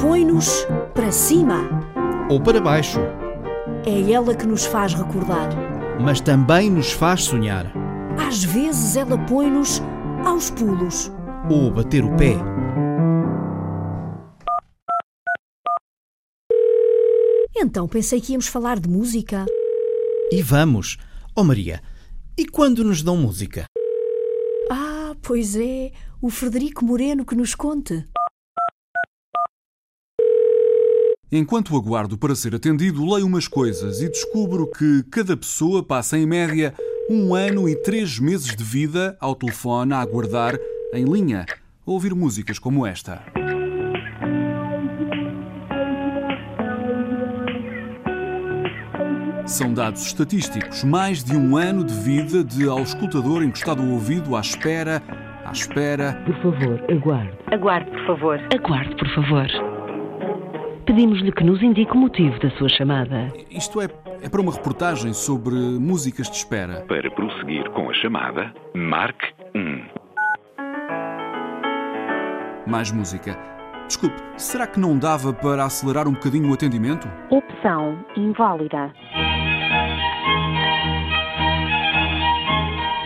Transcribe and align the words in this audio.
põe-nos 0.00 0.66
para 0.94 1.10
cima. 1.12 1.68
Ou 2.30 2.40
para 2.40 2.60
baixo, 2.60 3.00
É 3.86 4.12
ela 4.12 4.34
que 4.34 4.46
nos 4.46 4.64
faz 4.66 4.94
recordar. 4.94 5.48
mas 6.00 6.20
também 6.20 6.68
nos 6.70 6.92
faz 6.92 7.22
sonhar. 7.24 7.72
Às 8.28 8.42
vezes 8.44 8.96
ela 8.96 9.16
põe-nos 9.26 9.80
aos 10.24 10.50
pulos. 10.50 11.12
Ou 11.50 11.70
bater 11.70 12.04
o 12.04 12.14
pé. 12.16 12.34
Então 17.56 17.88
pensei 17.88 18.20
que 18.20 18.32
íamos 18.32 18.46
falar 18.48 18.78
de 18.78 18.88
música. 18.88 19.46
E 20.30 20.42
vamos. 20.42 20.98
Oh 21.34 21.44
Maria, 21.44 21.80
e 22.36 22.46
quando 22.46 22.84
nos 22.84 23.02
dão 23.02 23.16
música? 23.16 23.66
Ah, 24.70 25.14
pois 25.22 25.56
é, 25.56 25.92
o 26.20 26.30
Frederico 26.30 26.84
Moreno 26.84 27.24
que 27.24 27.34
nos 27.34 27.54
conte. 27.54 28.04
Enquanto 31.30 31.76
aguardo 31.76 32.16
para 32.16 32.36
ser 32.36 32.54
atendido, 32.54 33.04
leio 33.04 33.26
umas 33.26 33.48
coisas 33.48 34.00
e 34.00 34.08
descubro 34.08 34.70
que 34.70 35.02
cada 35.10 35.36
pessoa 35.36 35.82
passa, 35.82 36.16
em 36.16 36.24
média, 36.24 36.72
um 37.10 37.34
ano 37.34 37.68
e 37.68 37.74
três 37.74 38.20
meses 38.20 38.54
de 38.54 38.62
vida 38.62 39.16
ao 39.20 39.34
telefone 39.34 39.92
a 39.92 40.00
aguardar, 40.00 40.56
em 40.94 41.04
linha, 41.04 41.44
a 41.84 41.90
ouvir 41.90 42.14
músicas 42.14 42.60
como 42.60 42.86
esta. 42.86 43.24
São 49.46 49.74
dados 49.74 50.06
estatísticos. 50.06 50.84
Mais 50.84 51.24
de 51.24 51.36
um 51.36 51.56
ano 51.56 51.82
de 51.82 51.94
vida 51.94 52.44
de 52.44 52.68
auscultador 52.68 53.42
encostado 53.42 53.82
ao 53.82 53.88
ouvido, 53.88 54.36
à 54.36 54.40
espera, 54.40 55.02
à 55.44 55.50
espera. 55.50 56.22
Por 56.24 56.36
favor, 56.36 56.84
aguarde. 56.88 57.38
Aguarde, 57.52 57.90
por 57.90 58.06
favor. 58.06 58.40
Aguarde, 58.52 58.96
por 58.96 59.08
favor. 59.14 59.75
Pedimos-lhe 60.86 61.32
que 61.32 61.42
nos 61.42 61.60
indique 61.60 61.90
o 61.90 61.96
motivo 61.96 62.38
da 62.38 62.48
sua 62.50 62.68
chamada. 62.68 63.32
Isto 63.50 63.80
é, 63.80 63.88
é 64.22 64.28
para 64.28 64.40
uma 64.40 64.52
reportagem 64.52 65.12
sobre 65.12 65.52
músicas 65.52 66.30
de 66.30 66.36
espera. 66.36 66.82
Para 66.82 67.10
prosseguir 67.10 67.68
com 67.70 67.90
a 67.90 67.94
chamada, 67.94 68.54
marque 68.72 69.34
1. 69.52 69.84
Mais 72.70 72.92
música. 72.92 73.36
Desculpe, 73.88 74.16
será 74.36 74.64
que 74.64 74.78
não 74.78 74.96
dava 74.96 75.32
para 75.32 75.64
acelerar 75.64 76.06
um 76.06 76.12
bocadinho 76.12 76.50
o 76.50 76.54
atendimento? 76.54 77.08
Opção 77.30 77.98
inválida. 78.16 78.92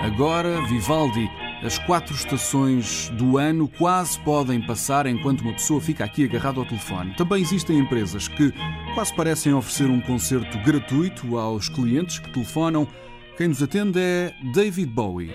Agora, 0.05 0.61
Vivaldi, 0.69 1.31
as 1.62 1.78
quatro 1.78 2.14
estações 2.14 3.11
do 3.11 3.36
ano 3.36 3.69
quase 3.69 4.19
podem 4.20 4.61
passar 4.61 5.06
enquanto 5.06 5.42
uma 5.42 5.53
pessoa 5.53 5.80
fica 5.80 6.05
aqui 6.05 6.25
agarrada 6.25 6.58
ao 6.58 6.66
telefone. 6.66 7.14
Também 7.16 7.42
existem 7.42 7.78
empresas 7.78 8.28
que 8.28 8.53
quase 8.94 9.14
parecem 9.14 9.53
oferecer 9.53 9.91
um 9.91 10.00
concerto 10.00 10.58
gratuito 10.58 11.36
aos 11.36 11.69
clientes 11.69 12.19
que 12.19 12.33
telefonam. 12.33 12.88
Quem 13.36 13.48
nos 13.48 13.62
atende 13.62 13.98
é 13.98 14.33
David 14.55 14.91
Bowie. 14.91 15.31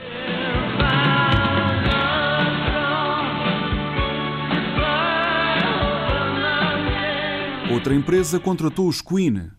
Outra 7.71 7.93
empresa 7.93 8.39
contratou 8.39 8.87
os 8.87 9.01
Queen. 9.01 9.51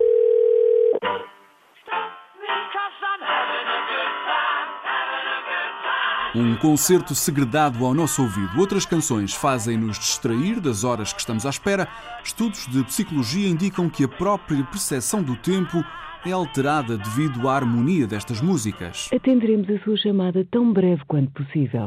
Um 6.39 6.55
concerto 6.55 7.15
segredado 7.15 7.83
ao 7.87 7.95
nosso 7.95 8.21
ouvido. 8.21 8.61
Outras 8.61 8.85
canções 8.85 9.33
fazem-nos 9.33 9.99
distrair 9.99 10.61
das 10.61 10.85
horas 10.85 11.11
que 11.11 11.19
estamos 11.19 11.47
à 11.47 11.49
espera. 11.49 11.89
Estudos 12.23 12.67
de 12.67 12.85
psicologia 12.85 13.49
indicam 13.49 13.89
que 13.89 14.05
a 14.05 14.09
própria 14.09 14.63
percepção 14.65 15.23
do 15.23 15.35
tempo 15.35 15.83
é 16.27 16.33
alterada 16.33 16.99
devido 16.99 17.49
à 17.49 17.57
harmonia 17.57 18.07
destas 18.07 18.43
músicas. 18.43 19.09
Atenderemos 19.15 19.67
a 19.71 19.83
sua 19.83 19.97
chamada 19.97 20.47
tão 20.51 20.75
breve 20.75 21.01
quanto 21.09 21.31
possível. 21.31 21.87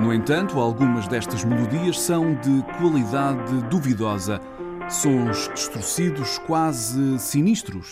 No 0.00 0.14
entanto, 0.14 0.58
algumas 0.58 1.06
destas 1.08 1.44
melodias 1.44 2.00
são 2.00 2.34
de 2.36 2.62
qualidade 2.78 3.68
duvidosa. 3.68 4.40
Sons 4.88 5.50
distorcidos, 5.52 6.38
quase 6.38 7.18
sinistros. 7.18 7.90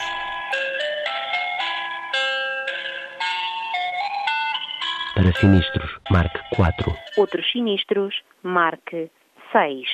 Para 5.17 5.33
sinistros, 5.33 5.91
marque 6.11 6.39
4. 6.55 6.95
Outros 7.17 7.51
sinistros, 7.51 8.15
marque 8.43 9.11
6. 9.51 9.89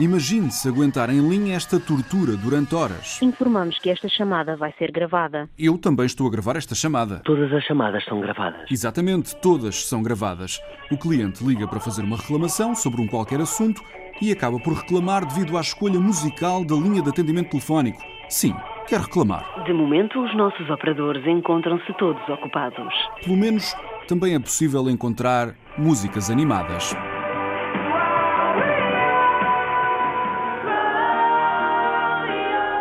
Imagine-se 0.00 0.66
aguentar 0.66 1.08
em 1.08 1.20
linha 1.20 1.54
esta 1.54 1.78
tortura 1.78 2.36
durante 2.36 2.74
horas. 2.74 3.22
Informamos 3.22 3.78
que 3.78 3.90
esta 3.90 4.08
chamada 4.08 4.56
vai 4.56 4.74
ser 4.76 4.90
gravada. 4.90 5.48
Eu 5.56 5.78
também 5.78 6.04
estou 6.04 6.26
a 6.26 6.30
gravar 6.32 6.56
esta 6.56 6.74
chamada. 6.74 7.20
Todas 7.24 7.52
as 7.52 7.62
chamadas 7.62 8.04
são 8.06 8.20
gravadas. 8.20 8.68
Exatamente, 8.68 9.36
todas 9.36 9.84
são 9.84 10.02
gravadas. 10.02 10.60
O 10.90 10.98
cliente 10.98 11.44
liga 11.44 11.68
para 11.68 11.78
fazer 11.78 12.02
uma 12.02 12.16
reclamação 12.16 12.74
sobre 12.74 13.00
um 13.00 13.06
qualquer 13.06 13.40
assunto 13.40 13.80
e 14.20 14.32
acaba 14.32 14.58
por 14.58 14.72
reclamar 14.72 15.24
devido 15.24 15.56
à 15.56 15.60
escolha 15.60 16.00
musical 16.00 16.64
da 16.64 16.74
linha 16.74 17.00
de 17.00 17.08
atendimento 17.08 17.50
telefónico. 17.50 18.02
Sim, 18.28 18.54
quer 18.90 19.00
reclamar. 19.00 19.62
De 19.64 19.72
momento, 19.72 20.20
os 20.20 20.36
nossos 20.36 20.68
operadores 20.68 21.24
encontram-se 21.24 21.92
todos 21.94 22.20
ocupados. 22.28 22.92
Pelo 23.22 23.36
menos 23.36 23.72
também 24.08 24.34
é 24.34 24.38
possível 24.40 24.90
encontrar 24.90 25.54
músicas 25.78 26.28
animadas. 26.28 26.92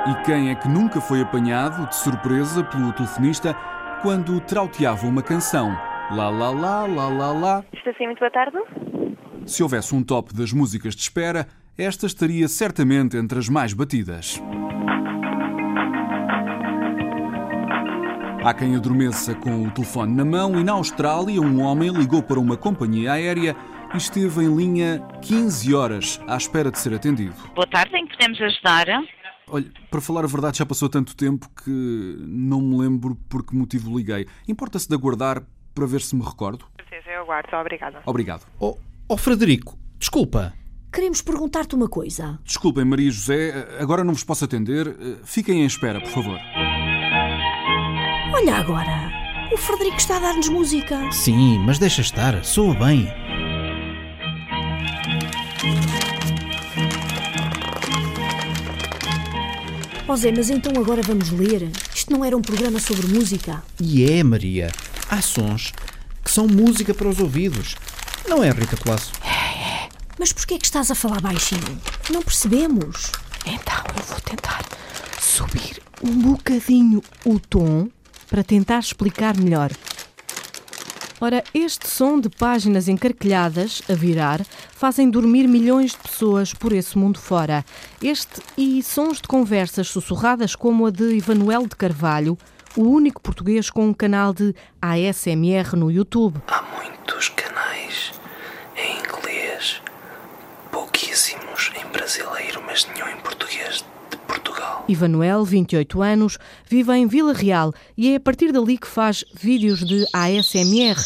E 0.10 0.24
quem 0.26 0.50
é 0.50 0.56
que 0.56 0.68
nunca 0.68 1.00
foi 1.00 1.22
apanhado 1.22 1.88
de 1.88 1.96
surpresa 1.96 2.64
pelo 2.64 2.92
telefonista 2.94 3.54
quando 4.02 4.42
trauteava 4.42 5.06
uma 5.06 5.22
canção? 5.22 5.70
Lá, 6.10 6.28
lá, 6.32 6.50
lá, 6.50 6.88
lá, 6.88 7.08
lá, 7.08 7.32
lá. 7.32 7.64
Está 7.72 7.94
sim, 7.94 8.08
muito 8.08 8.18
boa 8.18 8.32
tarde. 8.32 8.58
Se 9.46 9.62
houvesse 9.62 9.94
um 9.94 10.04
top 10.04 10.34
das 10.34 10.52
músicas 10.52 10.96
de 10.96 11.04
espera, 11.04 11.46
esta 11.78 12.08
estaria 12.08 12.48
certamente 12.48 13.16
entre 13.16 13.38
as 13.38 13.48
mais 13.48 13.74
batidas. 13.74 14.42
Há 18.50 18.54
quem 18.56 18.76
adormeça 18.76 19.36
com 19.36 19.68
o 19.68 19.70
telefone 19.70 20.16
na 20.16 20.26
mão 20.26 20.60
e 20.60 20.64
na 20.64 20.72
Austrália 20.72 21.40
um 21.40 21.62
homem 21.62 21.92
ligou 21.92 22.24
para 22.24 22.40
uma 22.40 22.58
companhia 22.58 23.12
aérea 23.12 23.56
e 23.94 23.98
esteve 23.98 24.44
em 24.44 24.56
linha 24.56 25.08
15 25.22 25.76
horas 25.76 26.20
à 26.28 26.36
espera 26.36 26.72
de 26.72 26.80
ser 26.80 26.96
atendido. 26.96 27.36
Boa 27.54 27.68
tarde, 27.68 27.96
em 27.96 28.08
que 28.08 28.18
podemos 28.18 28.42
ajudar? 28.42 28.88
Olha, 29.50 29.72
para 29.92 30.02
falar 30.02 30.24
a 30.24 30.28
verdade 30.28 30.58
já 30.58 30.66
passou 30.66 30.90
tanto 30.90 31.16
tempo 31.16 31.48
que 31.64 32.16
não 32.28 32.60
me 32.60 32.76
lembro 32.80 33.14
por 33.30 33.46
que 33.46 33.56
motivo 33.56 33.96
liguei. 33.96 34.26
Importa-se 34.48 34.90
de 34.90 34.96
aguardar 34.96 35.44
para 35.76 35.86
ver 35.86 36.02
se 36.02 36.16
me 36.16 36.24
recordo? 36.24 36.66
certeza, 36.90 37.08
eu 37.12 37.22
aguardo. 37.22 37.56
Obrigada. 37.56 38.02
Obrigado. 38.04 38.48
Oh, 38.60 38.76
oh 39.08 39.16
Frederico, 39.16 39.78
desculpa. 40.00 40.56
Queremos 40.92 41.22
perguntar-te 41.22 41.76
uma 41.76 41.88
coisa. 41.88 42.40
Desculpem, 42.44 42.84
Maria 42.84 43.12
José, 43.12 43.78
agora 43.80 44.04
não 44.04 44.16
vos 44.16 44.24
posso 44.24 44.44
atender. 44.44 44.88
Fiquem 45.24 45.62
em 45.62 45.66
espera, 45.68 46.02
por 46.02 46.10
favor. 46.10 46.40
Olha 48.32 48.56
agora, 48.56 49.12
o 49.52 49.58
Frederico 49.58 49.98
está 49.98 50.18
a 50.18 50.20
dar-nos 50.20 50.50
música. 50.50 51.12
Sim, 51.12 51.60
mas 51.60 51.80
deixa 51.80 52.02
estar, 52.02 52.44
soa 52.46 52.76
bem. 52.76 53.08
Ó 60.08 60.16
Zé, 60.16 60.32
mas 60.32 60.50
então 60.50 60.72
agora 60.82 61.02
vamos 61.02 61.32
ler. 61.32 61.72
Isto 61.94 62.14
não 62.14 62.24
era 62.24 62.38
um 62.38 62.42
programa 62.42 62.80
sobre 62.80 63.08
música. 63.08 63.64
E 63.80 64.10
é, 64.10 64.24
Maria, 64.24 64.72
há 65.10 65.22
sons 65.22 65.74
que 66.24 66.32
são 66.32 66.48
música 66.48 66.94
para 66.94 67.08
os 67.08 67.20
ouvidos. 67.20 67.76
Não 68.28 68.44
é, 68.44 68.52
Rita 68.52 68.78
Colasso? 68.78 69.12
Mas 70.20 70.32
porquê 70.32 70.56
é 70.56 70.58
que 70.60 70.66
estás 70.66 70.92
a 70.92 70.96
falar 70.96 71.22
baixinho? 71.22 71.82
Não 72.12 72.22
percebemos. 72.22 73.12
Então 73.46 73.84
eu 73.98 74.04
vou 74.04 74.20
tentar 74.22 74.64
subir 75.20 75.82
um 76.04 76.34
bocadinho 76.34 77.02
o 77.26 77.40
tom 77.40 77.88
para 78.30 78.44
tentar 78.44 78.80
explicar 78.80 79.36
melhor. 79.38 79.72
Ora, 81.22 81.44
este 81.54 81.86
som 81.90 82.18
de 82.18 82.30
páginas 82.30 82.88
encarquilhadas 82.88 83.82
a 83.90 83.94
virar 83.94 84.42
fazem 84.72 85.10
dormir 85.10 85.48
milhões 85.50 85.92
de 85.92 85.98
pessoas 85.98 86.54
por 86.54 86.72
esse 86.72 86.98
mundo 86.98 87.20
fora. 87.20 87.66
Este 88.02 88.42
e 88.58 88.82
sons 88.82 89.20
de 89.20 89.28
conversas 89.28 89.90
sussurradas 89.90 90.56
como 90.56 90.86
a 90.86 90.92
de 90.92 91.16
Ivanuel 91.16 91.68
de 91.68 91.76
Carvalho, 91.76 92.38
o 92.78 92.84
único 92.84 93.22
português 93.22 93.70
com 93.70 93.88
um 93.88 93.94
canal 93.94 94.34
de 94.34 94.56
ASMR 94.82 95.76
no 95.76 95.92
YouTube. 95.92 96.42
Há 96.48 96.62
muitos 96.62 97.28
canais 97.28 98.14
em 98.78 99.00
inglês, 99.00 99.82
pouquíssimos 100.72 101.72
em 101.76 101.86
brasileiro, 101.92 102.64
mas 102.66 102.88
nenhum 102.88 103.10
em 103.10 103.18
português. 103.18 103.84
Ivanuel, 104.90 105.46
28 105.46 106.02
anos, 106.02 106.40
vive 106.68 106.92
em 106.94 107.06
Vila 107.06 107.32
Real 107.32 107.72
e 107.96 108.12
é 108.12 108.16
a 108.16 108.20
partir 108.20 108.52
dali 108.52 108.76
que 108.76 108.88
faz 108.88 109.24
vídeos 109.40 109.86
de 109.86 110.04
ASMR. 110.12 110.98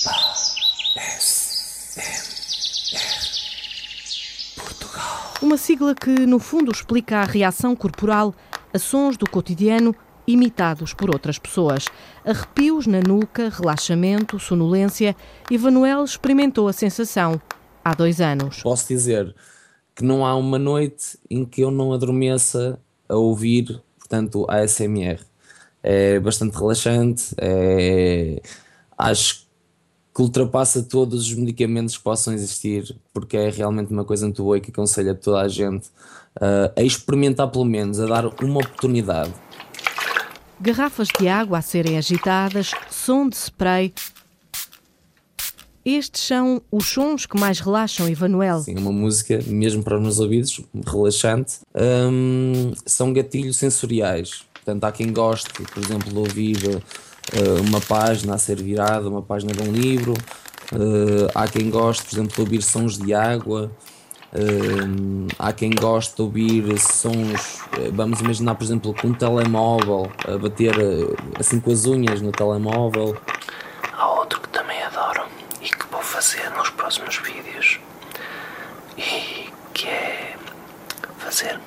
Uma 5.42 5.58
sigla 5.58 5.94
que, 5.94 6.26
no 6.26 6.40
fundo, 6.40 6.72
explica 6.72 7.18
a 7.18 7.26
reação 7.26 7.76
corporal 7.76 8.34
a 8.74 8.80
sons 8.80 9.18
do 9.18 9.30
cotidiano 9.30 9.94
imitados 10.26 10.94
por 10.94 11.10
outras 11.10 11.38
pessoas. 11.38 11.90
Arrepios 12.26 12.88
na 12.88 13.02
nuca, 13.02 13.50
relaxamento, 13.50 14.40
sonolência. 14.40 15.14
Ivanuel 15.52 16.06
experimentou 16.06 16.70
a 16.70 16.74
sensação 16.74 17.42
há 17.84 17.94
dois 17.94 18.22
anos. 18.22 18.64
Posso 18.64 18.88
dizer 18.88 19.36
que 19.94 20.06
não 20.06 20.26
há 20.26 20.34
uma 20.38 20.58
noite 20.58 21.20
em 21.30 21.44
que 21.44 21.60
eu 21.60 21.70
não 21.70 21.92
adormeça 21.92 22.80
a 23.14 23.18
ouvir, 23.18 23.82
portanto, 23.98 24.46
a 24.50 24.58
ASMR. 24.58 25.20
É 25.82 26.20
bastante 26.20 26.58
relaxante, 26.58 27.36
é... 27.38 28.42
acho 28.98 29.44
que 30.14 30.22
ultrapassa 30.22 30.84
todos 30.84 31.28
os 31.28 31.34
medicamentos 31.34 31.98
que 31.98 32.04
possam 32.04 32.34
existir, 32.34 32.96
porque 33.12 33.36
é 33.36 33.50
realmente 33.50 33.92
uma 33.92 34.06
coisa 34.06 34.26
muito 34.26 34.44
boa 34.44 34.58
e 34.58 34.62
que 34.62 34.70
aconselho 34.70 35.12
a 35.12 35.16
toda 35.16 35.42
a 35.42 35.48
gente 35.48 35.88
uh, 36.38 36.72
a 36.78 36.82
experimentar 36.84 37.48
pelo 37.50 37.66
menos, 37.66 38.00
a 38.00 38.06
dar 38.06 38.28
uma 38.44 38.60
oportunidade. 38.60 39.34
Garrafas 40.62 41.08
de 41.20 41.28
água 41.28 41.58
a 41.58 41.62
serem 41.62 41.98
agitadas, 41.98 42.72
som 42.90 43.28
de 43.28 43.36
spray, 43.36 43.92
estes 45.86 46.24
são 46.24 46.62
os 46.72 46.86
sons 46.86 47.26
que 47.26 47.40
mais 47.40 47.60
relaxam, 47.60 48.08
Ivanuel. 48.08 48.60
Sim, 48.62 48.76
uma 48.78 48.92
música, 48.92 49.40
mesmo 49.48 49.84
para 49.84 49.98
os 49.98 50.02
meus 50.02 50.20
ouvidos, 50.20 50.62
relaxante. 50.86 51.58
Hum, 51.76 52.74
são 52.86 53.12
gatilhos 53.12 53.58
sensoriais. 53.58 54.46
Portanto, 54.64 54.84
há 54.86 54.92
quem 54.94 55.12
goste, 55.12 55.50
por 55.52 55.84
exemplo, 55.84 56.10
de 56.10 56.18
ouvir 56.18 56.58
uh, 56.68 57.62
uma 57.68 57.82
página 57.82 58.36
a 58.36 58.38
ser 58.38 58.62
virada, 58.62 59.10
uma 59.10 59.22
página 59.22 59.52
de 59.52 59.62
um 59.62 59.72
livro. 59.74 60.14
Uh, 60.72 61.28
há 61.36 61.48
quem 61.50 61.70
goste, 61.70 62.04
por 62.04 62.16
exemplo, 62.16 62.34
de 62.34 62.42
ouvir 62.42 62.62
sons 62.62 62.98
de 62.98 63.14
água. 63.14 63.70
Uh, 64.32 65.28
há 65.38 65.52
quem 65.52 65.70
goste 65.72 66.16
de 66.16 66.22
ouvir 66.22 66.80
sons, 66.80 67.60
vamos 67.94 68.22
imaginar, 68.22 68.56
por 68.56 68.64
exemplo, 68.64 68.96
com 69.00 69.10
um 69.10 69.14
telemóvel, 69.14 70.10
a 70.26 70.38
bater 70.38 70.74
assim 71.38 71.60
com 71.60 71.70
as 71.70 71.86
unhas 71.86 72.22
no 72.22 72.32
telemóvel. 72.32 73.18
Há 73.92 74.10
outro 74.12 74.40
que 74.40 74.48
também 74.48 74.82
adoro 74.82 75.26
e 75.62 75.66
que 75.66 75.86
vou 75.92 76.02
fazer 76.02 76.50
nos 76.52 76.70
próximos 76.70 77.18
vídeos 77.18 77.80
e 78.98 79.52
que 79.74 79.88
é 79.88 80.36
fazer 81.18 81.60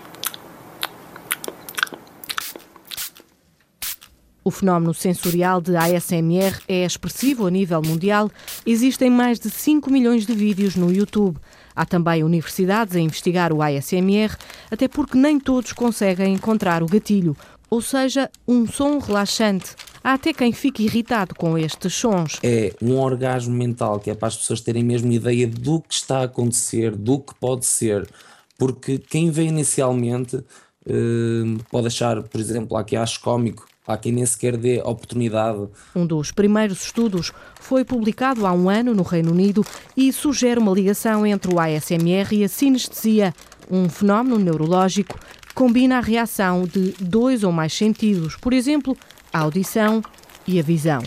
O 4.46 4.50
fenómeno 4.52 4.94
sensorial 4.94 5.60
de 5.60 5.74
ASMR 5.74 6.60
é 6.68 6.84
expressivo 6.84 7.48
a 7.48 7.50
nível 7.50 7.82
mundial. 7.84 8.30
Existem 8.64 9.10
mais 9.10 9.40
de 9.40 9.50
5 9.50 9.90
milhões 9.90 10.24
de 10.24 10.32
vídeos 10.32 10.76
no 10.76 10.92
YouTube. 10.92 11.36
Há 11.74 11.84
também 11.84 12.22
universidades 12.22 12.94
a 12.94 13.00
investigar 13.00 13.52
o 13.52 13.60
ASMR, 13.60 14.36
até 14.70 14.86
porque 14.86 15.18
nem 15.18 15.40
todos 15.40 15.72
conseguem 15.72 16.32
encontrar 16.32 16.80
o 16.84 16.86
gatilho, 16.86 17.36
ou 17.68 17.82
seja, 17.82 18.30
um 18.46 18.68
som 18.68 19.00
relaxante. 19.00 19.74
Há 20.04 20.12
até 20.12 20.32
quem 20.32 20.52
fique 20.52 20.84
irritado 20.84 21.34
com 21.34 21.58
estes 21.58 21.92
sons. 21.92 22.38
É 22.40 22.72
um 22.80 23.00
orgasmo 23.00 23.52
mental 23.52 23.98
que 23.98 24.10
é 24.10 24.14
para 24.14 24.28
as 24.28 24.36
pessoas 24.36 24.60
terem 24.60 24.84
mesmo 24.84 25.10
ideia 25.10 25.48
do 25.48 25.80
que 25.80 25.92
está 25.92 26.20
a 26.20 26.26
acontecer, 26.26 26.94
do 26.94 27.18
que 27.18 27.34
pode 27.34 27.66
ser, 27.66 28.08
porque 28.56 28.96
quem 28.96 29.28
vê 29.28 29.42
inicialmente 29.42 30.36
uh, 30.36 31.64
pode 31.68 31.88
achar, 31.88 32.22
por 32.22 32.40
exemplo, 32.40 32.76
há 32.76 32.84
quem 32.84 32.96
ache 32.96 33.18
cómico 33.18 33.66
Há 33.86 33.96
quem 33.96 34.12
nem 34.12 34.26
sequer 34.26 34.56
dê 34.56 34.80
oportunidade. 34.80 35.68
Um 35.94 36.04
dos 36.04 36.32
primeiros 36.32 36.82
estudos 36.82 37.32
foi 37.60 37.84
publicado 37.84 38.44
há 38.44 38.52
um 38.52 38.68
ano 38.68 38.94
no 38.94 39.02
Reino 39.02 39.30
Unido 39.30 39.64
e 39.96 40.12
sugere 40.12 40.58
uma 40.58 40.72
ligação 40.72 41.24
entre 41.24 41.54
o 41.54 41.60
ASMR 41.60 42.32
e 42.32 42.44
a 42.44 42.48
sinestesia, 42.48 43.32
um 43.70 43.88
fenómeno 43.88 44.38
neurológico 44.38 45.18
que 45.46 45.54
combina 45.54 45.98
a 45.98 46.00
reação 46.00 46.64
de 46.64 46.94
dois 47.00 47.44
ou 47.44 47.52
mais 47.52 47.72
sentidos, 47.72 48.34
por 48.34 48.52
exemplo, 48.52 48.96
a 49.32 49.38
audição 49.38 50.02
e 50.46 50.58
a 50.58 50.62
visão. 50.62 51.02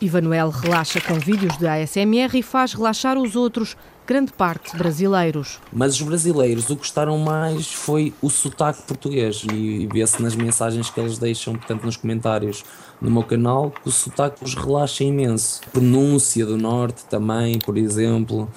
Ivanuel 0.00 0.48
relaxa 0.48 1.00
com 1.00 1.14
vídeos 1.14 1.58
de 1.58 1.66
ASMR 1.66 2.38
e 2.38 2.42
faz 2.42 2.72
relaxar 2.72 3.18
os 3.18 3.36
outros, 3.36 3.76
grande 4.10 4.32
parte 4.32 4.76
brasileiros. 4.76 5.60
Mas 5.72 5.94
os 5.94 6.02
brasileiros, 6.02 6.64
o 6.64 6.74
que 6.74 6.80
gostaram 6.80 7.16
mais 7.18 7.72
foi 7.72 8.12
o 8.20 8.28
sotaque 8.28 8.82
português 8.82 9.46
e, 9.52 9.86
vê-se 9.86 10.20
nas 10.20 10.34
mensagens 10.34 10.90
que 10.90 10.98
eles 10.98 11.16
deixam, 11.16 11.54
portanto, 11.54 11.84
nos 11.84 11.96
comentários 11.96 12.64
no 13.00 13.08
meu 13.08 13.22
canal, 13.22 13.70
que 13.70 13.88
o 13.88 13.92
sotaque 13.92 14.42
os 14.42 14.56
relaxa 14.56 15.04
imenso. 15.04 15.60
Pronúncia 15.72 16.44
do 16.44 16.56
norte 16.56 17.04
também, 17.04 17.60
por 17.60 17.78
exemplo. 17.78 18.50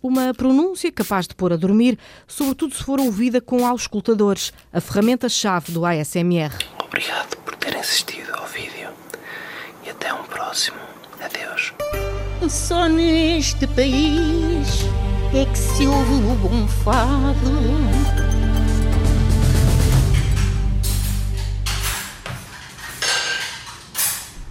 Uma 0.00 0.32
pronúncia 0.32 0.92
capaz 0.92 1.26
de 1.26 1.34
pôr 1.34 1.52
a 1.52 1.56
dormir, 1.56 1.98
sobretudo 2.28 2.76
se 2.76 2.84
for 2.84 3.00
ouvida 3.00 3.40
com 3.40 3.66
auscultadores, 3.66 4.52
a 4.72 4.80
ferramenta-chave 4.80 5.72
do 5.72 5.84
ASMR. 5.84 6.56
Obrigado 6.84 7.36
por 7.38 7.56
terem 7.56 7.80
assistido 7.80 8.30
ao 8.32 8.46
vídeo 8.46 8.90
e 9.84 9.90
até 9.90 10.14
um 10.14 10.22
próximo. 10.22 10.78
Adeus. 11.20 11.74
Só 12.48 12.88
neste 12.88 13.66
país 13.66 14.84
é 15.34 15.44
que 15.44 15.58
se 15.58 15.86
ouve 15.86 16.12
o 16.14 16.34
bom 16.36 16.66
fado. 16.66 17.50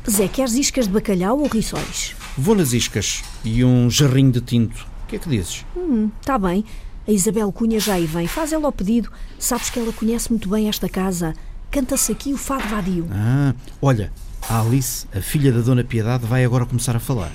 Zé, 0.10 0.28
queres 0.28 0.54
iscas 0.54 0.88
de 0.88 0.94
bacalhau 0.94 1.40
ou 1.40 1.48
rissóis? 1.48 2.16
Vou 2.38 2.56
nas 2.56 2.74
iscas 2.74 3.24
e 3.44 3.64
um 3.64 3.90
jarrinho 3.90 4.32
de 4.32 4.42
tinto. 4.42 4.88
O 5.04 5.08
que 5.08 5.16
é 5.16 5.20
que 5.20 5.28
dizes? 5.30 5.66
Hum, 5.76 6.10
tá 6.24 6.38
bem. 6.38 6.64
A 7.08 7.12
Isabel 7.12 7.52
Cunha 7.52 7.80
já 7.80 7.96
aí 7.96 8.06
vem. 8.06 8.28
Faz 8.28 8.54
ela 8.54 8.68
o 8.68 8.72
pedido. 8.72 9.12
Sabes 9.38 9.70
que 9.70 9.80
ela 9.80 9.92
conhece 9.92 10.30
muito 10.30 10.48
bem 10.48 10.70
esta 10.70 10.88
casa. 10.88 11.34
Canta-se 11.72 12.12
aqui 12.12 12.34
o 12.34 12.38
fado 12.38 12.68
vadio. 12.68 13.08
Ah, 13.12 13.54
olha, 13.82 14.12
a 14.48 14.62
Alice, 14.62 15.08
a 15.14 15.22
filha 15.22 15.52
da 15.52 15.62
Dona 15.62 15.84
Piedade, 15.84 16.26
vai 16.26 16.46
agora 16.46 16.66
começar 16.66 16.96
a 16.96 17.00
falar. 17.00 17.32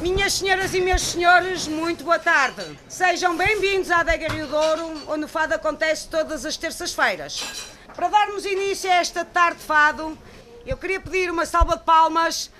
Minhas 0.00 0.34
senhoras 0.34 0.74
e 0.74 0.80
meus 0.80 1.02
senhores, 1.02 1.68
muito 1.68 2.04
boa 2.04 2.18
tarde. 2.18 2.62
Sejam 2.88 3.36
bem-vindos 3.36 3.90
à 3.90 3.98
Adega 3.98 4.28
Rio 4.28 4.46
Douro, 4.46 5.02
onde 5.08 5.24
o 5.24 5.28
fado 5.28 5.54
acontece 5.54 6.08
todas 6.08 6.44
as 6.44 6.56
terças-feiras. 6.56 7.64
Para 7.94 8.08
darmos 8.08 8.44
início 8.44 8.90
a 8.90 8.94
esta 8.94 9.24
tarde 9.24 9.58
de 9.58 9.64
fado, 9.64 10.18
eu 10.66 10.76
queria 10.76 11.00
pedir 11.00 11.30
uma 11.30 11.46
salva 11.46 11.76
de 11.76 11.84
palmas. 11.84 12.50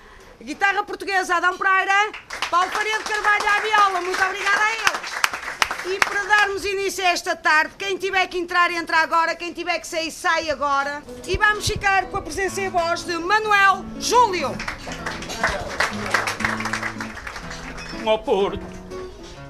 Guitarra 0.40 0.84
portuguesa 0.84 1.34
Adão 1.34 1.58
Pereira, 1.58 2.12
Paulo 2.50 2.70
Faria 2.70 2.98
de 2.98 3.04
Carvalho 3.04 3.48
à 3.48 3.60
viola. 3.60 4.00
Muito 4.00 4.22
obrigada 4.22 4.60
a 4.60 4.72
eles. 4.72 5.96
E 5.96 5.98
para 6.04 6.22
darmos 6.24 6.64
início 6.64 7.04
a 7.04 7.08
esta 7.08 7.36
tarde, 7.36 7.74
quem 7.76 7.98
tiver 7.98 8.26
que 8.28 8.38
entrar, 8.38 8.70
entra 8.70 8.98
agora. 8.98 9.34
Quem 9.34 9.52
tiver 9.52 9.78
que 9.80 9.86
sair, 9.86 10.10
sai 10.10 10.50
agora. 10.50 11.02
E 11.26 11.36
vamos 11.36 11.66
ficar 11.66 12.06
com 12.06 12.16
a 12.16 12.22
presença 12.22 12.60
e 12.60 12.68
voz 12.68 13.02
de 13.02 13.18
Manuel 13.18 13.84
Júlio 13.98 14.56
ao 18.08 18.18
Porto, 18.18 18.60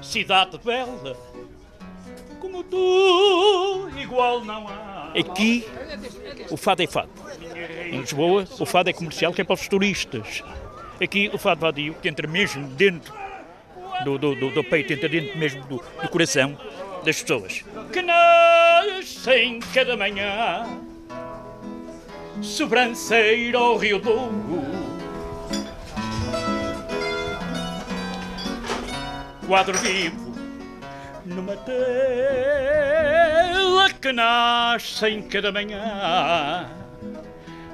cidade 0.01 0.57
bela, 0.63 1.17
como 2.39 2.63
tu, 2.63 3.89
igual 3.97 4.43
não 4.43 4.67
há. 4.67 5.11
Aqui, 5.17 5.67
o 6.49 6.57
fado 6.57 6.83
é 6.83 6.87
fado. 6.87 7.09
Em 7.85 7.99
Lisboa, 8.01 8.47
o 8.59 8.65
fado 8.65 8.89
é 8.89 8.93
comercial, 8.93 9.33
que 9.33 9.41
é 9.41 9.43
para 9.43 9.53
os 9.53 9.67
turistas. 9.67 10.43
Aqui, 11.01 11.29
o 11.33 11.37
fado 11.37 11.61
vadio, 11.61 11.95
que 12.01 12.07
entra 12.07 12.27
mesmo 12.27 12.67
dentro 12.69 13.13
do, 14.03 14.17
do, 14.17 14.35
do, 14.35 14.51
do 14.51 14.63
peito, 14.63 14.93
entra 14.93 15.09
dentro 15.09 15.37
mesmo 15.37 15.61
do, 15.65 15.77
do 15.77 16.09
coração 16.09 16.57
das 17.03 17.21
pessoas. 17.21 17.63
Que 17.91 18.01
nascem 18.01 19.59
cada 19.73 19.97
manhã, 19.97 20.65
sobranceiro 22.41 23.57
ao 23.57 23.77
Rio 23.77 23.99
Douro 23.99 24.84
quadro 29.45 29.77
vivo 29.77 30.33
numa 31.25 31.55
tela 31.55 31.75
que 34.01 34.11
nasce 34.11 35.07
em 35.07 35.21
cada 35.21 35.51
manhã. 35.51 36.67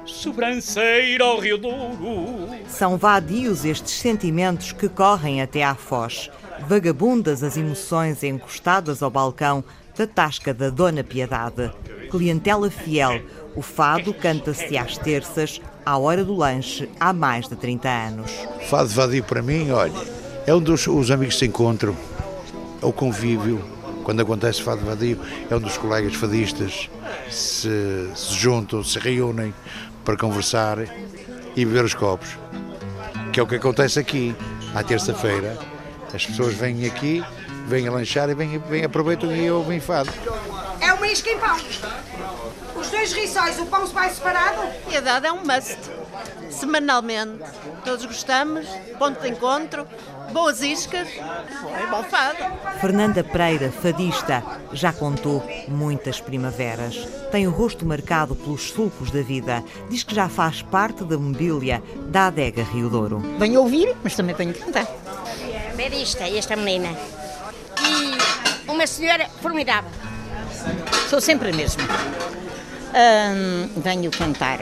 Sobranceira 0.04 1.24
ao 1.24 1.38
Rio 1.38 1.58
Douro. 1.58 2.48
São 2.68 2.96
vadios 2.96 3.64
estes 3.64 3.92
sentimentos 3.92 4.72
que 4.72 4.88
correm 4.88 5.40
até 5.42 5.62
à 5.62 5.74
foz. 5.74 6.30
Vagabundas 6.66 7.42
as 7.42 7.56
emoções 7.56 8.22
encostadas 8.22 9.02
ao 9.02 9.10
balcão 9.10 9.64
da 9.96 10.06
tasca 10.06 10.54
da 10.54 10.70
Dona 10.70 11.02
Piedade. 11.04 11.70
Clientela 12.10 12.70
fiel, 12.70 13.22
o 13.54 13.62
fado 13.62 14.12
canta-se 14.14 14.76
às 14.76 14.96
terças, 14.98 15.60
à 15.84 15.98
hora 15.98 16.24
do 16.24 16.34
lanche, 16.34 16.88
há 16.98 17.12
mais 17.12 17.48
de 17.48 17.56
30 17.56 17.88
anos. 17.88 18.30
Fado 18.68 18.88
vadio 18.88 19.24
para 19.24 19.42
mim, 19.42 19.70
olha, 19.70 20.21
é 20.46 20.54
onde 20.54 20.70
os, 20.70 20.86
os 20.86 21.10
amigos 21.10 21.38
se 21.38 21.46
encontram, 21.46 21.96
é 22.82 22.86
o 22.86 22.92
convívio. 22.92 23.62
Quando 24.02 24.20
acontece 24.20 24.60
fado 24.60 24.84
vadio, 24.84 25.20
é 25.48 25.54
onde 25.54 25.66
os 25.66 25.78
colegas 25.78 26.14
fadistas 26.14 26.90
se, 27.30 28.10
se 28.16 28.34
juntam, 28.34 28.82
se 28.82 28.98
reúnem 28.98 29.54
para 30.04 30.16
conversar 30.16 30.78
e 31.54 31.64
beber 31.64 31.84
os 31.84 31.94
copos. 31.94 32.36
Que 33.32 33.38
é 33.38 33.42
o 33.42 33.46
que 33.46 33.54
acontece 33.54 34.00
aqui, 34.00 34.34
à 34.74 34.82
terça-feira, 34.82 35.56
As 36.12 36.26
pessoas 36.26 36.54
vêm 36.54 36.84
aqui, 36.84 37.24
vêm 37.66 37.86
a 37.86 37.92
lanchar 37.92 38.28
e 38.28 38.34
vêm, 38.34 38.58
vêm 38.58 38.84
aproveitam 38.84 39.34
e 39.34 39.50
ouvem 39.50 39.80
fado. 39.80 40.10
É 40.80 40.92
uma 40.92 41.06
isca 41.06 41.30
em 41.30 41.38
pão. 41.38 41.56
Os 42.74 42.90
dois 42.90 43.12
riçóis, 43.12 43.58
o 43.60 43.66
pão 43.66 43.86
se 43.86 43.94
vai 43.94 44.10
separado? 44.10 44.60
E 44.90 44.96
a 44.96 45.00
dada 45.00 45.28
é 45.28 45.32
um 45.32 45.42
must. 45.44 45.78
Semanalmente. 46.50 47.44
Todos 47.84 48.04
gostamos, 48.04 48.66
ponto 48.98 49.20
de 49.20 49.28
encontro, 49.28 49.86
boas 50.32 50.62
iscas, 50.62 51.08
é 51.08 51.86
bom 51.90 52.02
fado. 52.04 52.38
Fernanda 52.80 53.22
Pereira, 53.22 53.70
fadista, 53.70 54.42
já 54.72 54.92
contou 54.92 55.46
muitas 55.68 56.20
primaveras. 56.20 56.96
Tem 57.30 57.46
o 57.46 57.50
rosto 57.50 57.84
marcado 57.86 58.34
pelos 58.34 58.70
sulcos 58.70 59.10
da 59.10 59.22
vida. 59.22 59.62
Diz 59.88 60.02
que 60.02 60.14
já 60.14 60.28
faz 60.28 60.62
parte 60.62 61.04
da 61.04 61.18
mobília 61.18 61.82
da 62.08 62.26
adega 62.26 62.62
Rio 62.62 62.88
Douro. 62.88 63.18
Venho 63.38 63.60
ouvir, 63.60 63.94
mas 64.02 64.16
também 64.16 64.34
tenho 64.34 64.52
que 64.52 64.60
cantar. 64.60 64.86
Bedista, 65.76 66.24
esta 66.28 66.56
menina. 66.56 66.88
E 67.80 68.70
uma 68.70 68.86
senhora 68.86 69.28
formidável. 69.40 69.90
Sou 71.08 71.20
sempre 71.20 71.50
a 71.50 71.52
mesma. 71.54 71.82
Hum, 72.94 73.68
venho 73.76 74.10
cantar 74.10 74.60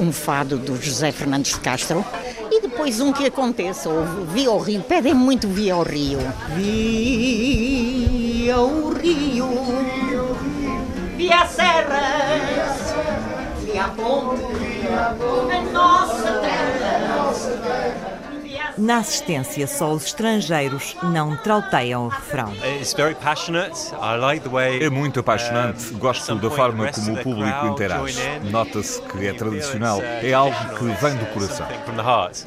um 0.00 0.12
fado 0.12 0.56
do 0.58 0.80
José 0.80 1.12
Fernandes 1.12 1.54
de 1.54 1.60
Castro. 1.60 2.04
E 2.50 2.60
depois 2.60 3.00
um 3.00 3.12
que 3.12 3.26
aconteça, 3.26 3.88
ou 3.88 4.04
Via 4.26 4.48
ao 4.48 4.58
Rio, 4.58 4.82
pedem 4.82 5.14
muito 5.14 5.48
Via 5.48 5.74
ao 5.74 5.82
Rio. 5.82 6.18
Via 6.56 8.54
ao 8.54 8.90
Rio, 8.90 9.48
via 11.16 11.42
a 11.42 11.46
serras, 11.46 12.94
via 13.64 13.84
a 13.84 13.88
ponte, 13.88 14.42
a 14.90 15.62
nossa 15.72 16.32
terra. 16.40 18.17
Na 18.78 18.98
assistência, 18.98 19.66
só 19.66 19.92
os 19.92 20.06
estrangeiros 20.06 20.96
não 21.02 21.36
trauteiam 21.36 22.06
o 22.06 22.08
refrão. 22.08 22.52
É 24.80 24.88
muito 24.88 25.18
apaixonante. 25.20 25.92
Gosto 25.94 26.36
da 26.36 26.50
forma 26.50 26.92
como 26.92 27.12
o 27.12 27.22
público 27.22 27.66
interage. 27.66 28.20
Nota-se 28.44 29.02
que 29.02 29.26
é 29.26 29.32
tradicional. 29.32 30.00
É 30.00 30.32
algo 30.32 30.56
que 30.76 30.84
vem 30.84 31.16
do 31.16 31.26
coração. 31.26 31.66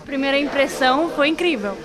Primeira 0.05 0.39
impressão 0.39 1.09
foi 1.09 1.27
incrível. 1.27 1.77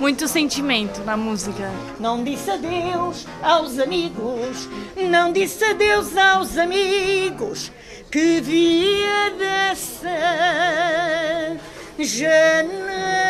Muito 0.00 0.26
sentimento 0.26 1.04
na 1.04 1.16
música. 1.16 1.70
Não 2.00 2.24
disse 2.24 2.50
adeus 2.50 3.26
aos 3.40 3.78
amigos, 3.78 4.68
não 4.96 5.32
disse 5.32 5.64
adeus 5.64 6.16
aos 6.16 6.58
amigos 6.58 7.70
que 8.10 8.40
via 8.40 9.30
dessa 9.38 10.08
janela. 11.98 13.23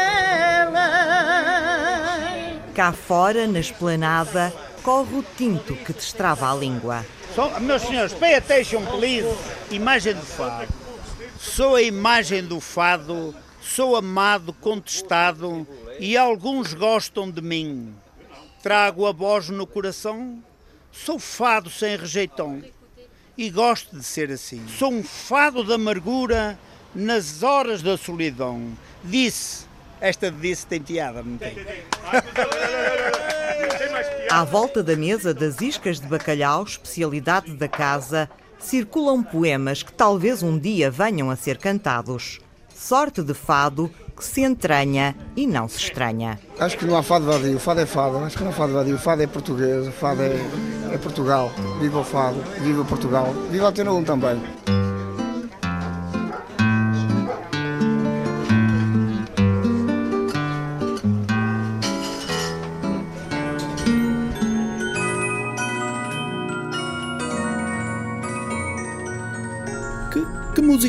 Cá 2.75 2.93
fora, 2.93 3.47
na 3.47 3.61
esplanada, 3.61 4.53
corre 4.83 5.19
o 5.19 5.25
tinto 5.37 5.77
que 5.77 5.93
destrava 5.93 6.51
a 6.51 6.55
língua. 6.57 7.07
Meus 7.61 7.83
senhores, 7.83 8.13
pay 8.13 8.35
attention, 8.35 8.85
please. 8.87 9.29
Imagem 9.71 10.15
do 10.15 10.23
fado. 10.23 10.73
Sou 11.39 11.77
a 11.77 11.83
imagem 11.83 12.43
do 12.43 12.59
fado, 12.59 13.33
sou 13.61 13.95
amado, 13.95 14.53
contestado 14.53 15.65
e 16.01 16.17
alguns 16.17 16.75
gostam 16.75 17.31
de 17.31 17.41
mim. 17.41 17.95
Trago 18.61 19.07
a 19.07 19.13
voz 19.13 19.51
no 19.51 19.67
coração, 19.69 20.43
sou 20.91 21.19
fado 21.19 21.71
sem 21.71 21.97
rejeitão 21.97 22.61
e 23.39 23.51
gosto 23.51 23.97
de 23.97 24.03
ser 24.03 24.33
assim. 24.33 24.67
Sou 24.67 24.91
um 24.91 25.05
fado 25.05 25.63
da 25.63 25.77
amargura 25.77 26.59
nas 26.93 27.43
horas 27.45 27.83
da 27.83 27.97
solidão. 27.97 28.73
Disse, 29.05 29.67
esta 30.01 30.31
disse 30.31 30.67
tem 30.67 30.81
piada, 30.81 31.23
não 31.23 31.37
tem? 31.37 31.57
À 34.31 34.45
volta 34.45 34.83
da 34.83 34.97
mesa 34.97 35.33
das 35.33 35.61
iscas 35.61 36.01
de 36.01 36.07
bacalhau, 36.07 36.65
especialidade 36.65 37.55
da 37.55 37.69
casa, 37.69 38.29
circulam 38.59 39.23
poemas 39.23 39.83
que 39.83 39.93
talvez 39.93 40.43
um 40.43 40.59
dia 40.59 40.91
venham 40.91 41.31
a 41.31 41.37
ser 41.37 41.59
cantados. 41.59 42.41
Sorte 42.75 43.23
de 43.23 43.35
fado 43.35 43.91
que 44.17 44.25
se 44.25 44.43
entranha 44.43 45.15
e 45.37 45.47
não 45.47 45.69
se 45.69 45.79
estranha. 45.79 46.39
Acho 46.59 46.77
que 46.79 46.85
não 46.85 46.97
há 46.97 47.03
fado 47.03 47.25
vadio, 47.25 47.57
o 47.57 47.61
fado 47.61 47.81
é 47.81 47.87
fado, 47.87 48.19
acho 48.19 48.37
que 48.37 48.43
não 48.43 48.51
há 48.51 48.55
fado 48.55 48.73
vadio, 48.73 48.95
o 48.95 48.99
fado 48.99 49.23
é 49.23 49.27
português, 49.27 49.89
o 49.89 49.93
fado 49.93 50.23
é, 50.23 50.37
é 50.93 50.99
Portugal, 50.99 51.51
viva 51.81 52.01
o 52.01 52.05
fado, 52.05 52.41
viva 52.61 52.85
Portugal, 52.85 53.33
viva 53.51 53.67
a 53.67 53.69
Antena 53.71 53.93
1 53.93 54.05
também. 54.05 54.43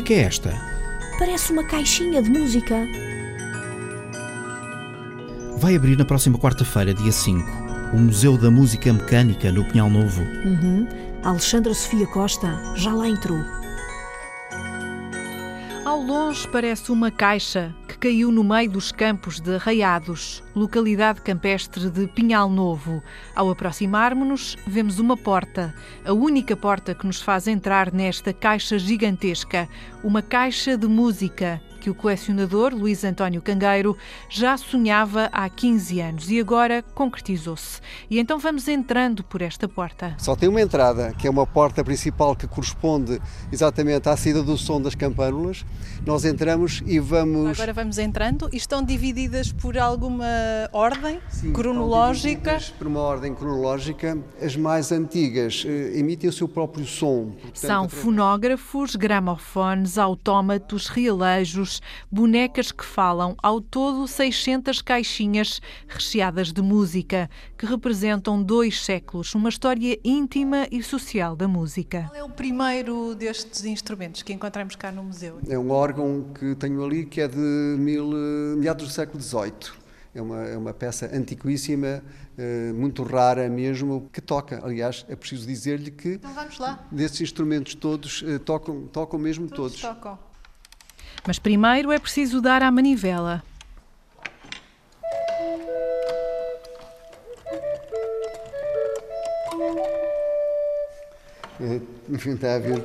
Música 0.06 0.14
é 0.14 0.18
esta? 0.18 0.54
Parece 1.18 1.52
uma 1.52 1.64
caixinha 1.64 2.22
de 2.22 2.30
música. 2.30 2.86
Vai 5.58 5.74
abrir 5.74 5.96
na 5.96 6.04
próxima 6.04 6.38
quarta-feira, 6.38 6.94
dia 6.94 7.10
5, 7.10 7.42
o 7.92 7.98
Museu 7.98 8.38
da 8.38 8.50
Música 8.50 8.92
Mecânica 8.92 9.50
no 9.50 9.64
Pinhal 9.64 9.90
Novo. 9.90 10.22
Uhum. 10.22 10.86
Alexandra 11.24 11.74
Sofia 11.74 12.06
Costa 12.06 12.48
já 12.76 12.92
lá 12.92 13.08
entrou. 13.08 13.38
Ao 15.84 16.00
longe 16.00 16.46
parece 16.48 16.92
uma 16.92 17.10
caixa 17.10 17.74
caiu 18.06 18.30
no 18.30 18.44
meio 18.44 18.70
dos 18.70 18.92
campos 18.92 19.40
de 19.40 19.56
Arraiados, 19.56 20.40
localidade 20.54 21.20
campestre 21.22 21.90
de 21.90 22.06
Pinhal 22.06 22.48
Novo. 22.48 23.02
Ao 23.34 23.50
aproximarmos-nos, 23.50 24.56
vemos 24.64 25.00
uma 25.00 25.16
porta, 25.16 25.74
a 26.04 26.12
única 26.12 26.56
porta 26.56 26.94
que 26.94 27.04
nos 27.04 27.20
faz 27.20 27.48
entrar 27.48 27.92
nesta 27.92 28.32
caixa 28.32 28.78
gigantesca, 28.78 29.68
uma 30.04 30.22
caixa 30.22 30.78
de 30.78 30.86
música 30.86 31.60
que 31.86 31.90
o 31.90 31.94
colecionador 31.94 32.74
Luís 32.74 33.04
António 33.04 33.40
Cangueiro 33.40 33.96
já 34.28 34.56
sonhava 34.56 35.30
há 35.30 35.48
15 35.48 36.00
anos 36.00 36.28
e 36.28 36.40
agora 36.40 36.82
concretizou-se. 36.82 37.80
E 38.10 38.18
então 38.18 38.40
vamos 38.40 38.66
entrando 38.66 39.22
por 39.22 39.40
esta 39.40 39.68
porta. 39.68 40.16
Só 40.18 40.34
tem 40.34 40.48
uma 40.48 40.60
entrada, 40.60 41.14
que 41.16 41.28
é 41.28 41.30
uma 41.30 41.46
porta 41.46 41.84
principal 41.84 42.34
que 42.34 42.48
corresponde 42.48 43.22
exatamente 43.52 44.08
à 44.08 44.16
saída 44.16 44.42
do 44.42 44.58
som 44.58 44.82
das 44.82 44.96
campânulas. 44.96 45.64
Nós 46.04 46.24
entramos 46.24 46.82
e 46.84 46.98
vamos. 46.98 47.50
Agora 47.50 47.72
vamos 47.72 47.98
entrando 47.98 48.48
e 48.52 48.56
estão 48.56 48.82
divididas 48.82 49.52
por 49.52 49.78
alguma 49.78 50.26
ordem 50.72 51.20
Sim, 51.28 51.52
cronológica? 51.52 52.58
Por 52.76 52.88
uma 52.88 53.00
ordem 53.00 53.32
cronológica. 53.32 54.18
As 54.42 54.56
mais 54.56 54.90
antigas 54.90 55.64
eh, 55.64 56.00
emitem 56.00 56.28
o 56.28 56.32
seu 56.32 56.48
próprio 56.48 56.84
som. 56.84 57.30
Portanto, 57.30 57.58
São 57.58 57.88
fonógrafos, 57.88 58.96
gramofones, 58.96 59.98
autómatos, 59.98 60.88
realejos, 60.88 61.75
bonecas 62.10 62.72
que 62.72 62.84
falam, 62.84 63.36
ao 63.42 63.60
todo 63.60 64.06
600 64.06 64.82
caixinhas 64.82 65.60
recheadas 65.86 66.52
de 66.52 66.62
música, 66.62 67.30
que 67.56 67.66
representam 67.66 68.42
dois 68.42 68.84
séculos, 68.84 69.34
uma 69.34 69.48
história 69.48 69.98
íntima 70.04 70.66
e 70.70 70.82
social 70.82 71.34
da 71.36 71.48
música. 71.48 72.06
Qual 72.08 72.16
é 72.16 72.24
o 72.24 72.30
primeiro 72.30 73.14
destes 73.14 73.64
instrumentos 73.64 74.22
que 74.22 74.32
encontramos 74.32 74.76
cá 74.76 74.90
no 74.92 75.02
museu? 75.02 75.38
É 75.48 75.58
um 75.58 75.70
órgão 75.70 76.26
que 76.38 76.54
tenho 76.54 76.84
ali 76.84 77.06
que 77.06 77.20
é 77.20 77.28
de 77.28 77.36
mil, 77.36 78.06
meados 78.56 78.86
do 78.86 78.92
século 78.92 79.22
XVIII. 79.22 79.86
É 80.14 80.22
uma, 80.22 80.42
é 80.44 80.56
uma 80.56 80.72
peça 80.72 81.10
antiquíssima, 81.14 82.02
muito 82.74 83.02
rara 83.02 83.48
mesmo, 83.50 84.08
que 84.10 84.20
toca. 84.20 84.64
Aliás, 84.64 85.04
é 85.10 85.14
preciso 85.14 85.46
dizer-lhe 85.46 85.90
que 85.90 86.14
então 86.14 86.32
vamos 86.32 86.58
lá. 86.58 86.86
desses 86.90 87.20
instrumentos 87.20 87.74
todos 87.74 88.24
tocam, 88.44 88.86
tocam 88.86 89.18
mesmo 89.18 89.46
todos. 89.46 89.78
todos. 89.78 89.96
Tocam. 89.96 90.18
Mas 91.26 91.38
primeiro 91.38 91.90
é 91.90 91.98
preciso 91.98 92.40
dar 92.40 92.62
à 92.62 92.70
manivela. 92.70 93.42
É, 101.60 101.80
enfim, 102.10 102.34
está 102.34 102.54
a 102.54 102.58
ver. 102.58 102.84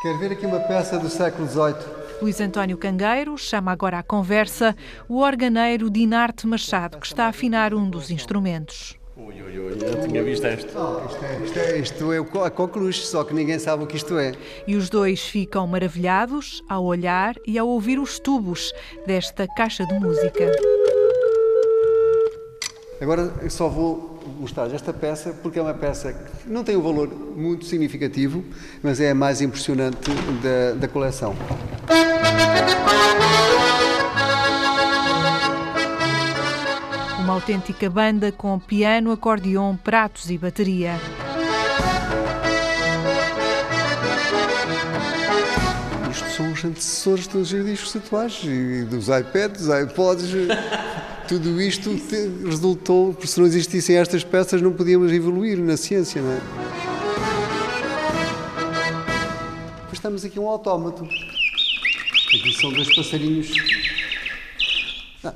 Quer 0.00 0.18
ver 0.18 0.32
aqui 0.32 0.46
uma 0.46 0.60
peça 0.60 0.98
do 0.98 1.10
século 1.10 1.48
XVIII? 1.48 1.96
Luís 2.22 2.40
António 2.40 2.78
Cangueiro 2.78 3.36
chama 3.36 3.72
agora 3.72 3.98
à 3.98 4.02
conversa 4.02 4.74
o 5.08 5.20
organeiro 5.20 5.90
Dinarte 5.90 6.46
Machado, 6.46 6.98
que 6.98 7.06
está 7.06 7.24
a 7.24 7.28
afinar 7.28 7.74
um 7.74 7.90
dos 7.90 8.10
instrumentos. 8.10 8.96
Ui, 9.18 9.34
ui, 9.42 9.58
ui, 9.58 9.72
eu 9.72 10.06
tinha 10.06 10.22
visto 10.22 10.44
este. 10.44 10.76
Oh, 10.76 11.00
isto, 11.06 11.24
é, 11.24 11.42
isto, 11.42 11.58
é, 11.58 11.78
isto 11.78 12.12
é 12.12 12.18
a 12.18 12.50
coqueluche, 12.50 13.00
só 13.00 13.24
que 13.24 13.32
ninguém 13.32 13.58
sabe 13.58 13.82
o 13.82 13.86
que 13.86 13.96
isto 13.96 14.18
é. 14.18 14.34
E 14.66 14.76
os 14.76 14.90
dois 14.90 15.22
ficam 15.22 15.66
maravilhados 15.66 16.62
ao 16.68 16.84
olhar 16.84 17.34
e 17.46 17.58
ao 17.58 17.66
ouvir 17.66 17.98
os 17.98 18.18
tubos 18.18 18.74
desta 19.06 19.48
caixa 19.48 19.86
de 19.86 19.98
música. 19.98 20.52
Agora 23.00 23.32
eu 23.40 23.48
só 23.48 23.70
vou 23.70 24.20
mostrar 24.38 24.70
esta 24.74 24.92
peça 24.92 25.32
porque 25.42 25.58
é 25.58 25.62
uma 25.62 25.72
peça 25.72 26.12
que 26.12 26.50
não 26.50 26.62
tem 26.62 26.76
um 26.76 26.82
valor 26.82 27.08
muito 27.08 27.64
significativo, 27.64 28.44
mas 28.82 29.00
é 29.00 29.12
a 29.12 29.14
mais 29.14 29.40
impressionante 29.40 30.10
da, 30.42 30.74
da 30.74 30.88
coleção. 30.88 31.34
Uma 37.26 37.34
autêntica 37.34 37.90
banda 37.90 38.30
com 38.30 38.56
piano, 38.56 39.10
acordeon, 39.10 39.74
pratos 39.74 40.30
e 40.30 40.38
bateria. 40.38 40.92
Isto 46.08 46.30
são 46.30 46.52
os 46.52 46.64
antecessores 46.64 47.26
dos 47.26 47.48
discos 47.48 47.96
atuais 47.96 48.42
e 48.44 48.84
dos 48.84 49.08
iPads, 49.08 49.66
iPods. 49.66 50.30
Tudo 51.26 51.60
isto 51.60 52.00
resultou, 52.44 53.12
porque 53.12 53.26
se 53.26 53.40
não 53.40 53.46
existissem 53.48 53.96
estas 53.96 54.22
peças 54.22 54.62
não 54.62 54.72
podíamos 54.72 55.10
evoluir 55.10 55.58
na 55.58 55.76
ciência, 55.76 56.22
não 56.22 56.30
é? 56.30 56.40
Depois 59.78 59.94
estamos 59.94 60.24
aqui 60.24 60.38
um 60.38 60.46
autómato. 60.46 61.02
Aqui 61.02 62.52
são 62.60 62.72
dois 62.72 62.94
passarinhos. 62.94 63.75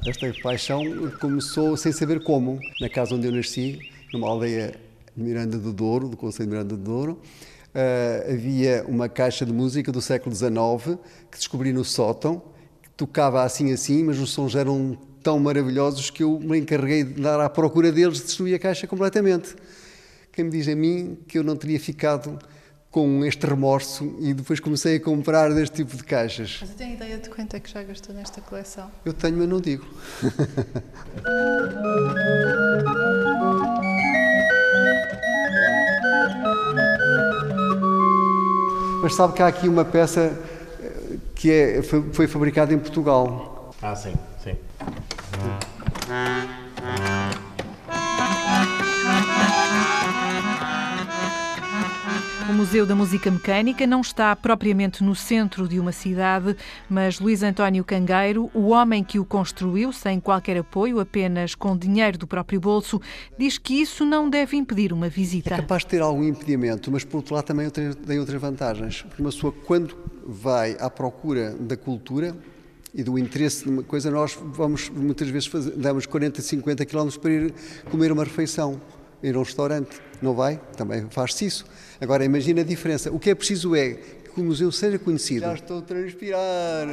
Esta 0.07 0.33
paixão 0.43 0.83
começou 1.21 1.77
sem 1.77 1.91
saber 1.91 2.23
como. 2.23 2.61
Na 2.81 2.89
casa 2.89 3.15
onde 3.15 3.27
eu 3.27 3.33
nasci, 3.33 3.81
numa 4.13 4.29
aldeia 4.29 4.75
de 5.17 5.23
Miranda 5.23 5.59
do 5.59 5.73
Douro, 5.73 6.09
do 6.09 6.17
Conselho 6.17 6.49
de 6.49 6.53
Miranda 6.53 6.77
do 6.77 6.83
Douro, 6.83 7.21
uh, 7.75 8.33
havia 8.33 8.85
uma 8.87 9.09
caixa 9.09 9.45
de 9.45 9.53
música 9.53 9.91
do 9.91 10.01
século 10.01 10.35
XIX 10.35 10.99
que 11.31 11.39
descobri 11.39 11.73
no 11.73 11.85
sótão, 11.85 12.41
que 12.83 12.91
tocava 12.91 13.43
assim 13.43 13.73
assim, 13.73 14.05
mas 14.05 14.19
os 14.21 14.31
sons 14.31 14.55
eram 14.55 14.97
tão 15.23 15.41
maravilhosos 15.41 16.09
que 16.09 16.23
eu 16.23 16.39
me 16.39 16.59
encarreguei 16.59 17.03
de 17.03 17.21
dar 17.21 17.41
à 17.41 17.51
procura 17.51 17.91
deles, 17.91 18.21
destruir 18.21 18.55
a 18.55 18.59
caixa 18.59 18.87
completamente. 18.87 19.57
Quem 20.31 20.45
me 20.45 20.51
diz 20.53 20.69
a 20.69 20.75
mim 20.77 21.19
que 21.27 21.37
eu 21.37 21.43
não 21.43 21.57
teria 21.57 21.81
ficado 21.81 22.39
com 22.91 23.25
este 23.25 23.47
remorso 23.47 24.17
e 24.19 24.35
depois 24.35 24.59
comecei 24.59 24.97
a 24.97 25.01
comprar 25.01 25.55
deste 25.55 25.77
tipo 25.77 25.97
de 25.97 26.03
caixas. 26.03 26.59
Você 26.61 26.75
tem 26.75 26.95
ideia 26.95 27.19
de 27.19 27.31
quanto 27.31 27.55
é 27.55 27.61
que 27.61 27.71
já 27.71 27.83
gastou 27.83 28.15
nesta 28.15 28.41
coleção? 28.41 28.91
Eu 29.05 29.13
tenho, 29.13 29.37
mas 29.37 29.49
não 29.49 29.61
digo. 29.61 29.87
mas 39.03 39.15
sabe 39.15 39.35
que 39.35 39.43
há 39.43 39.47
aqui 39.47 39.69
uma 39.69 39.85
peça 39.85 40.37
eh, 40.83 41.17
que 41.35 41.51
é, 41.51 41.83
foi, 41.83 42.03
foi 42.13 42.27
fabricada 42.27 42.75
em 42.75 42.79
Portugal. 42.79 43.73
Ah, 43.81 43.95
sim, 43.95 44.15
sim. 44.43 44.57
O 46.57 46.60
Museu 52.61 52.85
da 52.85 52.95
Música 52.95 53.31
Mecânica 53.31 53.87
não 53.87 54.03
está 54.03 54.37
propriamente 54.37 55.03
no 55.03 55.15
centro 55.15 55.67
de 55.67 55.81
uma 55.81 55.93
cidade, 55.93 56.55
mas 56.91 57.19
Luís 57.19 57.43
António 57.43 57.83
Cangueiro, 57.83 58.51
o 58.53 58.69
homem 58.69 59.03
que 59.03 59.19
o 59.19 59.25
construiu 59.25 59.95
sem 59.95 60.21
qualquer 60.21 60.59
apoio, 60.59 61.01
apenas 61.01 61.55
com 61.55 61.75
dinheiro 61.75 62.19
do 62.19 62.27
próprio 62.27 62.61
bolso, 62.61 63.01
diz 63.39 63.57
que 63.57 63.81
isso 63.81 64.05
não 64.05 64.29
deve 64.29 64.59
impedir 64.59 64.93
uma 64.93 65.09
visita. 65.09 65.55
É 65.55 65.57
capaz 65.57 65.85
de 65.85 65.89
ter 65.89 66.03
algum 66.03 66.23
impedimento, 66.23 66.93
mas 66.93 67.03
por 67.03 67.17
outro 67.17 67.35
lado 67.35 67.47
também 67.47 67.67
tem 67.71 68.19
outras 68.19 68.39
vantagens. 68.39 69.07
Uma 69.19 69.31
pessoa, 69.31 69.55
quando 69.65 69.97
vai 70.27 70.77
à 70.79 70.91
procura 70.91 71.55
da 71.55 71.79
cultura, 71.79 72.37
e 72.93 73.03
do 73.03 73.19
interesse 73.19 73.67
numa 73.67 73.85
coisa, 73.85 74.11
nós 74.11 74.37
vamos 74.39 74.91
muitas 74.91 75.29
vezes 75.29 75.47
fazer, 75.47 75.71
damos 75.77 76.07
40, 76.07 76.43
50 76.43 76.85
quilómetros 76.85 77.17
para 77.17 77.31
ir 77.31 77.55
comer 77.91 78.11
uma 78.11 78.25
refeição, 78.25 78.81
ir 79.23 79.35
a 79.35 79.39
um 79.39 79.43
restaurante. 79.43 80.01
Não 80.21 80.35
vai? 80.35 80.61
Também 80.77 81.07
faz-se 81.11 81.47
isso. 81.47 81.65
Agora, 82.01 82.25
imagina 82.25 82.61
a 82.61 82.65
diferença. 82.65 83.11
O 83.11 83.19
que 83.19 83.31
é 83.31 83.35
preciso 83.35 83.75
é 83.75 83.97
que 84.35 84.41
o 84.41 84.45
museu 84.45 84.71
seja 84.71 84.99
conhecido. 84.99 85.43
Já 85.43 85.55
estou 85.55 85.79
a 85.79 85.83
transpirar. 85.83 86.87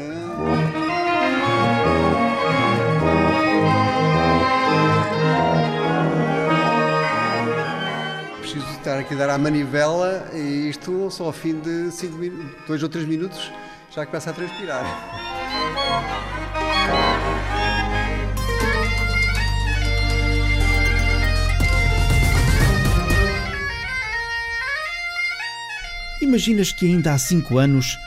Preciso 8.40 8.66
estar 8.78 9.00
aqui 9.00 9.14
a 9.14 9.18
dar 9.18 9.30
à 9.30 9.38
manivela 9.38 10.30
e 10.34 10.70
isto 10.70 11.12
só 11.12 11.26
ao 11.26 11.34
fim 11.34 11.60
de 11.60 11.92
5 11.92 12.18
minutos, 12.18 12.52
2 12.68 12.84
ou 12.84 12.90
3 12.90 13.08
minutos 13.08 13.52
já 13.92 14.06
começa 14.06 14.30
a 14.30 14.34
transpirar. 14.34 16.47
Imaginas 26.22 26.72
que 26.72 26.86
ainda 26.86 27.14
há 27.14 27.18
cinco 27.18 27.58
anos 27.58 27.98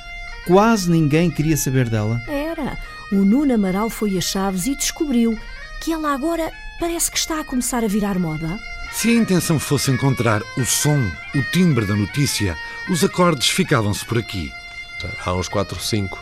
quase 0.47 0.91
ninguém 0.91 1.31
queria 1.31 1.57
saber 1.57 1.89
dela? 1.89 2.21
Era. 2.27 2.79
O 3.13 3.17
Nuno 3.17 3.55
Amaral 3.55 3.91
foi 3.91 4.17
a 4.17 4.21
Chaves 4.21 4.67
e 4.67 4.75
descobriu 4.75 5.39
que 5.83 5.93
ela 5.93 6.13
agora 6.13 6.51
parece 6.79 7.11
que 7.11 7.19
está 7.19 7.41
a 7.41 7.45
começar 7.45 7.85
a 7.85 7.89
virar 7.89 8.19
moda. 8.19 8.59
Se 8.93 9.09
a 9.11 9.15
intenção 9.15 9.59
fosse 9.59 9.91
encontrar 9.91 10.43
o 10.57 10.65
som, 10.65 10.99
o 11.35 11.43
timbre 11.53 11.87
da 11.87 11.95
notícia, 11.95 12.57
os 12.89 13.05
acordes 13.05 13.49
ficavam-se 13.49 14.05
por 14.05 14.19
aqui. 14.19 14.53
Há 15.25 15.33
uns 15.35 15.49
4 15.49 15.77
ou 15.77 15.81
5 15.81 16.19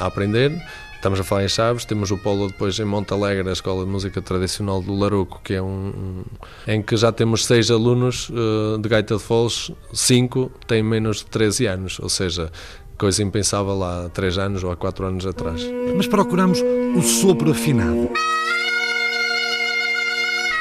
a 0.00 0.06
aprender. 0.06 0.52
Estamos 0.96 1.20
a 1.20 1.24
falar 1.24 1.44
em 1.44 1.48
Chaves, 1.48 1.84
temos 1.84 2.10
o 2.10 2.18
polo 2.18 2.48
depois 2.48 2.78
em 2.80 2.84
Monte 2.84 3.12
Alegre, 3.12 3.48
a 3.48 3.52
Escola 3.52 3.84
de 3.84 3.90
Música 3.90 4.20
Tradicional 4.20 4.82
do 4.82 4.98
Laruco, 4.98 5.40
que 5.44 5.54
é 5.54 5.62
um, 5.62 5.66
um 5.66 6.24
em 6.66 6.82
que 6.82 6.96
já 6.96 7.12
temos 7.12 7.44
seis 7.44 7.70
alunos 7.70 8.28
uh, 8.30 8.78
de 8.78 8.88
gaita 8.88 9.16
de 9.16 9.22
foles, 9.22 9.70
cinco 9.92 10.50
têm 10.66 10.82
menos 10.82 11.18
de 11.18 11.26
13 11.26 11.66
anos, 11.66 12.00
ou 12.00 12.08
seja, 12.08 12.50
coisa 12.98 13.22
impensável 13.22 13.84
há 13.84 14.08
três 14.08 14.38
anos 14.38 14.64
ou 14.64 14.70
há 14.70 14.76
quatro 14.76 15.06
anos 15.06 15.26
atrás. 15.26 15.62
Mas 15.94 16.06
procuramos 16.06 16.60
o 16.96 17.02
sopro 17.02 17.50
afinado. 17.50 18.10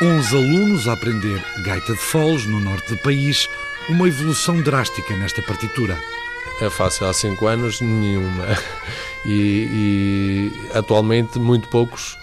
11 0.02 0.36
alunos 0.36 0.88
a 0.88 0.94
aprender 0.94 1.42
gaita 1.64 1.94
de 1.94 2.00
foles 2.00 2.46
no 2.46 2.60
norte 2.60 2.94
do 2.94 3.02
país, 3.02 3.48
uma 3.90 4.08
evolução 4.08 4.62
drástica 4.62 5.16
nesta 5.16 5.42
partitura. 5.42 5.98
É 6.62 6.70
fácil, 6.70 7.08
há 7.08 7.14
5 7.14 7.48
anos 7.48 7.82
nenhuma. 7.82 8.46
E, 9.26 10.52
e, 10.72 10.78
atualmente 10.78 11.40
muito 11.40 11.68
poucos, 11.70 12.18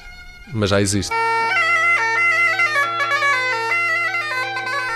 mas 0.52 0.70
já 0.70 0.80
existe. 0.80 1.14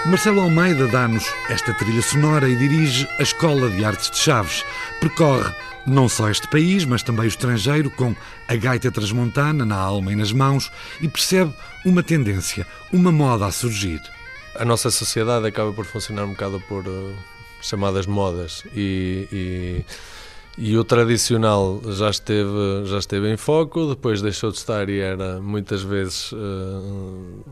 Marcelo 0.07 0.41
Almeida 0.41 0.87
dá-nos 0.87 1.25
esta 1.51 1.75
trilha 1.75 2.01
sonora 2.01 2.49
e 2.49 2.55
dirige 2.55 3.09
a 3.19 3.23
Escola 3.23 3.69
de 3.69 3.85
Artes 3.85 4.09
de 4.09 4.19
Chaves. 4.19 4.65
Percorre 5.01 5.53
não 5.85 6.09
só 6.09 6.31
este 6.31 6.47
país, 6.49 6.85
mas 6.85 7.03
também 7.03 7.25
o 7.25 7.29
estrangeiro, 7.29 7.91
com 7.91 8.15
a 8.47 8.55
gaita 8.55 8.91
transmontana 8.93 9.65
na 9.65 9.77
alma 9.77 10.13
e 10.13 10.17
nas 10.17 10.31
mãos, 10.31 10.71
e 11.01 11.09
percebe 11.09 11.53
uma 11.85 12.05
tendência, 12.05 12.67
uma 12.93 13.11
moda 13.11 13.47
a 13.47 13.53
surgir. 13.53 14.01
A 14.55 14.65
nossa 14.65 14.93
sociedade 14.93 15.47
acaba 15.47 15.73
por 15.73 15.85
funcionar 15.85 16.25
um 16.25 16.31
bocado 16.31 16.61
por, 16.69 16.87
uh, 16.87 17.17
chamadas 17.61 18.07
modas 18.07 18.65
e, 18.75 19.29
e, 19.33 19.85
e, 20.59 20.77
o 20.77 20.85
tradicional 20.85 21.81
já 21.93 22.11
esteve, 22.11 22.85
já 22.85 22.99
esteve 22.99 23.33
em 23.33 23.37
foco, 23.37 23.87
depois 23.87 24.23
deixou 24.23 24.51
de 24.51 24.59
estar 24.59 24.89
e 24.89 24.99
era 24.99 25.41
muitas 25.41 25.83
vezes 25.83 26.33
uh, 26.33 27.45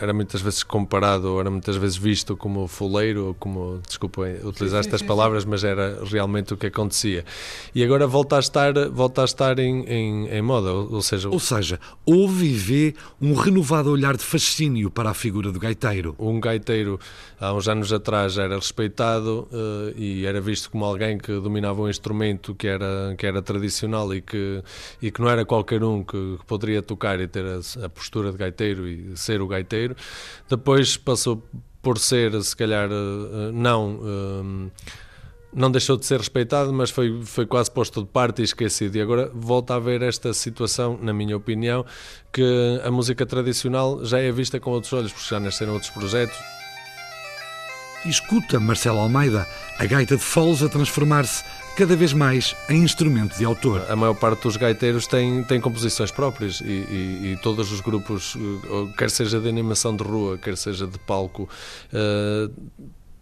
era 0.00 0.12
muitas 0.12 0.40
vezes 0.40 0.62
comparado, 0.62 1.32
ou 1.32 1.40
era 1.40 1.50
muitas 1.50 1.76
vezes 1.76 1.96
visto 1.96 2.36
como 2.36 2.66
fuleiro, 2.66 3.26
ou 3.26 3.34
como, 3.34 3.80
desculpa 3.86 4.22
utilizar 4.44 4.80
estas 4.80 5.02
palavras, 5.02 5.44
mas 5.44 5.64
era 5.64 6.02
realmente 6.04 6.54
o 6.54 6.56
que 6.56 6.66
acontecia. 6.66 7.24
E 7.74 7.82
agora 7.82 8.06
volta 8.06 8.36
a 8.36 8.40
estar, 8.40 8.72
volta 8.90 9.22
a 9.22 9.24
estar 9.24 9.58
em, 9.58 9.84
em, 9.84 10.28
em 10.28 10.42
moda, 10.42 10.72
ou 10.72 11.02
seja... 11.02 11.28
Ou 11.28 11.40
seja, 11.40 11.80
houve 12.04 12.46
e 12.46 12.54
vê 12.54 12.94
um 13.20 13.34
renovado 13.34 13.90
olhar 13.90 14.16
de 14.16 14.22
fascínio 14.22 14.90
para 14.90 15.10
a 15.10 15.14
figura 15.14 15.50
do 15.52 15.58
gaiteiro. 15.58 16.14
Um 16.18 16.40
gaiteiro, 16.40 16.98
há 17.40 17.52
uns 17.52 17.68
anos 17.68 17.92
atrás, 17.92 18.38
era 18.38 18.56
respeitado 18.56 19.48
uh, 19.52 19.96
e 19.96 20.26
era 20.26 20.40
visto 20.40 20.70
como 20.70 20.84
alguém 20.84 21.18
que 21.18 21.32
dominava 21.40 21.82
um 21.82 21.88
instrumento 21.88 22.54
que 22.54 22.66
era, 22.66 23.14
que 23.16 23.26
era 23.26 23.42
tradicional 23.42 24.14
e 24.14 24.20
que, 24.20 24.62
e 25.00 25.10
que 25.10 25.20
não 25.20 25.28
era 25.28 25.44
qualquer 25.44 25.82
um 25.82 26.02
que, 26.02 26.36
que 26.38 26.46
poderia 26.46 26.82
tocar 26.82 27.20
e 27.20 27.26
ter 27.26 27.44
a, 27.44 27.84
a 27.84 27.88
postura 27.88 28.30
de 28.32 28.38
gaiteiro 28.38 28.86
e 28.88 29.16
ser 29.16 29.40
o 29.40 29.46
gaiteiro, 29.46 29.87
depois 30.48 30.96
passou 30.96 31.42
por 31.82 31.98
ser, 31.98 32.40
se 32.42 32.56
calhar, 32.56 32.88
eh, 32.90 33.50
não. 33.52 34.00
Eh, 34.04 34.70
não 35.50 35.70
deixou 35.70 35.96
de 35.96 36.04
ser 36.04 36.18
respeitado, 36.18 36.72
mas 36.72 36.90
foi, 36.90 37.22
foi 37.24 37.46
quase 37.46 37.70
posto 37.70 38.02
de 38.02 38.08
parte 38.08 38.42
e 38.42 38.44
esquecido. 38.44 38.96
E 38.96 39.00
agora 39.00 39.30
volta 39.34 39.72
a 39.72 39.76
haver 39.76 40.02
esta 40.02 40.32
situação, 40.34 40.98
na 41.00 41.12
minha 41.12 41.34
opinião, 41.36 41.86
que 42.30 42.80
a 42.84 42.90
música 42.90 43.24
tradicional 43.24 44.04
já 44.04 44.18
é 44.18 44.30
vista 44.30 44.60
com 44.60 44.70
outros 44.70 44.92
olhos, 44.92 45.10
porque 45.10 45.28
já 45.28 45.40
nasceram 45.40 45.72
outros 45.72 45.90
projetos. 45.90 46.36
escuta 48.04 48.60
Marcelo 48.60 48.98
Almeida, 48.98 49.46
a 49.78 49.86
gaita 49.86 50.16
de 50.16 50.22
foles 50.22 50.62
a 50.62 50.68
transformar-se 50.68 51.42
cada 51.78 51.94
vez 51.94 52.12
mais 52.12 52.56
em 52.68 52.82
instrumento 52.82 53.38
de 53.38 53.44
autor. 53.44 53.86
A 53.88 53.94
maior 53.94 54.14
parte 54.14 54.42
dos 54.42 54.56
gaiteiros 54.56 55.06
tem, 55.06 55.44
tem 55.44 55.60
composições 55.60 56.10
próprias 56.10 56.60
e, 56.60 56.64
e, 56.64 57.32
e 57.32 57.38
todos 57.40 57.70
os 57.70 57.80
grupos, 57.80 58.36
eh, 58.36 58.92
quer 58.98 59.08
seja 59.08 59.38
de 59.38 59.48
animação 59.48 59.94
de 59.94 60.02
rua, 60.02 60.36
quer 60.36 60.56
seja 60.56 60.88
de 60.88 60.98
palco, 60.98 61.48
uh, 61.92 62.52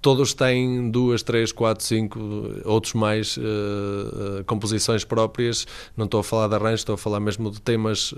todos 0.00 0.32
têm 0.32 0.90
duas, 0.90 1.22
três, 1.22 1.52
quatro, 1.52 1.84
cinco, 1.84 2.18
outros 2.64 2.94
mais 2.94 3.36
uh, 3.36 4.42
composições 4.46 5.04
próprias. 5.04 5.66
Não 5.94 6.06
estou 6.06 6.20
a 6.20 6.24
falar 6.24 6.48
de 6.48 6.54
arranjos, 6.54 6.80
estou 6.80 6.94
a 6.94 6.98
falar 6.98 7.20
mesmo 7.20 7.50
de 7.50 7.60
temas 7.60 8.12
uh, 8.12 8.16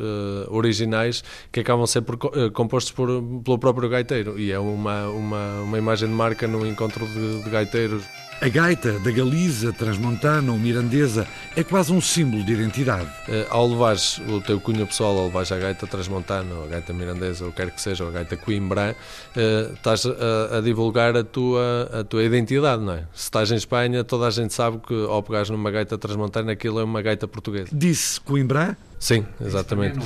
originais 0.51 1.25
que 1.51 1.59
acabam 1.59 1.83
a 1.83 1.87
ser 1.89 2.03
por, 2.03 2.17
compostos 2.53 2.93
por, 2.93 3.09
pelo 3.43 3.59
próprio 3.59 3.89
gaiteiro. 3.89 4.39
E 4.39 4.53
é 4.53 4.59
uma, 4.61 5.09
uma, 5.09 5.63
uma 5.63 5.79
imagem 5.79 6.09
de 6.09 6.15
marca 6.15 6.47
no 6.47 6.65
encontro 6.65 7.05
de, 7.09 7.43
de 7.43 7.51
gaiteiros. 7.51 8.05
A 8.41 8.49
gaita 8.49 9.01
da 9.01 9.11
Galiza, 9.11 9.73
transmontana 9.73 10.53
ou 10.53 10.59
mirandesa 10.59 11.27
é 11.57 11.65
quase 11.65 11.93
um 11.93 12.01
símbolo 12.01 12.45
de 12.45 12.53
identidade. 12.53 13.11
Uh, 13.29 13.45
ao 13.51 13.67
levares 13.67 14.19
o 14.29 14.41
teu 14.41 14.61
cunho 14.61 14.87
pessoal, 14.87 15.19
ao 15.19 15.25
levares 15.25 15.51
a 15.51 15.59
gaita 15.59 15.89
transmontana, 15.89 16.55
ou 16.55 16.63
a 16.63 16.67
gaita 16.69 16.93
mirandesa, 16.93 17.45
ou 17.45 17.51
quer 17.51 17.69
que 17.73 17.81
seja, 17.83 18.05
ou 18.05 18.11
a 18.11 18.13
gaita 18.13 18.37
coimbrã, 18.37 18.93
uh, 18.93 19.75
estás 19.75 20.07
a, 20.07 20.59
a, 20.59 20.61
divulgar 20.61 21.17
a 21.17 21.25
tua, 21.25 21.91
a 21.93 22.05
tua 22.05 22.23
identidade, 22.23 22.81
não 22.81 22.93
é? 22.93 22.99
Se 23.13 23.25
estás 23.25 23.51
em 23.51 23.57
Espanha, 23.57 24.05
toda 24.05 24.29
a 24.29 24.31
gente 24.31 24.55
sabe 24.55 24.79
que 24.87 24.95
ao 25.07 25.21
pegares 25.21 25.51
numa 25.51 25.73
gaita 25.73 25.99
transmontana, 25.99 26.53
aquilo 26.53 26.79
é 26.79 26.85
uma 26.85 27.03
gaita 27.03 27.27
portuguesa. 27.27 27.71
Disse 27.73 28.21
Coimbrã? 28.21 28.77
Sim, 28.99 29.25
exatamente. 29.41 29.99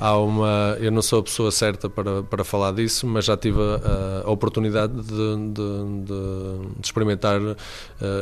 Há 0.00 0.18
uma, 0.18 0.76
eu 0.80 0.90
não 0.90 1.02
sou 1.02 1.20
a 1.20 1.22
pessoa 1.22 1.52
certa 1.52 1.88
para, 1.88 2.22
para 2.22 2.42
falar 2.42 2.72
disso, 2.72 3.06
mas 3.06 3.24
já 3.24 3.36
tive 3.36 3.60
a, 3.60 4.22
a 4.26 4.30
oportunidade 4.30 4.92
de, 4.92 5.02
de, 5.02 6.04
de, 6.04 6.76
de 6.76 6.84
experimentar 6.86 7.40
uh, 7.40 7.56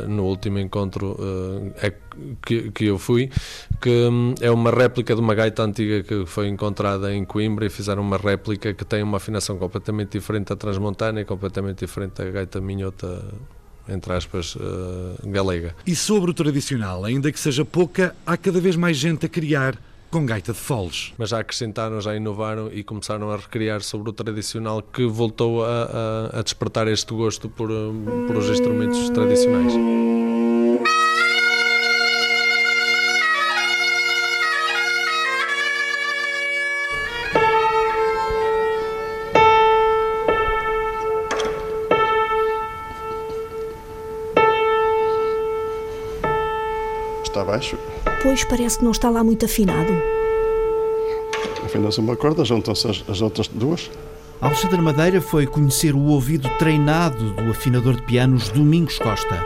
no 0.07 0.25
último 0.25 0.59
encontro 0.59 1.17
uh, 1.19 1.73
é, 1.81 1.91
que, 2.45 2.69
que 2.71 2.85
eu 2.85 2.99
fui, 2.99 3.31
que 3.81 3.89
um, 3.89 4.35
é 4.39 4.51
uma 4.51 4.69
réplica 4.69 5.15
de 5.15 5.21
uma 5.21 5.33
gaita 5.33 5.63
antiga 5.63 6.03
que 6.03 6.25
foi 6.27 6.47
encontrada 6.47 7.13
em 7.13 7.25
Coimbra 7.25 7.65
e 7.65 7.69
fizeram 7.69 8.03
uma 8.03 8.17
réplica 8.17 8.71
que 8.73 8.85
tem 8.85 9.01
uma 9.01 9.17
afinação 9.17 9.57
completamente 9.57 10.11
diferente 10.11 10.49
da 10.49 10.55
transmontana 10.55 11.21
e 11.21 11.25
completamente 11.25 11.79
diferente 11.79 12.23
da 12.23 12.29
gaita 12.29 12.61
minhota 12.61 13.23
entre 13.91 14.13
aspas, 14.13 14.55
uh, 14.55 14.59
galega. 15.25 15.75
E 15.87 15.95
sobre 15.95 16.29
o 16.29 16.33
tradicional, 16.33 17.03
ainda 17.03 17.31
que 17.31 17.39
seja 17.39 17.65
pouca, 17.65 18.15
há 18.23 18.37
cada 18.37 18.61
vez 18.61 18.75
mais 18.75 18.95
gente 18.95 19.25
a 19.25 19.29
criar 19.29 19.75
com 20.09 20.25
gaita 20.25 20.53
de 20.53 20.59
foles. 20.59 21.13
Mas 21.17 21.29
já 21.29 21.39
acrescentaram, 21.39 22.01
já 22.01 22.15
inovaram 22.15 22.69
e 22.71 22.83
começaram 22.83 23.31
a 23.31 23.37
recriar 23.37 23.81
sobre 23.81 24.09
o 24.09 24.13
tradicional 24.13 24.81
que 24.81 25.05
voltou 25.05 25.63
a, 25.63 26.29
a, 26.33 26.39
a 26.39 26.41
despertar 26.41 26.87
este 26.87 27.13
gosto 27.13 27.49
por, 27.49 27.69
por 28.27 28.37
os 28.37 28.49
instrumentos 28.49 29.09
tradicionais. 29.09 29.73
Está 47.23 47.45
baixo? 47.45 47.77
Pois 48.21 48.43
parece 48.43 48.79
que 48.79 48.83
não 48.83 48.91
está 48.91 49.09
lá 49.09 49.23
muito 49.23 49.45
afinado. 49.45 49.91
Afina-se 51.63 51.99
uma 51.99 52.15
corda, 52.15 52.43
juntam-se 52.43 52.87
as, 52.87 53.03
as 53.07 53.21
outras 53.21 53.47
duas. 53.47 53.89
Alexandre 54.41 54.81
Madeira 54.81 55.21
foi 55.21 55.45
conhecer 55.45 55.93
o 55.93 56.01
ouvido 56.05 56.49
treinado 56.57 57.31
do 57.33 57.51
afinador 57.51 57.95
de 57.95 58.03
pianos 58.03 58.49
Domingos 58.49 58.97
Costa. 58.97 59.45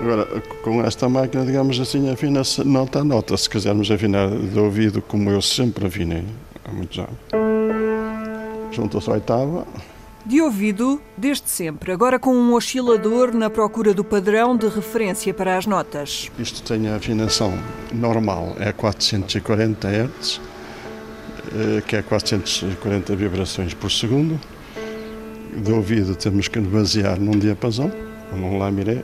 Agora, 0.00 0.26
com 0.62 0.82
esta 0.82 1.08
máquina, 1.08 1.44
digamos 1.44 1.80
assim, 1.80 2.10
afina-se 2.10 2.62
nota 2.64 3.00
a 3.00 3.04
nota. 3.04 3.36
Se 3.36 3.50
quisermos 3.50 3.90
afinar 3.90 4.30
de 4.30 4.58
ouvido 4.58 5.02
como 5.02 5.30
eu 5.30 5.42
sempre 5.42 5.86
afinei 5.86 6.24
há 6.64 6.72
muitos 6.72 6.98
anos. 6.98 7.18
Junta-se 8.70 9.10
a 9.10 9.14
oitava, 9.14 9.66
de 10.28 10.42
ouvido, 10.42 11.00
desde 11.16 11.48
sempre, 11.48 11.90
agora 11.90 12.18
com 12.18 12.34
um 12.34 12.52
oscilador 12.52 13.34
na 13.34 13.48
procura 13.48 13.94
do 13.94 14.04
padrão 14.04 14.54
de 14.54 14.68
referência 14.68 15.32
para 15.32 15.56
as 15.56 15.64
notas. 15.64 16.30
Isto 16.38 16.62
tem 16.62 16.86
a 16.86 16.96
afinação 16.96 17.58
normal, 17.90 18.54
é 18.60 18.70
440 18.70 19.88
Hz, 19.88 20.40
eh, 21.50 21.80
que 21.80 21.96
é 21.96 22.02
440 22.02 23.16
vibrações 23.16 23.72
por 23.72 23.90
segundo. 23.90 24.38
De 25.56 25.72
ouvido 25.72 26.14
temos 26.14 26.46
que 26.46 26.60
basear 26.60 27.18
num 27.18 27.30
diapasão, 27.38 27.90
num 28.30 28.58
Lá 28.58 28.70
miré, 28.70 29.02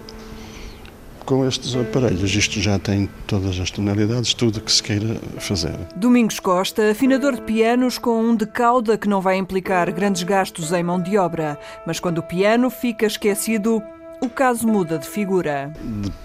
com 1.25 1.47
estes 1.47 1.75
aparelhos. 1.75 2.35
Isto 2.35 2.61
já 2.61 2.79
tem 2.79 3.09
todas 3.27 3.59
as 3.59 3.71
tonalidades, 3.71 4.35
tudo 4.35 4.61
que 4.61 4.71
se 4.71 4.83
queira 4.83 5.17
fazer. 5.39 5.75
Domingos 5.97 6.41
Costa, 6.41 6.91
afinador 6.91 7.35
de 7.35 7.43
pianos 7.43 7.99
com 7.99 8.23
um 8.23 8.37
de 8.37 8.47
cauda 8.47 8.97
que 8.97 9.09
não 9.09 9.21
vai 9.21 9.37
implicar 9.37 9.93
grandes 9.93 10.23
gastos 10.23 10.73
em 10.73 10.83
mão 10.83 11.01
de 11.01 11.17
obra, 11.19 11.59
mas 11.87 11.99
quando 12.01 12.19
o 12.19 12.23
piano 12.23 12.71
fica 12.71 13.07
esquecido, 13.07 13.83
o 14.21 14.29
caso 14.29 14.67
muda 14.67 14.99
de 14.99 15.07
figura. 15.07 15.73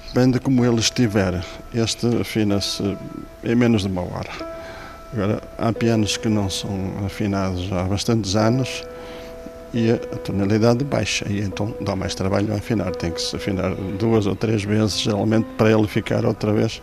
Depende 0.07 0.39
como 0.39 0.65
ele 0.65 0.79
estiver. 0.79 1.43
Este 1.73 2.07
afina-se 2.21 2.97
em 3.43 3.55
menos 3.55 3.83
de 3.83 3.87
uma 3.87 4.01
hora. 4.01 4.59
Agora, 5.13 5.41
há 5.57 5.73
pianos 5.73 6.17
que 6.17 6.29
não 6.29 6.49
são 6.49 6.93
afinados 7.05 7.71
há 7.71 7.83
bastantes 7.83 8.35
anos 8.35 8.83
e 9.73 9.91
a 9.91 9.97
tonalidade 9.97 10.83
baixa, 10.83 11.25
e 11.29 11.41
então 11.41 11.73
dá 11.81 11.95
mais 11.95 12.15
trabalho 12.15 12.53
a 12.53 12.57
afinar. 12.57 12.95
Tem 12.95 13.11
que 13.11 13.21
se 13.21 13.35
afinar 13.35 13.73
duas 13.75 14.25
ou 14.25 14.35
três 14.35 14.63
vezes, 14.63 14.99
geralmente, 14.99 15.47
para 15.57 15.71
ele 15.71 15.87
ficar 15.87 16.25
outra 16.25 16.51
vez 16.53 16.81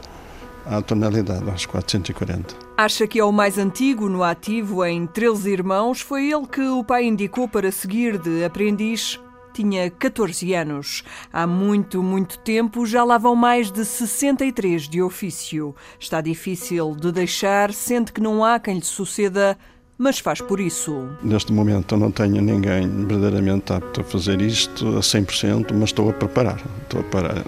à 0.66 0.83
tonalidade, 0.83 1.49
aos 1.49 1.64
440. 1.66 2.55
Acha 2.77 3.07
que 3.07 3.18
é 3.18 3.25
o 3.25 3.33
mais 3.33 3.59
antigo 3.59 4.09
no 4.09 4.22
ativo 4.22 4.85
em 4.85 5.07
13 5.07 5.51
irmãos? 5.51 6.01
Foi 6.01 6.31
ele 6.31 6.46
que 6.46 6.61
o 6.61 6.85
pai 6.85 7.05
indicou 7.05 7.49
para 7.49 7.70
seguir 7.70 8.18
de 8.18 8.44
aprendiz. 8.44 9.18
Tinha 9.55 9.90
14 9.90 10.53
anos. 10.53 11.03
Há 11.33 11.46
muito, 11.46 12.03
muito 12.03 12.38
tempo 12.40 12.85
já 12.85 13.03
lá 13.03 13.16
vão 13.16 13.35
mais 13.35 13.72
de 13.72 13.87
63 13.87 14.87
de 14.87 15.01
ofício. 15.01 15.75
Está 15.99 16.20
difícil 16.20 16.94
de 16.94 17.11
deixar, 17.11 17.72
sente 17.72 18.12
que 18.12 18.20
não 18.20 18.44
há 18.44 18.61
quem 18.61 18.75
lhe 18.75 18.85
suceda 18.85 19.57
mas 19.98 20.18
faz 20.18 20.40
por 20.40 20.61
isso. 20.61 21.09
Neste 21.22 21.52
momento 21.52 21.94
eu 21.94 21.98
não 21.98 22.11
tenho 22.11 22.40
ninguém 22.42 22.88
verdadeiramente 23.06 23.72
apto 23.72 24.00
a 24.00 24.04
fazer 24.04 24.40
isto 24.40 24.87
a 24.96 25.00
100%, 25.00 25.72
mas 25.72 25.90
estou 25.90 26.11
a 26.11 26.12
preparar. 26.12 26.61
Estou 26.82 27.00
a 27.00 27.04
parar. 27.04 27.44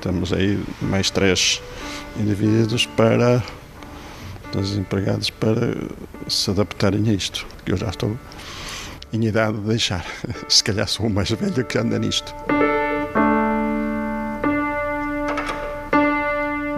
Temos 0.00 0.32
aí 0.32 0.62
mais 0.82 1.10
três 1.10 1.62
indivíduos 2.18 2.86
para 2.86 3.42
três 4.50 4.76
empregados 4.76 5.30
para 5.30 5.76
se 6.26 6.50
adaptarem 6.50 7.08
a 7.10 7.12
isto, 7.12 7.46
que 7.64 7.72
eu 7.72 7.76
já 7.76 7.88
estou 7.88 8.16
em 9.12 9.24
idade 9.24 9.58
de 9.58 9.68
deixar. 9.68 10.04
Se 10.48 10.62
calhar 10.62 10.88
sou 10.88 11.06
o 11.06 11.10
mais 11.10 11.30
velho 11.30 11.64
que 11.64 11.78
anda 11.78 11.98
nisto. 11.98 12.34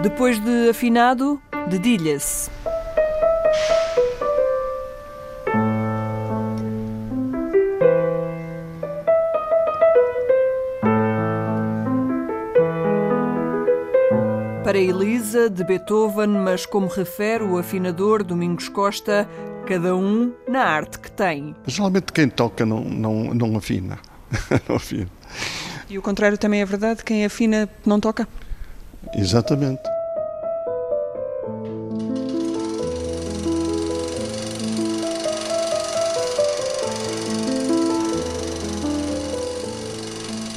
Depois 0.01 0.39
de 0.43 0.69
afinado, 0.69 1.41
dedilha-se. 1.69 2.49
Para 14.71 14.79
Elisa, 14.79 15.49
de 15.49 15.65
Beethoven, 15.65 16.29
mas 16.29 16.65
como 16.65 16.87
refere 16.87 17.43
o 17.43 17.57
afinador 17.57 18.23
Domingos 18.23 18.69
Costa, 18.69 19.27
cada 19.67 19.93
um 19.97 20.31
na 20.47 20.63
arte 20.63 20.97
que 20.97 21.11
tem. 21.11 21.53
Geralmente 21.67 22.13
quem 22.13 22.29
toca 22.29 22.65
não, 22.65 22.81
não, 22.81 23.33
não 23.33 23.57
afina. 23.57 23.99
não 24.69 24.77
afina. 24.77 25.09
E 25.89 25.97
o 25.97 26.01
contrário 26.01 26.37
também 26.37 26.61
é 26.61 26.65
verdade? 26.65 27.03
Quem 27.03 27.25
afina 27.25 27.67
não 27.85 27.99
toca? 27.99 28.25
Exatamente. 29.13 29.81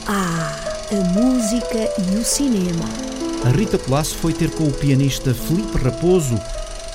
Ah, 0.07 0.55
a 0.93 1.19
música 1.19 1.89
e 2.13 2.15
o 2.17 2.25
cinema 2.25 3.14
a 3.45 3.51
Rita 3.51 3.79
Colasso 3.79 4.17
foi 4.17 4.33
ter 4.33 4.51
com 4.51 4.65
o 4.65 4.73
pianista 4.73 5.35
Felipe 5.35 5.77
Raposo 5.77 6.35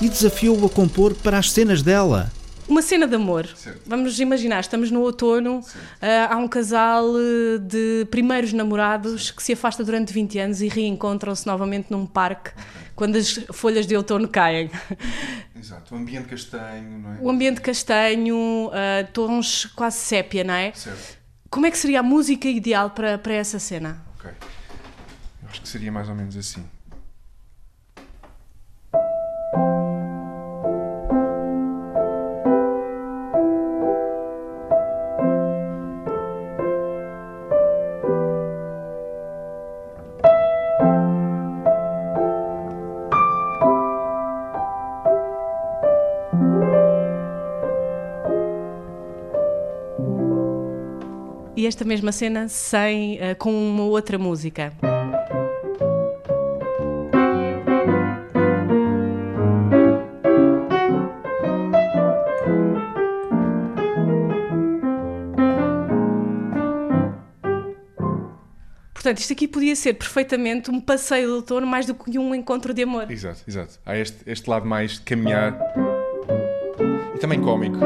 e 0.02 0.08
desafiou-o 0.08 0.66
a 0.66 0.68
compor 0.68 1.14
para 1.14 1.38
as 1.38 1.52
cenas 1.52 1.80
dela. 1.80 2.30
Uma 2.68 2.82
cena 2.82 3.06
de 3.06 3.14
amor. 3.14 3.46
Certo. 3.54 3.82
Vamos 3.86 4.18
imaginar, 4.18 4.60
estamos 4.60 4.90
no 4.90 5.00
outono, 5.00 5.58
uh, 5.58 5.64
há 6.28 6.36
um 6.36 6.48
casal 6.48 7.04
eh, 7.16 7.58
de 7.58 8.06
primeiros 8.10 8.52
namorados 8.52 9.30
que 9.30 9.42
se 9.42 9.52
afasta 9.52 9.84
durante 9.84 10.12
20 10.12 10.38
anos 10.38 10.60
e 10.60 10.68
reencontram-se 10.68 11.46
novamente 11.46 11.90
num 11.90 12.04
parque 12.04 12.50
okay. 12.50 12.88
quando 12.96 13.16
as 13.16 13.32
folhas 13.52 13.86
de 13.86 13.96
outono 13.96 14.26
caem. 14.26 14.70
Exato, 15.56 15.94
o 15.94 15.98
ambiente 15.98 16.28
castanho, 16.28 16.98
não 16.98 17.12
é? 17.12 17.18
O 17.20 17.30
ambiente 17.30 17.60
castanho, 17.60 18.68
uh, 18.68 19.12
tons 19.12 19.66
quase 19.66 19.98
sépia, 19.98 20.42
não 20.42 20.54
é? 20.54 20.72
Certo 20.72 21.18
Como 21.48 21.66
é 21.66 21.70
que 21.70 21.78
seria 21.78 22.00
a 22.00 22.02
música 22.02 22.48
ideal 22.48 22.90
para, 22.90 23.18
para 23.18 23.34
essa 23.34 23.58
cena? 23.58 24.00
Ok. 24.18 24.30
Acho 25.50 25.62
que 25.62 25.68
seria 25.68 25.90
mais 25.90 26.08
ou 26.08 26.14
menos 26.14 26.36
assim. 26.36 26.64
E 51.56 51.66
esta 51.66 51.84
mesma 51.84 52.12
cena 52.12 52.48
sem, 52.48 53.16
uh, 53.16 53.36
com 53.36 53.52
uma 53.52 53.82
outra 53.82 54.16
música. 54.16 54.72
Portanto, 69.10 69.22
isto 69.22 69.32
aqui 69.32 69.48
podia 69.48 69.74
ser 69.74 69.94
perfeitamente 69.94 70.70
um 70.70 70.80
passeio 70.80 71.26
do 71.26 71.34
outono 71.36 71.66
mais 71.66 71.84
do 71.84 71.96
que 71.96 72.16
um 72.16 72.32
encontro 72.32 72.72
de 72.72 72.84
amor. 72.84 73.10
Exato, 73.10 73.40
exato. 73.48 73.80
Há 73.84 73.96
este, 73.96 74.18
este 74.24 74.48
lado 74.48 74.64
mais 74.66 74.92
de 74.92 75.00
caminhar 75.00 75.58
e 77.16 77.18
também 77.18 77.40
cómico 77.40 77.78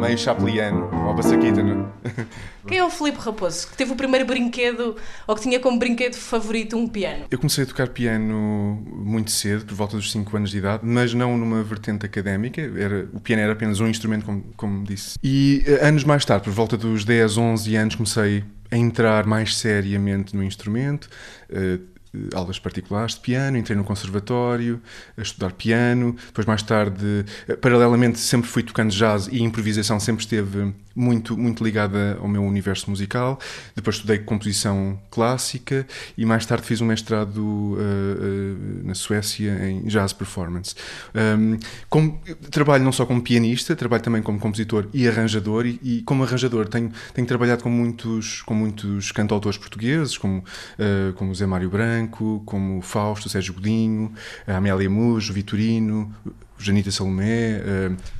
meio 0.00 0.16
chapliano, 0.16 0.88
ou 1.06 1.14
bassaquita, 1.14 1.62
não 1.62 1.92
é? 2.02 2.26
Quem 2.66 2.78
é 2.78 2.84
o 2.84 2.88
Filipe 2.88 3.18
Raposo, 3.18 3.68
que 3.68 3.76
teve 3.76 3.92
o 3.92 3.94
primeiro 3.94 4.26
brinquedo, 4.26 4.96
ou 5.26 5.34
que 5.36 5.42
tinha 5.42 5.60
como 5.60 5.78
brinquedo 5.78 6.14
favorito 6.14 6.76
um 6.76 6.88
piano? 6.88 7.26
Eu 7.30 7.38
comecei 7.38 7.62
a 7.62 7.66
tocar 7.66 7.88
piano 7.88 8.82
muito 8.90 9.30
cedo, 9.30 9.66
por 9.66 9.74
volta 9.74 9.96
dos 9.96 10.10
5 10.10 10.34
anos 10.36 10.50
de 10.50 10.58
idade, 10.58 10.82
mas 10.84 11.12
não 11.12 11.36
numa 11.36 11.62
vertente 11.62 12.06
académica, 12.06 12.60
era, 12.60 13.06
o 13.12 13.20
piano 13.20 13.42
era 13.42 13.52
apenas 13.52 13.78
um 13.80 13.86
instrumento, 13.86 14.24
como, 14.24 14.42
como 14.56 14.82
disse. 14.82 15.18
E 15.22 15.62
eh, 15.66 15.86
anos 15.86 16.04
mais 16.04 16.24
tarde, 16.24 16.44
por 16.44 16.52
volta 16.52 16.76
dos 16.76 17.04
10, 17.04 17.36
11 17.36 17.76
anos, 17.76 17.94
comecei 17.94 18.42
a 18.72 18.76
entrar 18.76 19.26
mais 19.26 19.56
seriamente 19.56 20.34
no 20.34 20.42
instrumento, 20.42 21.06
uh, 21.50 21.91
aulas 22.34 22.58
particulares 22.58 23.14
de 23.14 23.20
piano, 23.20 23.56
entrei 23.56 23.76
no 23.76 23.84
conservatório 23.84 24.80
a 25.16 25.22
estudar 25.22 25.52
piano, 25.52 26.16
depois 26.26 26.46
mais 26.46 26.62
tarde, 26.62 27.24
eh, 27.48 27.56
paralelamente, 27.56 28.18
sempre 28.18 28.48
fui 28.48 28.62
tocando 28.62 28.90
jazz 28.90 29.28
e 29.28 29.42
improvisação 29.42 29.98
sempre 29.98 30.22
esteve 30.22 30.74
muito, 30.94 31.36
muito 31.36 31.64
ligada 31.64 32.18
ao 32.20 32.28
meu 32.28 32.42
universo 32.42 32.90
musical. 32.90 33.38
Depois 33.74 33.96
estudei 33.96 34.18
composição 34.18 34.98
clássica 35.10 35.86
e 36.16 36.24
mais 36.24 36.46
tarde 36.46 36.66
fiz 36.66 36.80
um 36.80 36.86
mestrado 36.86 37.38
uh, 37.38 37.76
uh, 37.76 38.86
na 38.86 38.94
Suécia 38.94 39.68
em 39.68 39.82
jazz 39.86 40.12
performance. 40.12 40.74
Um, 41.14 41.58
como, 41.88 42.20
trabalho 42.50 42.84
não 42.84 42.92
só 42.92 43.06
como 43.06 43.22
pianista, 43.22 43.74
trabalho 43.74 44.02
também 44.02 44.22
como 44.22 44.38
compositor 44.38 44.88
e 44.92 45.08
arranjador 45.08 45.66
e, 45.66 45.80
e 45.82 46.02
como 46.02 46.24
arranjador 46.24 46.68
tenho, 46.68 46.90
tenho 47.14 47.26
trabalhado 47.26 47.62
com 47.62 47.70
muitos, 47.70 48.42
com 48.42 48.54
muitos 48.54 49.12
cantautores 49.12 49.58
portugueses, 49.58 50.18
como, 50.18 50.38
uh, 50.38 51.12
como 51.14 51.34
Zé 51.34 51.46
Mário 51.46 51.70
Branco, 51.70 52.01
como 52.06 52.80
Fausto, 52.82 53.28
Sérgio 53.28 53.54
Godinho, 53.54 54.12
a 54.46 54.56
Amélia 54.56 54.88
Mujo, 54.88 55.32
Vitorino, 55.32 56.14
Janita 56.58 56.90
Salomé. 56.90 57.60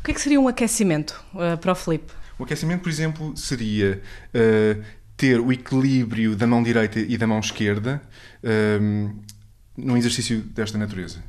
O 0.00 0.04
que 0.04 0.10
é 0.10 0.14
que 0.14 0.20
seria 0.20 0.40
um 0.40 0.48
aquecimento 0.48 1.22
para 1.60 1.72
o 1.72 1.74
Felipe? 1.74 2.12
O 2.38 2.44
aquecimento, 2.44 2.82
por 2.82 2.88
exemplo, 2.88 3.36
seria 3.36 4.02
uh, 4.34 4.82
ter 5.16 5.38
o 5.38 5.52
equilíbrio 5.52 6.34
da 6.34 6.46
mão 6.46 6.62
direita 6.62 6.98
e 6.98 7.16
da 7.16 7.26
mão 7.26 7.38
esquerda 7.38 8.02
uh, 8.42 9.14
num 9.76 9.96
exercício 9.96 10.40
desta 10.40 10.76
natureza. 10.76 11.22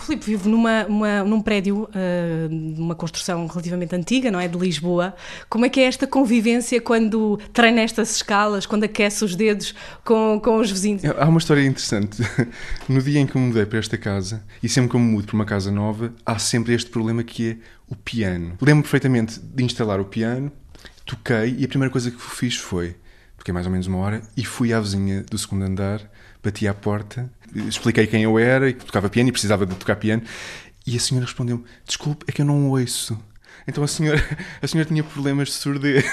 Filipe 0.00 0.24
vive 0.24 0.48
numa, 0.48 0.84
uma, 0.86 1.24
num 1.24 1.40
prédio, 1.40 1.84
uh, 1.84 2.48
numa 2.50 2.94
construção 2.94 3.46
relativamente 3.46 3.94
antiga, 3.94 4.30
não 4.30 4.40
é? 4.40 4.48
De 4.48 4.58
Lisboa. 4.58 5.14
Como 5.48 5.64
é 5.64 5.68
que 5.68 5.80
é 5.80 5.84
esta 5.84 6.06
convivência 6.06 6.80
quando 6.80 7.38
treina 7.52 7.80
estas 7.80 8.16
escalas, 8.16 8.66
quando 8.66 8.84
aquece 8.84 9.24
os 9.24 9.36
dedos 9.36 9.74
com, 10.04 10.40
com 10.42 10.58
os 10.58 10.70
vizinhos? 10.70 11.02
Há 11.04 11.28
uma 11.28 11.38
história 11.38 11.62
interessante. 11.62 12.22
No 12.88 13.00
dia 13.00 13.20
em 13.20 13.26
que 13.26 13.38
me 13.38 13.46
mudei 13.46 13.64
para 13.64 13.78
esta 13.78 13.96
casa, 13.96 14.42
e 14.62 14.68
sempre 14.68 14.90
que 14.90 14.96
eu 14.96 15.00
me 15.00 15.12
mudo 15.12 15.26
para 15.26 15.34
uma 15.34 15.44
casa 15.44 15.70
nova, 15.70 16.12
há 16.24 16.38
sempre 16.38 16.74
este 16.74 16.90
problema 16.90 17.22
que 17.22 17.50
é 17.50 17.56
o 17.88 17.94
piano. 17.94 18.56
Lembro 18.60 18.82
perfeitamente 18.82 19.38
de 19.38 19.62
instalar 19.62 20.00
o 20.00 20.04
piano, 20.04 20.50
toquei 21.04 21.56
e 21.58 21.64
a 21.64 21.68
primeira 21.68 21.90
coisa 21.90 22.10
que 22.10 22.20
fiz 22.20 22.56
foi, 22.56 22.96
toquei 23.36 23.52
mais 23.52 23.66
ou 23.66 23.72
menos 23.72 23.86
uma 23.86 23.98
hora, 23.98 24.22
e 24.36 24.44
fui 24.44 24.72
à 24.72 24.80
vizinha 24.80 25.22
do 25.22 25.38
segundo 25.38 25.64
andar, 25.64 26.00
bati 26.42 26.66
à 26.66 26.74
porta 26.74 27.30
expliquei 27.54 28.06
quem 28.06 28.22
eu 28.22 28.38
era 28.38 28.68
e 28.68 28.74
que 28.74 28.84
tocava 28.84 29.08
piano 29.08 29.28
e 29.28 29.32
precisava 29.32 29.66
de 29.66 29.74
tocar 29.74 29.96
piano. 29.96 30.22
E 30.86 30.96
a 30.96 31.00
senhora 31.00 31.26
respondeu-me: 31.26 31.64
Desculpe, 31.86 32.24
é 32.28 32.32
que 32.32 32.42
eu 32.42 32.46
não 32.46 32.70
ouço. 32.70 33.18
Então 33.66 33.84
a 33.84 33.86
senhora, 33.86 34.20
a 34.60 34.66
senhora 34.66 34.88
tinha 34.88 35.04
problemas 35.04 35.48
de 35.48 35.54
surdez. 35.54 36.04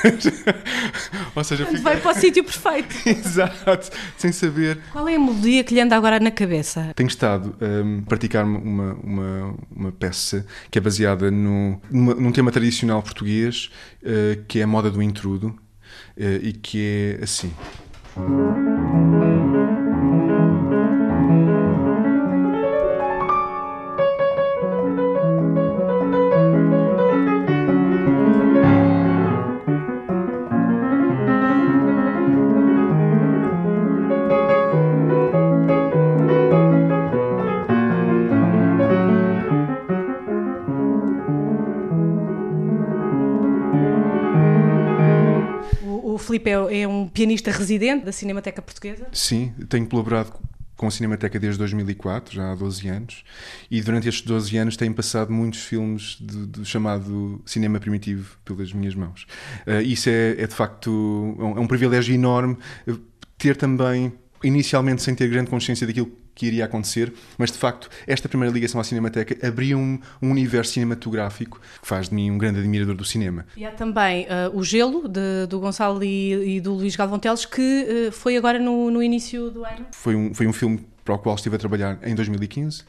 Ou 1.36 1.43
seja, 1.43 1.65
fica... 1.65 1.82
vai 1.82 1.97
para 1.97 2.12
o 2.12 2.13
sítio 2.19 2.43
perfeito. 2.43 2.95
Exato, 3.06 3.91
sem 4.17 4.32
saber. 4.32 4.80
Qual 4.91 5.08
é 5.08 5.15
a 5.15 5.19
melodia 5.19 5.63
que 5.63 5.73
lhe 5.73 5.82
anda 5.82 5.95
agora 5.95 6.19
na 6.19 6.32
cabeça? 6.32 6.91
Tenho 6.95 7.08
estado 7.08 7.56
um, 7.62 8.00
a 8.00 8.10
praticar 8.10 8.45
uma, 8.45 8.93
uma, 8.95 9.56
uma 9.76 9.91
peça 9.91 10.45
que 10.69 10.78
é 10.78 10.82
baseada 10.82 11.32
no, 11.32 11.82
numa, 11.89 12.13
num 12.15 12.32
tema 12.32 12.52
tradicional 12.52 13.02
português, 13.02 13.69
uh, 14.04 14.43
que 14.47 14.60
é 14.60 14.63
a 14.63 14.67
moda 14.67 14.91
do 14.91 15.02
intrudo, 15.02 15.47
uh, 15.47 16.23
e 16.41 16.54
que 16.54 17.17
é 17.19 17.23
assim. 17.23 17.52
Pianista 47.17 47.49
residente 47.49 48.06
da 48.06 48.12
Cinemateca 48.12 48.62
Portuguesa? 48.62 49.08
Sim, 49.12 49.51
tenho 49.67 49.88
colaborado 49.88 50.34
com 50.75 50.86
a 50.86 50.91
Cinemateca 50.91 51.39
desde 51.39 51.58
2004, 51.58 52.36
já 52.36 52.51
há 52.51 52.56
12 52.56 52.88
anos, 52.88 53.23
e 53.71 53.82
durante 53.82 54.08
estes 54.08 54.23
12 54.23 54.56
anos 54.56 54.77
têm 54.77 54.93
passado 54.93 55.34
muitos 55.34 55.62
filmes 55.62 56.17
do, 56.21 56.63
chamado 56.63 57.41
cinema 57.43 57.80
primitivo 57.80 58.38
pelas 58.45 58.71
minhas 58.71 58.93
mãos. 58.93 59.25
Uh, 59.65 59.82
isso 59.82 60.08
é, 60.08 60.36
é, 60.38 60.45
de 60.45 60.53
facto 60.53 60.91
um, 60.91 61.58
é 61.58 61.60
um 61.60 61.65
privilégio 61.65 62.13
enorme 62.13 62.56
ter 63.36 63.58
também, 63.58 64.13
inicialmente 64.43 65.01
sem 65.01 65.15
ter 65.15 65.27
grande 65.27 65.49
consciência 65.49 65.88
daquilo 65.88 66.12
que 66.38 66.45
iria 66.45 66.65
acontecer, 66.65 67.12
mas 67.36 67.52
de 67.52 67.58
facto 67.58 67.89
esta 68.06 68.30
primeira 68.30 68.54
ligação 68.54 68.80
à 68.80 68.84
Cinemateca 68.84 69.36
abriu 69.45 69.80
um, 69.80 70.00
um 70.21 70.30
universo 70.30 70.73
cinematográfico 70.73 71.60
que 71.82 71.88
faz 71.88 72.10
de 72.10 72.15
mim 72.15 72.30
um 72.30 72.38
grande 72.38 72.60
admirador 72.60 72.95
do 72.95 73.04
cinema. 73.04 73.43
E 73.58 73.65
há 73.65 73.71
também 73.71 74.26
uh, 74.26 74.56
o 74.56 74.63
Gelo, 74.63 75.08
de, 75.08 75.47
do 75.50 75.60
Gonçalo 75.60 76.04
e, 76.04 76.58
e, 76.58 76.62
do 76.62 76.73
Luís 76.73 76.95
Galvão 76.95 77.17
Teles, 77.17 77.43
que 77.43 78.08
uh, 78.08 78.12
foi 78.12 78.38
agora 78.38 78.60
no, 78.60 78.91
no 78.91 79.02
início 79.02 79.50
do 79.50 79.65
ano. 79.65 79.88
Foi 79.91 80.15
um, 80.15 80.32
foi 80.32 80.45
um 80.45 80.54
filme 80.54 80.86
para 81.08 81.15
o 81.15 81.19
qual 81.19 81.36
estive 81.36 81.56
a 81.56 81.60
trabalhar 81.60 81.97
em 82.04 82.13
2015 82.13 82.82
uh, 82.82 82.86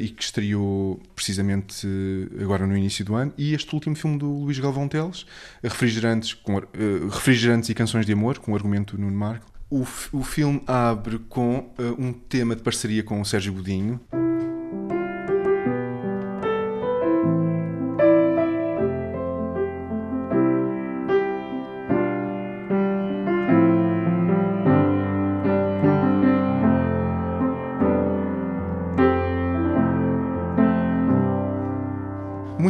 e 0.00 0.08
que 0.08 0.20
estreou 0.20 1.00
precisamente 1.14 1.86
uh, 1.86 2.42
agora 2.42 2.66
no 2.66 2.76
início 2.76 3.04
do 3.04 3.14
ano. 3.14 3.32
E 3.38 3.54
este 3.54 3.72
último 3.72 3.94
filme 3.94 4.18
do 4.18 4.28
Luís 4.28 4.58
Galvão 4.58 4.88
Teles, 4.88 5.24
Refrigerantes, 5.62 6.34
com, 6.34 6.56
uh, 6.56 6.62
Refrigerantes 7.08 7.68
e 7.68 7.74
Canções 7.74 8.04
de 8.04 8.12
Amor, 8.12 8.38
com 8.40 8.50
o 8.50 8.54
argumento 8.56 9.00
Nuno 9.00 9.16
Marco, 9.16 9.46
o, 9.70 9.82
o 10.12 10.22
filme 10.24 10.60
abre 10.66 11.20
com 11.28 11.58
uh, 11.58 11.94
um 11.98 12.12
tema 12.12 12.56
de 12.56 12.62
parceria 12.62 13.04
com 13.04 13.20
o 13.20 13.24
Sérgio 13.24 13.52
Godinho. 13.52 14.00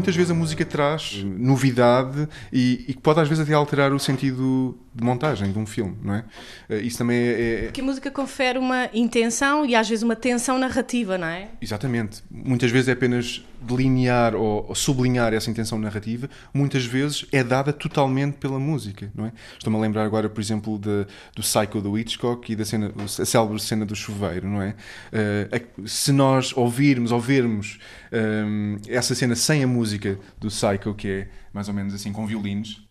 muitas 0.01 0.17
vezes 0.17 0.31
a 0.31 0.35
música 0.35 0.65
traz 0.65 1.23
novidade 1.23 2.27
e, 2.53 2.95
que 2.95 3.01
pode 3.01 3.21
às 3.21 3.29
vezes 3.29 3.45
até 3.45 3.53
alterar 3.53 3.93
o 3.93 3.99
sentido 3.99 4.77
de 4.93 5.05
montagem 5.05 5.53
de 5.53 5.59
um 5.59 5.67
filme, 5.67 5.97
não 6.03 6.15
é? 6.15 6.25
Uh, 6.69 6.75
isso 6.75 6.99
também 6.99 7.17
é, 7.17 7.67
é... 7.67 7.71
Que 7.71 7.81
a 7.81 7.85
música 7.85 8.11
confere 8.11 8.59
uma 8.59 8.91
intenção 8.93 9.65
e 9.65 9.75
às 9.75 9.89
vezes 9.89 10.03
uma 10.03 10.17
tensão 10.17 10.59
narrativa, 10.59 11.17
não 11.17 11.29
é? 11.29 11.49
Exatamente. 11.61 12.23
Muitas 12.31 12.71
vezes 12.71 12.89
é 12.89 12.93
apenas 12.93 13.45
delinear 13.61 14.35
ou, 14.35 14.67
ou 14.69 14.75
sublinhar 14.75 15.33
essa 15.33 15.51
intenção 15.51 15.79
narrativa, 15.79 16.29
muitas 16.53 16.85
vezes 16.85 17.27
é 17.31 17.45
dada 17.45 17.73
totalmente 17.73 18.39
pela 18.39 18.59
música, 18.59 19.11
não 19.15 19.27
é? 19.27 19.33
Estou-me 19.57 19.79
a 19.79 19.81
lembrar 19.81 20.05
agora, 20.05 20.29
por 20.29 20.41
exemplo, 20.41 20.79
de, 20.79 21.07
do 21.37 21.43
Psycho 21.43 21.81
do 21.81 21.97
Hitchcock 21.97 22.53
e 22.53 22.57
da 22.57 22.65
cena, 22.65 22.93
a 22.97 23.25
célebre 23.25 23.61
cena 23.61 23.87
do 23.87 23.95
chuveiro, 23.95 24.49
não 24.49 24.61
é? 24.61 24.75
Uh, 25.13 25.89
se 25.89 26.11
nós 26.11 26.57
ouvirmos, 26.57 27.13
ouvirmos 27.13 27.79
um, 28.13 28.77
essa 28.89 29.15
cena 29.15 29.37
sem 29.37 29.63
a 29.63 29.67
música 29.67 30.19
do 30.39 30.49
Psycho, 30.49 30.95
que 30.95 31.09
é 31.09 31.29
mais 31.53 31.69
ou 31.69 31.75
menos 31.75 31.95
assim 31.95 32.13
com 32.13 32.27
violinos, 32.27 32.90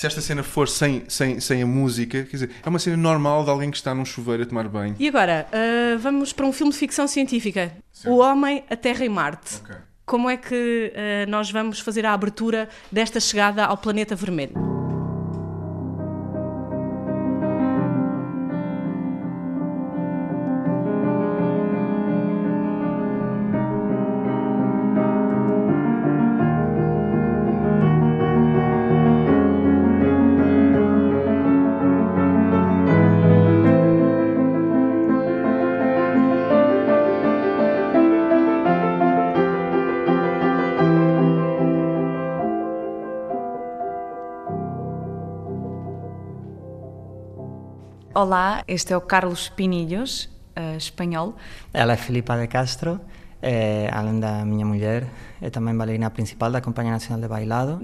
se 0.00 0.06
esta 0.06 0.22
cena 0.22 0.42
for 0.42 0.66
sem, 0.66 1.04
sem, 1.08 1.38
sem 1.40 1.60
a 1.60 1.66
música, 1.66 2.22
quer 2.24 2.30
dizer, 2.30 2.50
é 2.64 2.68
uma 2.70 2.78
cena 2.78 2.96
normal 2.96 3.44
de 3.44 3.50
alguém 3.50 3.70
que 3.70 3.76
está 3.76 3.94
num 3.94 4.06
chuveiro 4.06 4.42
a 4.42 4.46
tomar 4.46 4.66
banho. 4.66 4.96
E 4.98 5.06
agora, 5.06 5.46
uh, 5.52 5.98
vamos 5.98 6.32
para 6.32 6.46
um 6.46 6.52
filme 6.54 6.72
de 6.72 6.78
ficção 6.78 7.06
científica: 7.06 7.70
O 8.06 8.16
Homem, 8.16 8.64
a 8.70 8.76
Terra 8.76 9.04
e 9.04 9.10
Marte. 9.10 9.56
Okay. 9.56 9.76
Como 10.06 10.30
é 10.30 10.38
que 10.38 10.90
uh, 10.94 11.30
nós 11.30 11.50
vamos 11.50 11.80
fazer 11.80 12.06
a 12.06 12.14
abertura 12.14 12.66
desta 12.90 13.20
chegada 13.20 13.66
ao 13.66 13.76
planeta 13.76 14.16
vermelho? 14.16 14.79
Olá, 48.20 48.62
este 48.68 48.92
é 48.92 48.96
o 48.98 49.00
Carlos 49.00 49.48
Pinilhos, 49.48 50.28
uh, 50.54 50.76
espanhol. 50.76 51.36
Ela 51.72 51.94
é 51.94 51.96
Filipa 51.96 52.36
de 52.36 52.46
Castro, 52.48 53.00
é, 53.40 53.88
além 53.90 54.20
da 54.20 54.44
minha 54.44 54.66
mulher, 54.66 55.08
é 55.40 55.48
também 55.48 55.74
bailarina 55.74 56.10
principal 56.10 56.52
da 56.52 56.60
Companhia 56.60 56.92
Nacional 56.92 57.18
de 57.22 57.28
Bailado. 57.28 57.80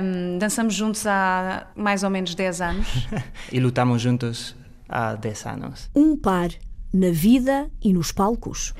um, 0.00 0.38
dançamos 0.38 0.72
juntos 0.72 1.04
há 1.04 1.66
mais 1.74 2.04
ou 2.04 2.10
menos 2.10 2.36
10 2.36 2.60
anos. 2.60 3.08
e 3.50 3.58
lutamos 3.58 4.00
juntos 4.00 4.54
há 4.88 5.16
10 5.16 5.46
anos. 5.46 5.90
Um 5.92 6.16
par 6.16 6.50
na 6.94 7.10
vida 7.10 7.68
e 7.82 7.92
nos 7.92 8.12
palcos. 8.12 8.72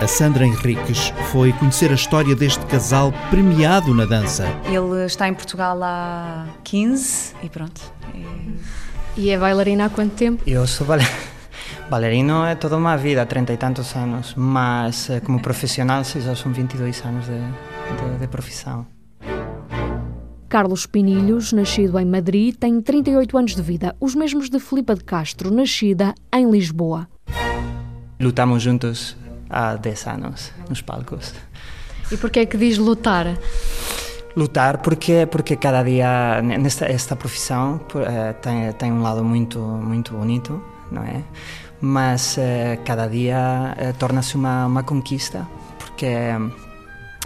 A 0.00 0.06
Sandra 0.06 0.46
Henriques 0.46 1.12
foi 1.30 1.52
conhecer 1.52 1.90
a 1.90 1.94
história 1.94 2.34
deste 2.34 2.64
casal 2.64 3.12
premiado 3.28 3.92
na 3.92 4.06
dança. 4.06 4.46
Ele 4.64 5.04
está 5.04 5.28
em 5.28 5.34
Portugal 5.34 5.78
há 5.82 6.46
15 6.64 7.34
e 7.42 7.50
pronto. 7.50 7.82
E, 8.14 9.20
e 9.20 9.28
é 9.28 9.38
bailarina 9.38 9.84
há 9.84 9.90
quanto 9.90 10.14
tempo? 10.14 10.42
Eu 10.46 10.66
sou 10.66 10.86
bailarino 11.90 12.46
é 12.46 12.54
toda 12.54 12.78
uma 12.78 12.96
vida, 12.96 13.26
30 13.26 13.52
e 13.52 13.56
tantos 13.58 13.94
anos, 13.94 14.32
mas 14.34 15.10
eh, 15.10 15.20
como 15.20 15.38
profissional 15.38 16.02
já 16.02 16.34
são 16.34 16.50
22 16.50 17.04
anos 17.04 17.26
de, 17.26 17.32
de, 17.32 18.18
de 18.20 18.26
profissão. 18.26 18.86
Carlos 20.48 20.86
Pinilhos, 20.86 21.52
nascido 21.52 21.98
em 21.98 22.06
Madrid, 22.06 22.56
tem 22.56 22.80
38 22.80 23.36
anos 23.36 23.54
de 23.54 23.60
vida, 23.60 23.94
os 24.00 24.14
mesmos 24.14 24.48
de 24.48 24.58
Filipa 24.58 24.94
de 24.94 25.04
Castro, 25.04 25.50
nascida 25.50 26.14
em 26.34 26.50
Lisboa. 26.50 27.06
Lutamos 28.18 28.62
juntos 28.62 29.19
há 29.50 29.76
10 29.76 30.06
anos 30.06 30.52
nos 30.68 30.80
palcos. 30.80 31.34
E 32.10 32.16
porquê 32.16 32.40
é 32.40 32.46
que 32.46 32.56
diz 32.56 32.78
lutar? 32.78 33.26
Lutar 34.36 34.78
porque 34.78 35.26
porque 35.26 35.56
cada 35.56 35.82
dia 35.82 36.40
nesta 36.42 36.86
esta 36.86 37.16
profissão 37.16 37.80
uh, 37.94 38.34
tem 38.40 38.72
tem 38.74 38.92
um 38.92 39.02
lado 39.02 39.24
muito 39.24 39.58
muito 39.58 40.14
bonito, 40.14 40.62
não 40.90 41.02
é? 41.02 41.22
Mas 41.80 42.36
uh, 42.36 42.82
cada 42.84 43.06
dia 43.06 43.74
uh, 43.76 43.98
torna-se 43.98 44.36
uma 44.36 44.66
uma 44.66 44.82
conquista 44.82 45.46
porque 45.78 46.06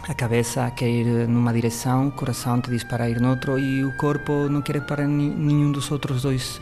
a 0.09 0.15
cabeça 0.15 0.71
quer 0.71 0.89
ir 0.89 1.29
numa 1.29 1.53
direção, 1.53 2.09
o 2.09 2.13
coração 2.13 2.61
te 2.61 2.71
diz 2.71 2.85
para 2.85 3.09
ir 3.09 3.21
noutro 3.21 3.59
e 3.59 3.85
o 3.85 3.97
corpo 3.97 4.33
não 4.51 4.61
quer 4.61 4.77
ir 4.77 4.87
para 4.87 5.07
nenhum 5.07 5.73
dos 5.73 5.91
outros 5.91 6.23
dois 6.23 6.61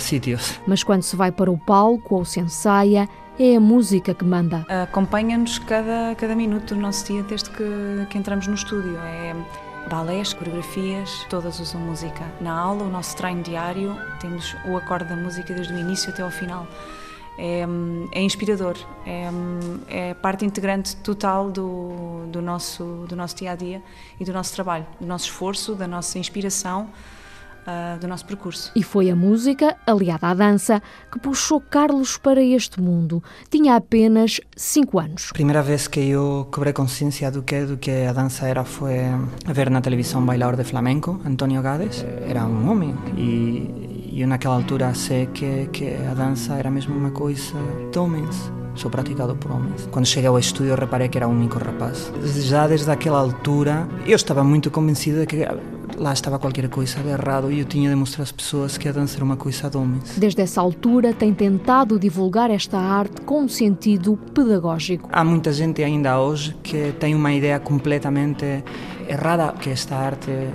sítios. 0.00 0.58
Mas 0.66 0.82
quando 0.82 1.02
se 1.02 1.14
vai 1.14 1.30
para 1.30 1.50
o 1.50 1.58
palco 1.58 2.16
ou 2.16 2.24
se 2.24 2.40
ensaia, 2.40 3.06
é 3.38 3.56
a 3.56 3.60
música 3.60 4.12
que 4.12 4.24
manda. 4.24 4.66
Acompanha-nos 4.82 5.58
cada, 5.58 6.14
cada 6.16 6.34
minuto 6.34 6.74
do 6.74 6.80
nosso 6.80 7.06
dia 7.06 7.22
desde 7.22 7.50
que, 7.50 7.64
que 8.10 8.18
entramos 8.18 8.46
no 8.46 8.54
estúdio. 8.54 8.96
É 8.98 9.34
balés, 9.88 10.34
coreografias, 10.34 11.24
todas 11.30 11.60
usam 11.60 11.80
música. 11.80 12.24
Na 12.40 12.52
aula, 12.52 12.84
o 12.84 12.90
nosso 12.90 13.16
treino 13.16 13.42
diário, 13.42 13.96
temos 14.20 14.54
o 14.66 14.76
acorde 14.76 15.08
da 15.08 15.16
música 15.16 15.54
desde 15.54 15.72
o 15.72 15.78
início 15.78 16.10
até 16.10 16.22
ao 16.22 16.30
final. 16.30 16.66
É, 17.38 17.64
é 18.10 18.20
inspirador, 18.20 18.76
é, 19.06 19.30
é, 19.86 20.14
parte 20.14 20.44
integrante 20.44 20.96
total 20.96 21.52
do, 21.52 22.26
do, 22.26 22.42
nosso, 22.42 23.06
do 23.08 23.14
nosso 23.14 23.36
dia 23.36 23.52
a 23.52 23.54
dia 23.54 23.80
e 24.18 24.24
do 24.24 24.32
nosso 24.32 24.52
trabalho, 24.52 24.84
do 25.00 25.06
nosso 25.06 25.26
esforço, 25.26 25.76
da 25.76 25.86
nossa 25.86 26.18
inspiração 26.18 26.90
uh, 27.68 27.98
do 27.98 28.08
nosso 28.08 28.24
percurso. 28.24 28.72
E 28.74 28.82
foi 28.82 29.10
a 29.10 29.16
música, 29.16 29.76
aliada 29.86 30.28
à 30.28 30.34
dança, 30.34 30.82
que 31.12 31.18
puxou 31.18 31.60
Carlos 31.60 32.16
para 32.16 32.42
este 32.42 32.80
mundo. 32.80 33.22
Tinha 33.50 33.76
apenas 33.76 34.40
5 34.56 34.98
anos. 34.98 35.28
A 35.30 35.34
primeira 35.34 35.62
vez 35.62 35.86
que 35.86 36.00
eu 36.00 36.48
cobrei 36.50 36.72
consciência 36.72 37.30
do 37.30 37.42
que, 37.42 37.64
do 37.64 37.76
que 37.76 37.90
a 37.90 38.12
dança 38.12 38.48
era 38.48 38.64
foi 38.64 38.98
a 39.46 39.52
ver 39.52 39.70
na 39.70 39.80
televisão 39.80 40.24
bailador 40.24 40.56
de 40.56 40.64
flamenco, 40.64 41.20
António 41.24 41.60
Gades. 41.60 42.04
Era 42.26 42.44
um 42.46 42.70
homem 42.70 42.96
e, 43.16 44.08
e 44.12 44.20
eu 44.22 44.28
naquela 44.28 44.54
altura 44.54 44.94
sei 44.94 45.26
que, 45.26 45.68
que 45.72 45.94
a 46.10 46.14
dança 46.14 46.54
era 46.54 46.70
mesmo 46.70 46.96
uma 46.96 47.10
coisa 47.10 47.54
de 47.92 47.98
homens 47.98 48.50
sou 48.78 48.90
praticado 48.90 49.34
por 49.36 49.50
homens. 49.50 49.88
Quando 49.90 50.06
cheguei 50.06 50.28
ao 50.28 50.38
estúdio 50.38 50.74
reparei 50.74 51.08
que 51.08 51.18
era 51.18 51.28
o 51.28 51.30
único 51.30 51.58
rapaz. 51.58 52.12
Já 52.24 52.66
desde 52.66 52.90
aquela 52.90 53.18
altura 53.18 53.88
eu 54.06 54.16
estava 54.16 54.42
muito 54.44 54.70
convencido 54.70 55.20
de 55.20 55.26
que 55.26 55.46
lá 55.96 56.12
estava 56.12 56.38
qualquer 56.38 56.68
coisa 56.68 57.00
de 57.00 57.08
errado 57.08 57.50
e 57.50 57.60
eu 57.60 57.64
tinha 57.64 57.90
de 57.90 57.96
mostrar 57.96 58.22
às 58.22 58.32
pessoas 58.32 58.78
que 58.78 58.88
a 58.88 58.92
dança 58.92 59.16
era 59.16 59.24
uma 59.24 59.36
coisa 59.36 59.68
de 59.68 59.76
homens. 59.76 60.16
Desde 60.16 60.42
essa 60.42 60.60
altura 60.60 61.12
tem 61.12 61.34
tentado 61.34 61.98
divulgar 61.98 62.50
esta 62.50 62.78
arte 62.78 63.20
com 63.22 63.42
um 63.42 63.48
sentido 63.48 64.16
pedagógico. 64.32 65.08
Há 65.12 65.24
muita 65.24 65.52
gente 65.52 65.82
ainda 65.82 66.20
hoje 66.20 66.54
que 66.62 66.92
tem 67.00 67.14
uma 67.14 67.32
ideia 67.32 67.58
completamente 67.58 68.62
errada 69.08 69.52
que 69.52 69.70
esta 69.70 69.96
arte 69.96 70.30
é. 70.30 70.52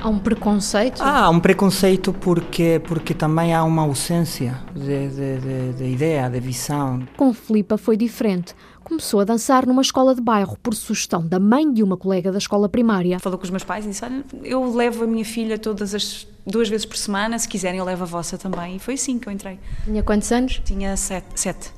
Há 0.00 0.08
um 0.08 0.18
preconceito? 0.18 1.00
Ah, 1.00 1.24
há 1.24 1.30
um 1.30 1.40
preconceito 1.40 2.12
porque, 2.12 2.80
porque 2.86 3.14
também 3.14 3.54
há 3.54 3.62
uma 3.64 3.82
ausência 3.82 4.58
de, 4.74 5.08
de, 5.08 5.38
de, 5.38 5.72
de 5.74 5.84
ideia, 5.84 6.28
de 6.28 6.40
visão. 6.40 7.02
Com 7.16 7.32
Filipa 7.32 7.78
foi 7.78 7.96
diferente 7.96 8.54
começou 8.92 9.20
a 9.20 9.24
dançar 9.24 9.66
numa 9.66 9.80
escola 9.80 10.14
de 10.14 10.20
bairro 10.20 10.58
por 10.62 10.74
sugestão 10.74 11.26
da 11.26 11.40
mãe 11.40 11.72
de 11.72 11.82
uma 11.82 11.96
colega 11.96 12.30
da 12.30 12.36
escola 12.36 12.68
primária. 12.68 13.18
Falou 13.18 13.38
com 13.38 13.44
os 13.44 13.50
meus 13.50 13.64
pais 13.64 13.86
e 13.86 13.88
disse: 13.88 14.04
Olha, 14.04 14.22
eu 14.44 14.70
levo 14.74 15.04
a 15.04 15.06
minha 15.06 15.24
filha 15.24 15.58
todas 15.58 15.94
as 15.94 16.26
duas 16.44 16.68
vezes 16.68 16.84
por 16.84 16.96
semana, 16.96 17.38
se 17.38 17.48
quiserem 17.48 17.78
eu 17.78 17.84
levo 17.84 18.02
a 18.02 18.06
vossa 18.06 18.36
também. 18.36 18.76
E 18.76 18.78
foi 18.78 18.94
assim 18.94 19.18
que 19.18 19.28
eu 19.28 19.32
entrei. 19.32 19.58
Tinha 19.84 20.02
quantos 20.02 20.30
anos? 20.30 20.60
Tinha 20.62 20.94
sete. 20.94 21.40
sete. 21.40 21.72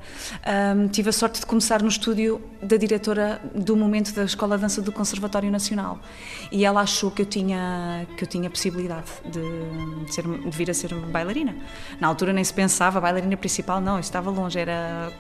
Um, 0.77 0.89
tive 0.89 1.11
a 1.11 1.13
sorte 1.13 1.39
de 1.39 1.47
começar 1.47 1.83
no 1.83 1.89
estúdio 1.89 2.41
da 2.61 2.77
diretora 2.77 3.41
do 3.55 3.77
momento 3.77 4.13
da 4.13 4.25
Escola 4.25 4.57
de 4.57 4.63
Dança 4.63 4.83
do 4.83 4.91
Conservatório 4.91 5.51
Nacional. 5.53 6.01
E 6.51 6.65
ela 6.65 6.81
achou 6.81 7.13
que 7.13 7.23
eu 7.23 7.27
tinha, 7.27 8.07
que 8.17 8.25
eu 8.25 8.29
tinha 8.29 8.51
possibilidade 8.51 9.11
de, 9.25 10.05
de, 10.05 10.15
ser, 10.15 10.25
de 10.25 10.51
vir 10.51 10.69
a 10.69 10.75
ser 10.75 10.93
bailarina. 10.95 11.55
Na 12.01 12.09
altura 12.09 12.33
nem 12.33 12.43
se 12.43 12.55
pensava, 12.55 13.01
bailarina 13.01 13.37
principal, 13.37 13.81
não, 13.81 14.01
estava 14.01 14.31
longe, 14.31 14.59
era 14.59 15.13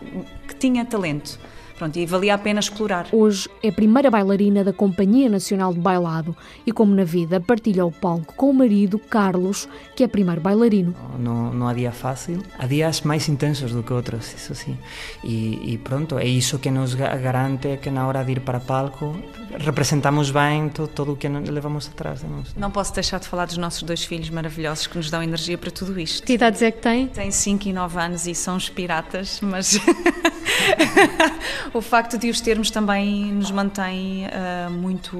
que 0.48 0.56
tinha 0.56 0.84
talento. 0.84 1.38
Pronto, 1.76 1.98
e 1.98 2.06
valia 2.06 2.34
a 2.34 2.38
pena 2.38 2.60
explorar. 2.60 3.08
Hoje 3.12 3.48
é 3.62 3.68
a 3.68 3.72
primeira 3.72 4.10
bailarina 4.10 4.62
da 4.62 4.72
Companhia 4.72 5.28
Nacional 5.28 5.74
de 5.74 5.80
Bailado 5.80 6.36
e, 6.64 6.70
como 6.70 6.94
na 6.94 7.04
vida, 7.04 7.40
partilha 7.40 7.84
o 7.84 7.90
palco 7.90 8.34
com 8.34 8.50
o 8.50 8.54
marido, 8.54 8.98
Carlos, 8.98 9.68
que 9.96 10.04
é 10.04 10.08
primeiro 10.08 10.40
bailarino. 10.40 10.94
Não, 11.18 11.52
não 11.52 11.66
há 11.66 11.74
dia 11.74 11.90
fácil, 11.90 12.40
há 12.58 12.66
dias 12.66 13.00
mais 13.02 13.28
intensos 13.28 13.72
do 13.72 13.82
que 13.82 13.92
outros, 13.92 14.32
isso 14.34 14.54
sim. 14.54 14.78
E, 15.24 15.72
e 15.72 15.78
pronto, 15.78 16.18
é 16.18 16.26
isso 16.26 16.58
que 16.60 16.70
nos 16.70 16.94
garante 16.94 17.78
que 17.82 17.90
na 17.90 18.06
hora 18.06 18.24
de 18.24 18.32
ir 18.32 18.40
para 18.40 18.58
o 18.58 18.60
palco 18.60 19.16
representamos 19.58 20.30
bem 20.30 20.68
todo, 20.68 20.88
todo 20.88 21.12
o 21.12 21.16
que 21.16 21.28
levamos 21.28 21.88
atrás 21.88 22.20
de 22.20 22.26
nós. 22.26 22.54
Não 22.56 22.70
posso 22.70 22.94
deixar 22.94 23.18
de 23.18 23.26
falar 23.26 23.46
dos 23.46 23.56
nossos 23.56 23.82
dois 23.82 24.04
filhos 24.04 24.30
maravilhosos 24.30 24.86
que 24.86 24.96
nos 24.96 25.10
dão 25.10 25.22
energia 25.22 25.58
para 25.58 25.70
tudo 25.70 25.98
isto. 25.98 26.24
Que 26.24 26.34
idades 26.34 26.62
é 26.62 26.70
que 26.70 26.80
têm? 26.80 27.08
Têm 27.08 27.30
5 27.30 27.68
e 27.68 27.72
9 27.72 27.98
anos 27.98 28.26
e 28.26 28.34
são 28.34 28.56
os 28.56 28.68
piratas, 28.68 29.40
mas 29.40 29.78
o 31.72 31.80
facto 31.80 32.18
de 32.18 32.30
os 32.30 32.40
termos 32.40 32.70
também 32.70 33.32
nos 33.32 33.50
mantém 33.50 34.26
uh, 34.26 34.70
muito 34.70 35.18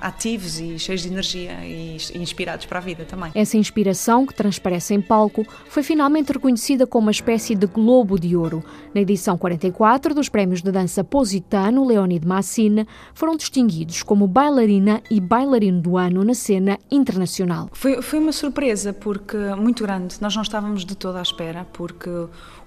ativos 0.00 0.58
e 0.58 0.78
cheios 0.78 1.02
de 1.02 1.08
energia 1.08 1.52
e, 1.64 1.96
inspirados 2.14 2.66
para 2.66 2.78
a 2.78 2.82
vida 2.82 3.04
também. 3.04 3.30
Essa 3.34 3.56
inspiração, 3.56 4.26
que 4.26 4.34
transparece 4.34 4.94
em 4.94 5.00
palco, 5.00 5.46
foi 5.68 5.82
finalmente 5.82 6.32
reconhecida 6.32 6.86
como 6.86 7.06
uma 7.06 7.10
espécie 7.10 7.54
de 7.54 7.66
Globo 7.66 8.18
de 8.18 8.36
Ouro. 8.36 8.64
Na 8.94 9.00
edição 9.00 9.36
44 9.36 10.14
dos 10.14 10.28
Prémios 10.28 10.62
de 10.62 10.70
Dança 10.70 11.04
Positano, 11.04 11.86
Leonide 11.86 12.26
Massina 12.26 12.86
foram 13.12 13.36
distinguidos 13.36 14.02
como 14.02 14.26
bailarina 14.26 15.02
e 15.10 15.20
bailarino 15.20 15.80
do 15.80 15.96
ano 15.96 16.24
na 16.24 16.34
cena 16.34 16.78
internacional. 16.90 17.68
Foi, 17.72 18.00
foi 18.00 18.18
uma 18.18 18.32
surpresa 18.32 18.92
porque 18.92 19.36
muito 19.56 19.82
grande. 19.82 20.16
Nós 20.20 20.34
não 20.34 20.42
estávamos 20.42 20.84
de 20.84 20.94
toda 20.94 21.18
à 21.18 21.22
espera, 21.22 21.66
porque 21.72 22.10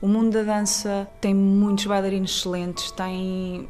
o 0.01 0.07
mundo 0.07 0.31
da 0.33 0.43
dança 0.43 1.07
tem 1.19 1.33
muitos 1.33 1.85
bailarinos 1.85 2.37
excelentes, 2.37 2.91
tem 2.91 3.16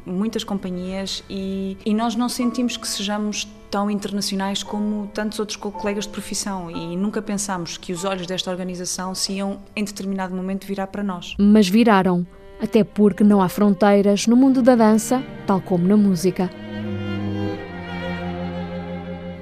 muitas 0.04 0.44
companhias 0.44 1.22
e, 1.28 1.76
e 1.84 1.94
nós 1.94 2.14
não 2.14 2.28
sentimos 2.28 2.76
que 2.76 2.86
sejamos 2.86 3.46
tão 3.70 3.90
internacionais 3.90 4.62
como 4.62 5.08
tantos 5.12 5.38
outros 5.38 5.56
colegas 5.56 6.04
de 6.04 6.10
profissão 6.10 6.70
e 6.70 6.96
nunca 6.96 7.20
pensámos 7.20 7.76
que 7.76 7.92
os 7.92 8.04
olhos 8.04 8.26
desta 8.26 8.50
organização 8.50 9.14
se 9.14 9.34
iam 9.34 9.60
em 9.76 9.84
determinado 9.84 10.34
momento 10.34 10.66
virar 10.66 10.86
para 10.86 11.02
nós. 11.02 11.34
Mas 11.38 11.68
viraram, 11.68 12.26
até 12.60 12.82
porque 12.82 13.22
não 13.22 13.42
há 13.42 13.48
fronteiras 13.48 14.26
no 14.26 14.36
mundo 14.36 14.62
da 14.62 14.74
dança, 14.74 15.22
tal 15.46 15.60
como 15.60 15.86
na 15.86 15.96
música. 15.96 16.50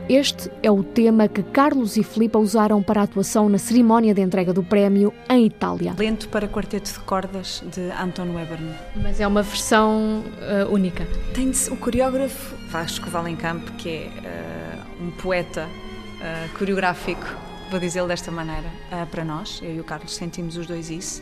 Este 0.08 0.52
é 0.62 0.70
o 0.70 0.84
tema 0.84 1.26
que 1.26 1.42
Carlos 1.42 1.96
e 1.96 2.04
Filipa 2.04 2.38
usaram 2.38 2.80
para 2.80 3.00
a 3.00 3.04
atuação 3.04 3.48
na 3.48 3.58
cerimónia 3.58 4.14
de 4.14 4.20
entrega 4.20 4.52
do 4.52 4.62
prémio 4.62 5.12
em 5.28 5.46
Itália. 5.46 5.96
Lento 5.98 6.28
para 6.28 6.46
quarteto 6.46 6.92
de 6.92 7.00
cordas 7.00 7.60
de 7.74 7.90
Anton 7.90 8.32
Webern. 8.32 8.72
Mas 9.02 9.18
é 9.18 9.26
uma 9.26 9.42
versão 9.42 10.22
uh, 10.22 10.72
única. 10.72 11.08
Tem 11.34 11.50
o 11.72 11.76
coreógrafo 11.76 12.54
Vasco 12.68 13.10
Valencamp, 13.10 13.68
que 13.78 13.88
é 13.88 14.82
uh, 15.00 15.04
um 15.04 15.10
poeta 15.10 15.66
uh, 15.66 16.56
coreográfico, 16.56 17.26
vou 17.68 17.80
dizê-lo 17.80 18.06
desta 18.06 18.30
maneira, 18.30 18.70
para 19.10 19.24
nós, 19.24 19.60
eu 19.60 19.74
e 19.74 19.80
o 19.80 19.84
Carlos 19.84 20.14
sentimos 20.14 20.56
os 20.56 20.68
dois 20.68 20.88
isso 20.88 21.20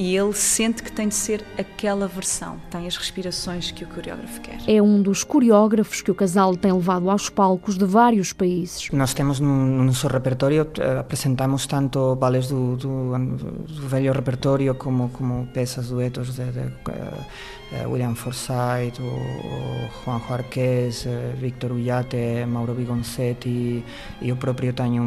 e 0.00 0.16
ele 0.16 0.32
sente 0.32 0.82
que 0.82 0.90
tem 0.90 1.08
de 1.08 1.14
ser 1.14 1.44
aquela 1.58 2.08
versão, 2.08 2.58
tem 2.70 2.86
as 2.86 2.96
respirações 2.96 3.70
que 3.70 3.84
o 3.84 3.86
coreógrafo 3.86 4.40
quer. 4.40 4.56
É 4.66 4.80
um 4.80 5.02
dos 5.02 5.22
coreógrafos 5.22 6.00
que 6.00 6.10
o 6.10 6.14
casal 6.14 6.56
tem 6.56 6.72
levado 6.72 7.10
aos 7.10 7.28
palcos 7.28 7.76
de 7.76 7.84
vários 7.84 8.32
países. 8.32 8.88
Nós 8.92 9.12
temos 9.12 9.40
no, 9.40 9.48
no 9.48 9.84
nosso 9.84 10.08
repertório, 10.08 10.66
eh, 10.78 10.98
apresentamos 11.00 11.66
tanto 11.66 12.16
balés 12.16 12.48
do, 12.48 12.76
do, 12.76 13.18
do 13.18 13.88
velho 13.88 14.10
repertório 14.14 14.74
como, 14.74 15.10
como 15.10 15.46
peças, 15.48 15.90
duetos 15.90 16.34
de, 16.34 16.46
de, 16.46 16.62
de 16.62 16.72
eh, 17.72 17.86
William 17.86 18.14
Forsythe, 18.14 19.00
o, 19.00 19.06
o 19.06 19.88
Juanjo 20.04 20.32
Arqués, 20.32 21.06
eh, 21.06 21.34
Victor 21.38 21.72
Ullate, 21.72 22.44
Mauro 22.46 22.74
Vigoncetti, 22.74 23.84
e 24.20 24.28
eu 24.28 24.36
próprio 24.36 24.72
tenho 24.72 25.02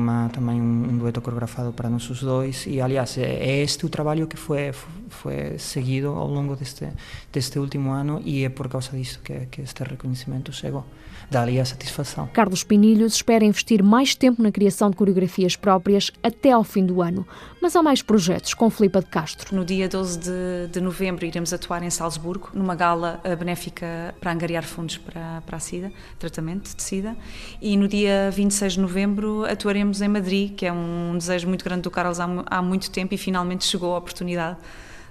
dueto 0.98 1.22
coreografado 1.22 1.74
para 1.74 1.90
nós 1.90 2.08
dois, 2.22 2.66
e 2.68 2.80
aliás, 2.80 3.18
é 3.18 3.62
este 3.62 3.86
o 3.86 3.90
trabalho 3.90 4.28
que 4.28 4.38
foi, 4.38 4.72
foi 5.10 5.58
seguido 5.60 6.10
ao 6.10 6.28
longo 6.28 6.56
deste, 6.56 6.88
deste 7.32 7.60
último 7.60 7.92
ano 7.92 8.22
e 8.24 8.46
é 8.46 8.50
por 8.50 8.68
causa 8.70 8.96
disso 8.96 9.20
que, 9.24 9.48
que 9.48 9.62
este 9.62 9.84
reconhecimento 9.84 10.52
chegou 10.52 10.86
dá-lhe 11.34 11.60
a 11.60 11.66
satisfação. 11.66 12.30
Carlos 12.32 12.64
Pinilhos 12.64 13.16
espera 13.16 13.44
investir 13.44 13.84
mais 13.84 14.14
tempo 14.14 14.42
na 14.42 14.52
criação 14.52 14.90
de 14.90 14.96
coreografias 14.96 15.56
próprias 15.56 16.12
até 16.22 16.52
ao 16.52 16.64
fim 16.64 16.86
do 16.86 17.02
ano, 17.02 17.28
mas 17.60 17.76
há 17.76 17.82
mais 17.82 18.02
projetos 18.04 18.54
com 18.54 18.70
Filipa 18.70 19.00
de 19.00 19.08
Castro. 19.08 19.56
No 19.56 19.66
dia 19.66 19.90
12 19.90 20.20
de, 20.20 20.68
de 20.72 20.80
novembro 20.80 21.26
iremos 21.26 21.52
atuar 21.52 21.82
em 21.82 21.90
Salzburgo, 21.90 22.52
numa 22.54 22.76
gala 22.76 23.20
eh, 23.24 23.36
benéfica 23.36 24.14
para 24.22 24.32
angariar 24.32 24.64
fundos 24.64 24.98
para, 24.98 25.42
para 25.42 25.58
a 25.58 25.60
SIDA, 25.60 25.92
tratamento 26.20 26.76
de 26.76 26.84
SIDA, 26.84 27.18
e 27.60 27.76
no 27.76 27.88
dia 27.88 28.30
26 28.32 28.74
de 28.74 28.80
novembro 28.80 29.44
atuaremos 29.46 30.02
em 30.02 30.08
Madrid, 30.08 30.54
que 30.54 30.66
é 30.68 30.72
um 30.72 31.18
desejo 31.18 31.48
muito 31.48 31.66
grande 31.66 31.82
do 31.82 31.92
Carlos 31.92 32.20
há, 32.20 32.28
há 32.46 32.62
muito 32.62 32.92
tempo 32.92 33.14
e 33.14 33.18
finalmente 33.18 33.66
chegou 33.66 33.96
a 33.96 33.98
oportunidade 33.98 34.58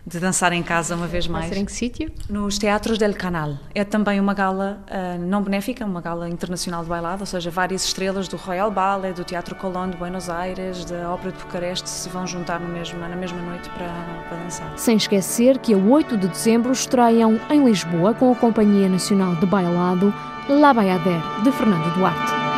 de 0.07 0.19
dançar 0.19 0.53
em 0.53 0.63
casa 0.63 0.95
uma 0.97 1.07
vez 1.07 1.27
mais. 1.29 1.47
Vai 1.47 1.55
ser 1.55 1.61
em 1.61 1.65
que 1.65 1.73
sítio? 1.73 2.13
Nos 2.29 2.59
Teatros 2.59 2.99
del 2.99 3.15
Canal. 3.15 3.57
É 3.75 3.85
também 3.85 4.19
uma 4.19 4.35
gala 4.35 4.83
uh, 4.89 5.19
não 5.25 5.43
benéfica, 5.43 5.85
uma 5.85 6.01
gala 6.01 6.29
internacional 6.29 6.83
de 6.83 6.89
bailado, 6.89 7.23
ou 7.23 7.27
seja, 7.27 7.51
várias 7.51 7.85
estrelas 7.85 8.27
do 8.29 8.37
Royal 8.37 8.71
Ballet, 8.71 9.15
do 9.15 9.25
Teatro 9.25 9.55
Colón 9.55 9.91
de 9.91 9.97
Buenos 9.97 10.29
Aires, 10.29 10.85
da 10.85 11.11
Ópera 11.11 11.33
de 11.33 11.39
Bucareste 11.39 11.89
se 11.89 12.09
vão 12.09 12.27
juntar 12.27 12.61
mesmo, 12.61 12.99
na 12.99 13.17
mesma 13.17 13.41
noite 13.41 13.69
para, 13.71 13.89
para 14.29 14.39
dançar. 14.39 14.73
Sem 14.77 14.97
esquecer 14.97 15.59
que 15.59 15.73
a 15.73 15.77
8 15.77 16.17
de 16.17 16.29
dezembro 16.29 16.73
estreiam 16.73 17.41
em 17.49 17.65
Lisboa 17.65 18.15
com 18.15 18.33
a 18.33 18.35
Companhia 18.35 18.89
Nacional 18.89 19.37
de 19.37 19.47
Bailado 19.47 20.13
La 20.49 20.73
Bayader, 20.73 21.21
de 21.45 21.53
Fernando 21.53 21.95
Duarte. 21.95 22.52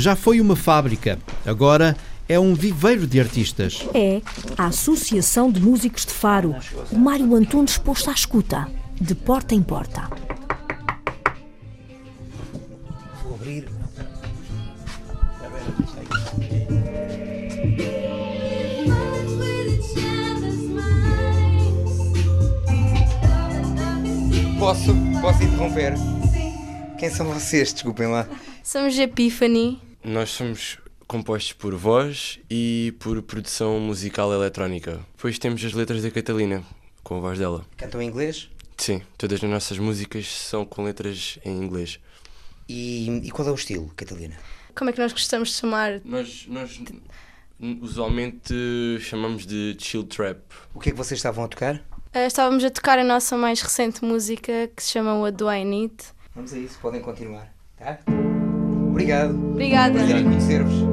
Já 0.00 0.16
foi 0.16 0.40
uma 0.40 0.56
fábrica, 0.56 1.18
agora 1.44 1.94
é 2.26 2.40
um 2.40 2.54
viveiro 2.54 3.06
de 3.06 3.20
artistas. 3.20 3.86
É 3.92 4.22
a 4.56 4.68
Associação 4.68 5.52
de 5.52 5.60
Músicos 5.60 6.06
de 6.06 6.12
Faro. 6.14 6.56
O 6.90 6.96
Mário 6.98 7.34
Antunes 7.34 7.76
posto 7.76 8.08
à 8.08 8.14
escuta, 8.14 8.66
de 8.98 9.14
porta 9.14 9.54
em 9.54 9.62
porta. 9.62 10.08
Vou 13.22 13.34
abrir. 13.34 13.68
Posso? 24.58 24.94
Posso 25.20 25.42
interromper? 25.42 25.92
Quem 26.98 27.10
são 27.10 27.26
vocês? 27.26 27.74
Desculpem 27.74 28.06
lá. 28.06 28.26
Somos 28.62 28.98
Epiphany. 28.98 29.89
Nós 30.02 30.30
somos 30.30 30.78
compostos 31.06 31.52
por 31.52 31.74
voz 31.74 32.38
e 32.48 32.94
por 32.98 33.20
produção 33.22 33.78
musical 33.80 34.32
eletrónica. 34.32 35.00
Depois 35.14 35.38
temos 35.38 35.62
as 35.64 35.74
letras 35.74 36.02
da 36.02 36.10
Catalina, 36.10 36.64
com 37.02 37.16
a 37.16 37.20
voz 37.20 37.38
dela. 37.38 37.66
Cantam 37.76 38.00
em 38.00 38.08
inglês? 38.08 38.48
Sim, 38.78 39.02
todas 39.18 39.42
as 39.44 39.50
nossas 39.50 39.78
músicas 39.78 40.26
são 40.26 40.64
com 40.64 40.84
letras 40.84 41.38
em 41.44 41.50
inglês. 41.50 42.00
E, 42.66 43.08
e 43.24 43.30
qual 43.30 43.46
é 43.46 43.50
o 43.50 43.54
estilo, 43.54 43.92
Catalina? 43.94 44.38
Como 44.74 44.88
é 44.88 44.92
que 44.92 45.00
nós 45.00 45.12
gostamos 45.12 45.50
de 45.50 45.56
chamar? 45.56 46.00
Nós, 46.04 46.46
nós 46.48 46.80
usualmente 47.82 48.54
chamamos 49.00 49.44
de 49.44 49.76
chill 49.78 50.04
trap. 50.04 50.40
O 50.72 50.80
que 50.80 50.88
é 50.88 50.92
que 50.92 50.98
vocês 50.98 51.18
estavam 51.18 51.44
a 51.44 51.48
tocar? 51.48 51.76
Uh, 52.14 52.26
estávamos 52.26 52.64
a 52.64 52.70
tocar 52.70 52.98
a 52.98 53.04
nossa 53.04 53.36
mais 53.36 53.60
recente 53.60 54.02
música 54.02 54.70
que 54.74 54.82
se 54.82 54.92
chama 54.92 55.14
What 55.18 55.36
Do 55.36 55.52
I 55.52 55.64
Need. 55.64 55.94
Vamos 56.34 56.54
a 56.54 56.58
isso, 56.58 56.78
podem 56.80 57.02
continuar, 57.02 57.52
tá? 57.76 57.98
Obrigado. 58.90 59.34
Obrigada. 59.34 59.94
Prazer 59.94 60.16
em 60.16 60.24
conhecer-vos. 60.24 60.90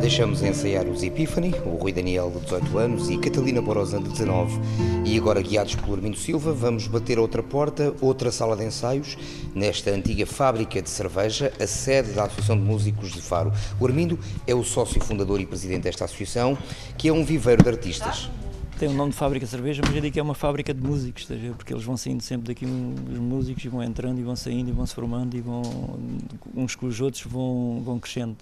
Deixamos 0.00 0.42
ensaiar 0.42 0.86
os 0.86 1.02
Epiphany, 1.02 1.54
o 1.66 1.76
Rui 1.76 1.92
Daniel 1.92 2.30
de 2.30 2.40
18 2.40 2.78
anos 2.78 3.10
e 3.10 3.18
Catalina 3.18 3.60
Borosan 3.60 4.02
de 4.02 4.08
19. 4.08 4.58
E 5.04 5.16
agora, 5.18 5.42
guiados 5.42 5.74
pelo 5.74 5.94
Armindo 5.94 6.16
Silva, 6.16 6.52
vamos 6.52 6.86
bater 6.86 7.18
outra 7.18 7.42
porta, 7.42 7.94
outra 8.00 8.32
sala 8.32 8.56
de 8.56 8.64
ensaios, 8.64 9.18
nesta 9.54 9.90
antiga 9.90 10.24
fábrica 10.24 10.80
de 10.80 10.88
cerveja, 10.88 11.52
a 11.60 11.66
sede 11.66 12.12
da 12.12 12.24
Associação 12.24 12.56
de 12.56 12.62
Músicos 12.62 13.12
de 13.12 13.20
Faro. 13.20 13.52
O 13.78 13.86
Armindo 13.86 14.18
é 14.46 14.54
o 14.54 14.64
sócio 14.64 15.00
fundador 15.02 15.38
e 15.38 15.46
presidente 15.46 15.82
desta 15.82 16.06
associação, 16.06 16.56
que 16.96 17.08
é 17.08 17.12
um 17.12 17.22
viveiro 17.22 17.62
de 17.62 17.68
artistas 17.68 18.30
tem 18.80 18.88
o 18.88 18.92
um 18.92 18.94
nome 18.94 19.10
de 19.10 19.16
fábrica 19.18 19.44
de 19.44 19.50
cerveja, 19.50 19.82
mas 19.84 19.94
eu 19.94 20.00
digo 20.00 20.14
que 20.14 20.18
é 20.18 20.22
uma 20.22 20.34
fábrica 20.34 20.72
de 20.72 20.80
músicos, 20.80 21.28
porque 21.54 21.74
eles 21.74 21.84
vão 21.84 21.98
saindo 21.98 22.22
sempre 22.22 22.48
daqui 22.48 22.64
os 22.64 23.18
músicos 23.18 23.62
e 23.62 23.68
vão 23.68 23.82
entrando 23.82 24.18
e 24.18 24.22
vão 24.22 24.34
saindo 24.34 24.70
e 24.70 24.72
vão 24.72 24.86
se 24.86 24.94
formando 24.94 25.36
e 25.36 25.40
vão 25.42 25.60
uns 26.56 26.74
com 26.74 26.86
os 26.86 26.98
outros 26.98 27.22
vão, 27.24 27.82
vão 27.84 27.98
crescendo. 27.98 28.38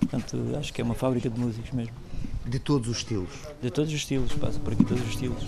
Portanto, 0.00 0.38
acho 0.58 0.72
que 0.72 0.80
é 0.80 0.84
uma 0.84 0.94
fábrica 0.94 1.28
de 1.28 1.38
músicos 1.38 1.70
mesmo. 1.72 1.92
De 2.46 2.58
todos 2.58 2.88
os 2.88 2.96
estilos? 2.96 3.28
De 3.60 3.70
todos 3.70 3.90
os 3.90 3.96
estilos, 3.98 4.32
passa 4.32 4.58
por 4.58 4.72
aqui 4.72 4.84
todos 4.84 5.02
os 5.02 5.10
estilos. 5.10 5.44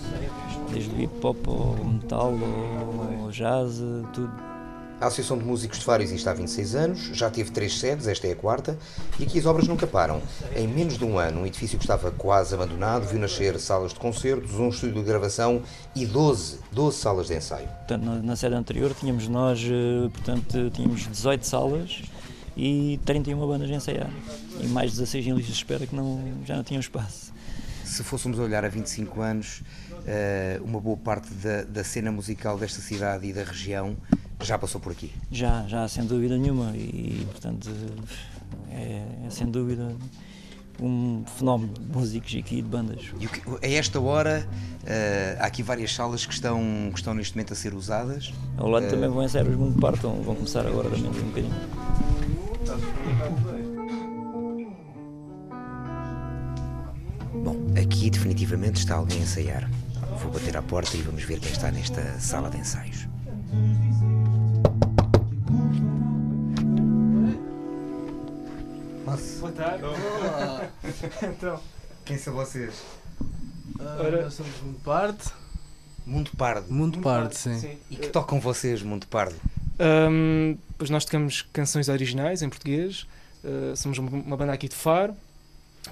Desde 0.71 1.01
hip 1.01 1.25
hop 1.25 1.47
ao 1.47 1.83
metal 1.83 2.37
ao 3.23 3.31
jazz, 3.31 3.81
tudo. 4.13 4.50
A 5.01 5.07
Associação 5.07 5.35
de 5.35 5.43
Músicos 5.43 5.79
de 5.79 5.85
Faro 5.85 6.03
existe 6.03 6.29
há 6.29 6.33
26 6.33 6.75
anos, 6.75 6.99
já 7.11 7.27
teve 7.27 7.49
três 7.49 7.79
sedes, 7.79 8.05
esta 8.05 8.27
é 8.27 8.33
a 8.33 8.35
quarta, 8.35 8.77
e 9.19 9.23
aqui 9.23 9.39
as 9.39 9.47
obras 9.47 9.67
nunca 9.67 9.87
param. 9.87 10.21
Em 10.55 10.67
menos 10.67 10.95
de 10.95 11.03
um 11.03 11.17
ano, 11.17 11.41
um 11.41 11.45
edifício 11.47 11.79
que 11.79 11.83
estava 11.83 12.11
quase 12.11 12.53
abandonado 12.53 13.07
viu 13.07 13.19
nascer 13.19 13.59
salas 13.59 13.93
de 13.93 13.99
concertos, 13.99 14.53
um 14.53 14.69
estúdio 14.69 15.01
de 15.01 15.03
gravação 15.03 15.63
e 15.95 16.05
12, 16.05 16.59
12 16.71 16.97
salas 16.97 17.25
de 17.25 17.35
ensaio. 17.35 17.67
Portanto, 17.67 18.03
na, 18.03 18.15
na 18.17 18.35
sede 18.35 18.53
anterior 18.53 18.93
tínhamos 18.93 19.27
nós, 19.27 19.59
eh, 19.63 20.07
portanto, 20.13 20.69
tínhamos 20.71 21.07
18 21.07 21.47
salas 21.47 22.03
e 22.55 22.99
31 23.03 23.39
bandas 23.47 23.71
a 23.71 23.73
ensaiar. 23.73 24.09
E 24.59 24.67
mais 24.67 24.91
16 24.91 25.25
em 25.25 25.33
listas 25.33 25.55
de 25.55 25.61
espera 25.63 25.87
que 25.87 25.95
não, 25.95 26.21
já 26.45 26.55
não 26.55 26.63
tinham 26.63 26.79
espaço. 26.79 27.33
se 27.83 28.03
fôssemos 28.03 28.37
olhar 28.37 28.63
a 28.63 28.69
25 28.69 29.19
anos, 29.19 29.63
uh, 29.91 30.63
uma 30.63 30.79
boa 30.79 30.97
parte 30.97 31.33
da, 31.33 31.63
da, 31.63 31.83
cena 31.83 32.11
musical 32.11 32.55
desta 32.55 32.81
cidade 32.81 33.27
e 33.27 33.33
da 33.33 33.43
região 33.43 33.97
já 34.43 34.57
passou 34.57 34.79
por 34.81 34.91
aqui? 34.91 35.11
Já, 35.31 35.65
já, 35.67 35.87
sem 35.87 36.05
dúvida 36.05 36.37
nenhuma. 36.37 36.71
E, 36.75 37.25
portanto, 37.31 37.69
é, 38.69 39.03
é 39.25 39.29
sem 39.29 39.47
dúvida 39.47 39.95
um 40.79 41.23
fenómeno 41.37 41.73
de 41.73 41.95
músicos 41.95 42.35
aqui 42.35 42.55
de 42.55 42.67
bandas. 42.67 43.11
E 43.19 43.27
que, 43.27 43.41
a 43.63 43.69
esta 43.69 43.99
hora 43.99 44.47
uh, 44.83 45.41
há 45.41 45.45
aqui 45.45 45.61
várias 45.61 45.93
salas 45.93 46.25
que 46.25 46.33
estão, 46.33 46.59
que 46.91 46.97
estão 46.97 47.13
neste 47.13 47.35
momento 47.35 47.53
a 47.53 47.55
ser 47.55 47.73
usadas. 47.73 48.33
Ao 48.57 48.67
lado 48.67 48.87
uh, 48.87 48.89
também 48.89 49.09
vão 49.09 49.23
ensaiar 49.23 49.47
os 49.47 49.55
Mundo 49.55 49.79
Partam, 49.79 50.21
vão 50.21 50.35
começar 50.35 50.65
agora 50.65 50.89
também 50.89 51.09
um 51.09 51.27
bocadinho. 51.27 51.55
Bom, 57.43 57.57
aqui 57.79 58.09
definitivamente 58.09 58.79
está 58.79 58.95
alguém 58.95 59.19
a 59.19 59.21
ensaiar. 59.21 59.69
Vou 60.21 60.31
bater 60.31 60.57
à 60.57 60.61
porta 60.61 60.97
e 60.97 61.01
vamos 61.01 61.23
ver 61.23 61.39
quem 61.39 61.51
está 61.51 61.71
nesta 61.71 62.19
sala 62.19 62.49
de 62.49 62.57
ensaios. 62.57 63.07
Boa 69.39 69.51
tarde. 69.51 69.83
Olá. 69.83 70.69
então. 71.23 71.59
Quem 72.05 72.17
são 72.17 72.33
vocês? 72.33 72.73
Uh, 73.77 73.99
Ora, 73.99 74.23
nós 74.23 74.33
somos 74.33 74.53
Mundo 74.61 74.79
Pardo. 74.85 75.31
Mundo 76.05 76.31
Pardo? 76.37 76.71
Mundo, 76.71 76.95
Mundo 76.95 77.01
Pardo, 77.01 77.23
Pardo 77.23 77.35
sim. 77.35 77.59
sim. 77.59 77.77
E 77.89 77.97
que 77.97 78.07
tocam 78.07 78.39
vocês, 78.39 78.81
Mundo 78.81 79.05
Pardo? 79.07 79.35
Um, 79.79 80.57
pois 80.77 80.89
nós 80.89 81.03
tocamos 81.03 81.41
canções 81.51 81.89
originais 81.89 82.41
em 82.41 82.47
português. 82.47 83.05
Uh, 83.43 83.75
somos 83.75 83.97
uma 83.97 84.37
banda 84.37 84.53
aqui 84.53 84.69
de 84.69 84.75
Faro. 84.75 85.13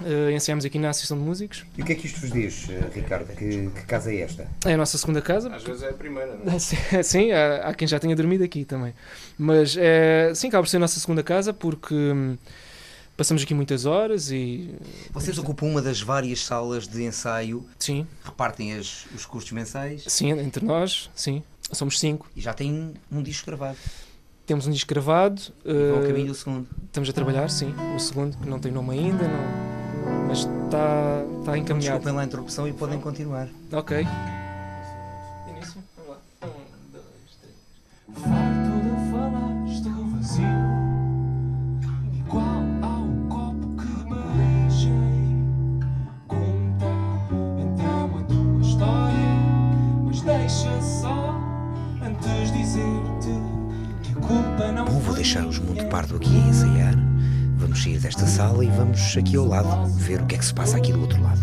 Uh, 0.00 0.30
ensaiamos 0.30 0.64
aqui 0.64 0.78
na 0.78 0.88
Associação 0.88 1.18
de 1.18 1.24
Músicos. 1.24 1.66
E 1.76 1.82
o 1.82 1.84
que 1.84 1.92
é 1.92 1.94
que 1.96 2.06
isto 2.06 2.20
vos 2.20 2.32
diz, 2.32 2.68
Ricardo? 2.94 3.26
Que, 3.34 3.68
que, 3.68 3.82
casa 3.84 4.14
é 4.14 4.20
esta? 4.20 4.48
É 4.64 4.72
a 4.72 4.76
nossa 4.78 4.96
segunda 4.96 5.20
casa. 5.20 5.54
Às 5.54 5.62
vezes 5.62 5.82
é 5.82 5.90
a 5.90 5.92
primeira, 5.92 6.36
não 6.36 6.54
é? 6.54 6.58
Sim, 7.04 7.32
há, 7.32 7.68
há 7.68 7.74
quem 7.74 7.86
já 7.86 7.98
tenha 7.98 8.16
dormido 8.16 8.44
aqui 8.44 8.64
também. 8.64 8.94
Mas 9.36 9.76
é, 9.76 10.32
sim, 10.34 10.48
acaba 10.48 10.62
por 10.62 10.70
ser 10.70 10.78
a 10.78 10.80
nossa 10.80 10.98
segunda 10.98 11.22
casa 11.22 11.52
porque 11.52 11.94
hum, 11.94 12.38
Passamos 13.20 13.42
aqui 13.42 13.52
muitas 13.52 13.84
horas 13.84 14.30
e. 14.30 14.74
Vocês 15.12 15.36
ocupam 15.36 15.66
uma 15.66 15.82
das 15.82 16.00
várias 16.00 16.42
salas 16.42 16.88
de 16.88 17.04
ensaio? 17.04 17.66
Sim. 17.78 18.06
Repartem 18.24 18.72
as, 18.72 19.04
os 19.14 19.26
custos 19.26 19.52
mensais? 19.52 20.04
Sim, 20.06 20.30
entre 20.30 20.64
nós, 20.64 21.10
sim. 21.14 21.42
Somos 21.70 22.00
cinco. 22.00 22.26
E 22.34 22.40
já 22.40 22.54
tem 22.54 22.94
um 23.12 23.22
disco 23.22 23.44
gravado? 23.44 23.76
Temos 24.46 24.66
um 24.66 24.70
disco 24.70 24.88
gravado. 24.88 25.42
E 25.66 25.70
uh, 25.70 25.96
ao 25.96 26.02
caminho 26.06 26.28
do 26.28 26.34
segundo? 26.34 26.66
Estamos 26.86 27.10
a 27.10 27.12
trabalhar, 27.12 27.50
sim. 27.50 27.74
O 27.94 27.98
segundo, 27.98 28.38
que 28.38 28.48
não 28.48 28.58
tem 28.58 28.72
nome 28.72 28.98
ainda, 28.98 29.28
não, 29.28 30.26
mas 30.26 30.38
está, 30.38 31.22
está 31.40 31.58
encaminhado. 31.58 31.98
Desculpem 31.98 32.12
lá 32.14 32.22
a 32.22 32.24
interrupção 32.24 32.66
e 32.66 32.72
podem 32.72 32.98
continuar. 32.98 33.50
Ok. 33.70 33.98
Início? 35.46 35.84
Vamos 35.94 36.10
lá. 36.10 36.18
Um, 36.48 36.90
dois, 36.90 37.04
três. 37.42 38.49
Deixar 55.30 55.46
os 55.46 55.60
Mundo 55.60 55.86
Pardo 55.86 56.16
aqui 56.16 56.26
a 56.26 56.48
ensaiar. 56.48 56.94
Vamos 57.56 57.80
sair 57.80 58.00
desta 58.00 58.26
sala 58.26 58.64
e 58.64 58.68
vamos 58.68 59.16
aqui 59.16 59.36
ao 59.36 59.46
lado 59.46 59.86
ver 59.92 60.20
o 60.20 60.26
que 60.26 60.34
é 60.34 60.38
que 60.38 60.44
se 60.44 60.52
passa 60.52 60.76
aqui 60.76 60.92
do 60.92 61.00
outro 61.00 61.22
lado. 61.22 61.40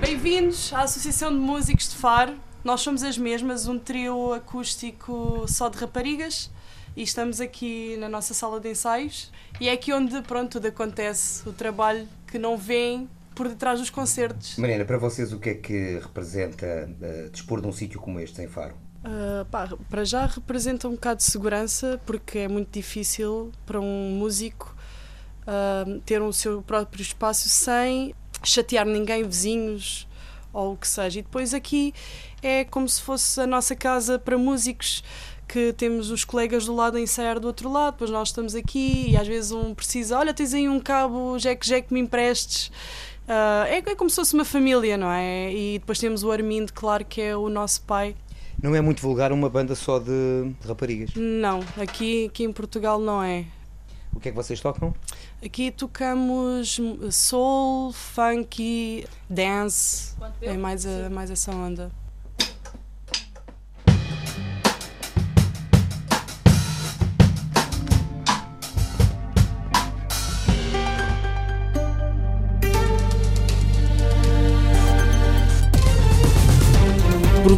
Bem-vindos 0.00 0.72
à 0.72 0.80
Associação 0.80 1.30
de 1.30 1.38
Músicos 1.38 1.88
de 1.88 1.94
Faro. 1.94 2.34
Nós 2.64 2.80
somos 2.80 3.04
as 3.04 3.16
mesmas, 3.16 3.68
um 3.68 3.78
trio 3.78 4.32
acústico 4.32 5.44
só 5.46 5.68
de 5.68 5.78
raparigas 5.78 6.50
e 6.96 7.02
estamos 7.02 7.40
aqui 7.40 7.96
na 7.96 8.08
nossa 8.08 8.34
sala 8.34 8.60
de 8.60 8.70
ensaios 8.70 9.32
e 9.60 9.68
é 9.68 9.72
aqui 9.72 9.92
onde 9.92 10.20
pronto 10.22 10.52
tudo 10.52 10.68
acontece, 10.68 11.48
o 11.48 11.52
trabalho 11.52 12.06
que 12.26 12.38
não 12.38 12.56
vem 12.56 13.08
por 13.34 13.48
detrás 13.48 13.80
dos 13.80 13.88
concertos. 13.88 14.56
Mariana, 14.58 14.84
para 14.84 14.98
vocês 14.98 15.32
o 15.32 15.38
que 15.38 15.50
é 15.50 15.54
que 15.54 15.98
representa 15.98 16.88
uh, 16.88 17.30
dispor 17.30 17.60
de 17.60 17.66
um 17.66 17.72
sítio 17.72 17.98
como 18.00 18.20
este 18.20 18.42
em 18.42 18.48
Faro? 18.48 18.74
Uh, 19.04 19.44
pá, 19.46 19.68
para 19.88 20.04
já 20.04 20.26
representa 20.26 20.86
um 20.86 20.92
bocado 20.92 21.18
de 21.18 21.24
segurança 21.24 22.00
porque 22.04 22.40
é 22.40 22.48
muito 22.48 22.70
difícil 22.70 23.50
para 23.64 23.80
um 23.80 24.10
músico 24.10 24.76
uh, 25.42 26.00
ter 26.00 26.20
o 26.20 26.26
um 26.26 26.32
seu 26.32 26.62
próprio 26.62 27.02
espaço 27.02 27.48
sem 27.48 28.14
chatear 28.44 28.86
ninguém, 28.86 29.24
vizinhos 29.24 30.06
ou 30.52 30.74
o 30.74 30.76
que 30.76 30.86
seja. 30.86 31.20
E 31.20 31.22
depois 31.22 31.54
aqui 31.54 31.94
é 32.42 32.64
como 32.64 32.88
se 32.88 33.00
fosse 33.00 33.40
a 33.40 33.46
nossa 33.46 33.74
casa 33.74 34.18
para 34.18 34.36
músicos 34.36 35.02
que 35.52 35.70
temos 35.74 36.10
os 36.10 36.24
colegas 36.24 36.64
do 36.64 36.74
lado 36.74 36.96
a 36.96 37.00
ensaiar 37.00 37.38
do 37.38 37.46
outro 37.46 37.70
lado, 37.70 37.92
depois 37.92 38.10
nós 38.10 38.28
estamos 38.28 38.54
aqui 38.54 39.10
e 39.10 39.16
às 39.18 39.28
vezes 39.28 39.52
um 39.52 39.74
precisa, 39.74 40.18
olha, 40.18 40.32
tens 40.32 40.54
aí 40.54 40.66
um 40.66 40.80
cabo 40.80 41.36
Jack 41.36 41.66
Jack 41.66 41.92
me 41.92 42.00
emprestes. 42.00 42.68
Uh, 43.28 43.66
é, 43.68 43.76
é 43.76 43.94
como 43.94 44.08
se 44.08 44.16
fosse 44.16 44.32
uma 44.32 44.46
família, 44.46 44.96
não 44.96 45.10
é? 45.12 45.52
E 45.52 45.78
depois 45.78 45.98
temos 45.98 46.24
o 46.24 46.30
Armindo, 46.32 46.72
claro 46.72 47.04
que 47.04 47.20
é 47.20 47.36
o 47.36 47.50
nosso 47.50 47.82
pai. 47.82 48.16
Não 48.62 48.74
é 48.74 48.80
muito 48.80 49.02
vulgar 49.02 49.30
uma 49.30 49.50
banda 49.50 49.74
só 49.74 49.98
de, 49.98 50.54
de 50.58 50.66
raparigas? 50.66 51.10
Não, 51.16 51.60
aqui, 51.76 52.26
aqui 52.26 52.44
em 52.44 52.52
Portugal 52.52 52.98
não 52.98 53.22
é. 53.22 53.44
O 54.14 54.20
que 54.20 54.28
é 54.28 54.32
que 54.32 54.36
vocês 54.36 54.58
tocam? 54.58 54.94
Aqui 55.44 55.70
tocamos 55.70 56.80
soul, 57.10 57.92
funk, 57.92 59.04
dance, 59.28 60.14
é 60.40 60.56
mais, 60.56 60.86
a, 60.86 61.10
mais 61.10 61.30
essa 61.30 61.50
onda. 61.50 61.92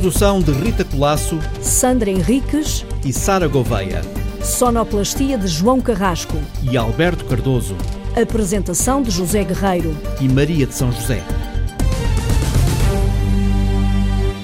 Produção 0.04 0.38
de 0.38 0.52
Rita 0.52 0.84
Colasso, 0.84 1.38
Sandra 1.62 2.10
Henriques 2.10 2.84
e 3.06 3.10
Sara 3.10 3.48
Gouveia. 3.48 4.02
Sonoplastia 4.42 5.38
de 5.38 5.46
João 5.46 5.80
Carrasco 5.80 6.36
e 6.62 6.76
Alberto 6.76 7.24
Cardoso. 7.24 7.74
Apresentação 8.14 9.00
de 9.00 9.10
José 9.10 9.42
Guerreiro 9.44 9.96
e 10.20 10.28
Maria 10.28 10.66
de 10.66 10.74
São 10.74 10.92
José. 10.92 11.22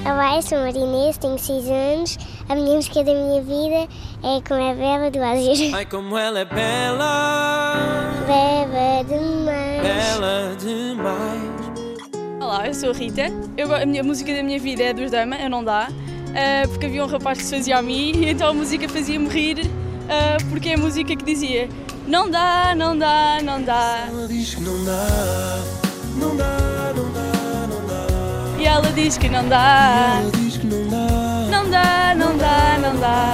Olá, 0.02 0.36
eu 0.36 0.40
sou 0.40 0.56
Marinês, 0.60 1.18
tenho 1.18 1.38
6 1.38 1.68
anos. 1.68 2.18
A 2.48 2.54
minha 2.54 2.76
música 2.76 3.04
da 3.04 3.12
minha 3.12 3.42
vida 3.42 3.86
é 4.22 4.40
Como 4.48 4.62
é 4.62 4.74
Bela 4.74 5.10
do 5.10 5.18
Oasis. 5.18 5.74
Ai, 5.74 5.84
como 5.84 6.16
ela 6.16 6.38
é 6.38 6.44
bela! 6.46 8.24
Bela 8.26 9.04
demais! 9.04 9.82
Bela 9.82 10.56
demais! 10.58 10.79
Olá, 12.50 12.66
eu 12.66 12.74
sou 12.74 12.90
a 12.90 12.92
Rita. 12.92 13.30
Eu, 13.56 13.72
a, 13.72 13.86
minha, 13.86 14.00
a 14.00 14.04
música 14.04 14.34
da 14.34 14.42
minha 14.42 14.58
vida 14.58 14.82
é 14.82 14.92
dos 14.92 15.08
Dama, 15.08 15.36
eu 15.36 15.48
não 15.48 15.62
dá, 15.62 15.86
uh, 15.88 16.68
porque 16.68 16.86
havia 16.86 17.04
um 17.04 17.06
rapaz 17.06 17.38
que 17.38 17.44
se 17.44 17.56
fazia 17.56 17.78
a 17.78 17.80
mim 17.80 18.10
e 18.10 18.28
então 18.28 18.50
a 18.50 18.52
música 18.52 18.88
fazia-me 18.88 19.28
rir, 19.28 19.60
uh, 19.60 20.44
porque 20.50 20.70
é 20.70 20.74
a 20.74 20.76
música 20.76 21.14
que 21.14 21.24
dizia 21.24 21.68
Não 22.08 22.28
dá, 22.28 22.74
não 22.74 22.98
dá, 22.98 23.38
não 23.40 23.62
dá. 23.62 24.04
Ela 24.08 24.26
diz 24.26 24.56
que 24.56 24.62
não 24.62 24.84
dá, 24.84 25.62
não 26.16 26.36
dá, 26.36 26.92
não 26.96 27.12
dá, 27.12 27.66
não 27.68 27.86
dá. 27.86 28.60
E 28.60 28.66
ela 28.66 28.92
diz 28.96 29.16
que 29.16 29.28
não 29.28 29.48
dá. 29.48 30.18
Ela 30.20 30.32
diz 30.32 30.56
que 30.56 30.66
não 30.66 30.88
dá, 30.88 31.06
não 31.52 31.70
dá, 31.70 32.14
não 32.16 32.36
dá, 32.36 32.78
não 32.80 33.00
dá. 33.00 33.32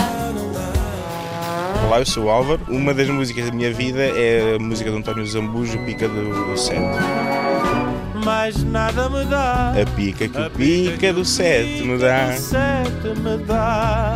Olá, 1.87 2.01
eu 2.01 2.07
sou 2.07 2.25
o 2.25 2.29
Álvaro. 2.29 2.61
Uma 2.69 2.93
das 2.93 3.09
músicas 3.09 3.47
da 3.47 3.51
minha 3.51 3.73
vida 3.73 4.03
é 4.03 4.57
a 4.57 4.59
música 4.59 4.91
de 4.91 4.97
António 4.99 5.27
Zambujo, 5.27 5.79
Pica 5.87 6.07
do, 6.07 6.51
do 6.51 6.59
mais 8.27 8.65
nada 8.65 9.09
me 9.09 9.25
dá. 9.25 9.73
A 9.81 9.87
pica 9.95 10.27
que 10.27 10.37
a 10.37 10.49
o 10.49 10.51
pica, 10.51 11.13
do 11.13 11.25
sete 11.25 11.85
me 11.85 11.97
dá. 11.97 12.33
Sete 12.33 13.21
me 13.21 13.39
dá. 13.45 14.15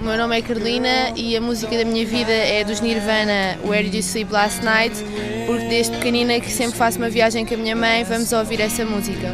O 0.00 0.04
meu 0.04 0.16
nome 0.16 0.38
é 0.38 0.42
Carolina 0.42 1.12
e 1.14 1.36
a 1.36 1.40
música 1.40 1.78
da 1.78 1.84
minha 1.84 2.04
vida 2.04 2.32
é 2.32 2.64
dos 2.64 2.80
Nirvana, 2.80 3.58
Where 3.64 3.84
Did 3.84 3.94
You 3.94 4.00
Sleep 4.00 4.32
Last 4.32 4.64
Night, 4.64 4.96
porque 5.46 5.66
desde 5.68 5.96
pequenina 5.96 6.40
que 6.40 6.50
sempre 6.50 6.76
faço 6.76 6.98
uma 6.98 7.10
viagem 7.10 7.46
com 7.46 7.54
a 7.54 7.58
minha 7.58 7.76
mãe, 7.76 8.02
vamos 8.02 8.32
ouvir 8.32 8.60
essa 8.60 8.84
música. 8.84 9.28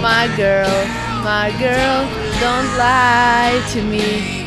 My 0.00 0.28
girl, 0.36 0.70
my 1.24 1.50
girl, 1.58 2.06
don't 2.38 2.76
lie 2.76 3.60
to 3.72 3.82
me. 3.82 4.44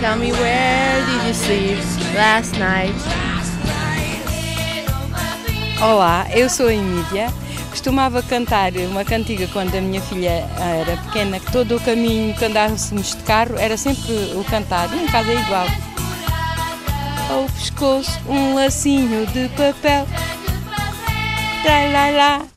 Tell 0.00 0.16
me 0.16 0.32
where 0.32 1.04
did 1.06 1.28
you 1.28 1.34
sleep 1.34 1.78
last 2.16 2.58
night? 2.58 3.31
Olá, 5.82 6.28
eu 6.30 6.48
sou 6.48 6.68
a 6.68 6.74
Emília, 6.74 7.28
costumava 7.68 8.22
cantar 8.22 8.70
uma 8.88 9.04
cantiga 9.04 9.48
quando 9.48 9.74
a 9.74 9.80
minha 9.80 10.00
filha 10.00 10.48
era 10.78 10.96
pequena, 10.96 11.40
que 11.40 11.50
todo 11.50 11.74
o 11.74 11.80
caminho 11.80 12.32
que 12.36 12.44
andássemos 12.44 13.16
de 13.16 13.22
carro 13.24 13.58
era 13.58 13.76
sempre 13.76 14.12
o 14.36 14.44
cantar, 14.44 14.88
e 14.94 15.02
em 15.02 15.06
casa 15.08 15.32
é 15.32 15.40
igual. 15.40 15.66
Ao 17.28 17.46
pescoço 17.46 18.16
um 18.28 18.54
lacinho 18.54 19.26
de 19.26 19.48
papel, 19.48 20.06
tra 21.64 21.84
lá 21.90 22.10
lá, 22.10 22.51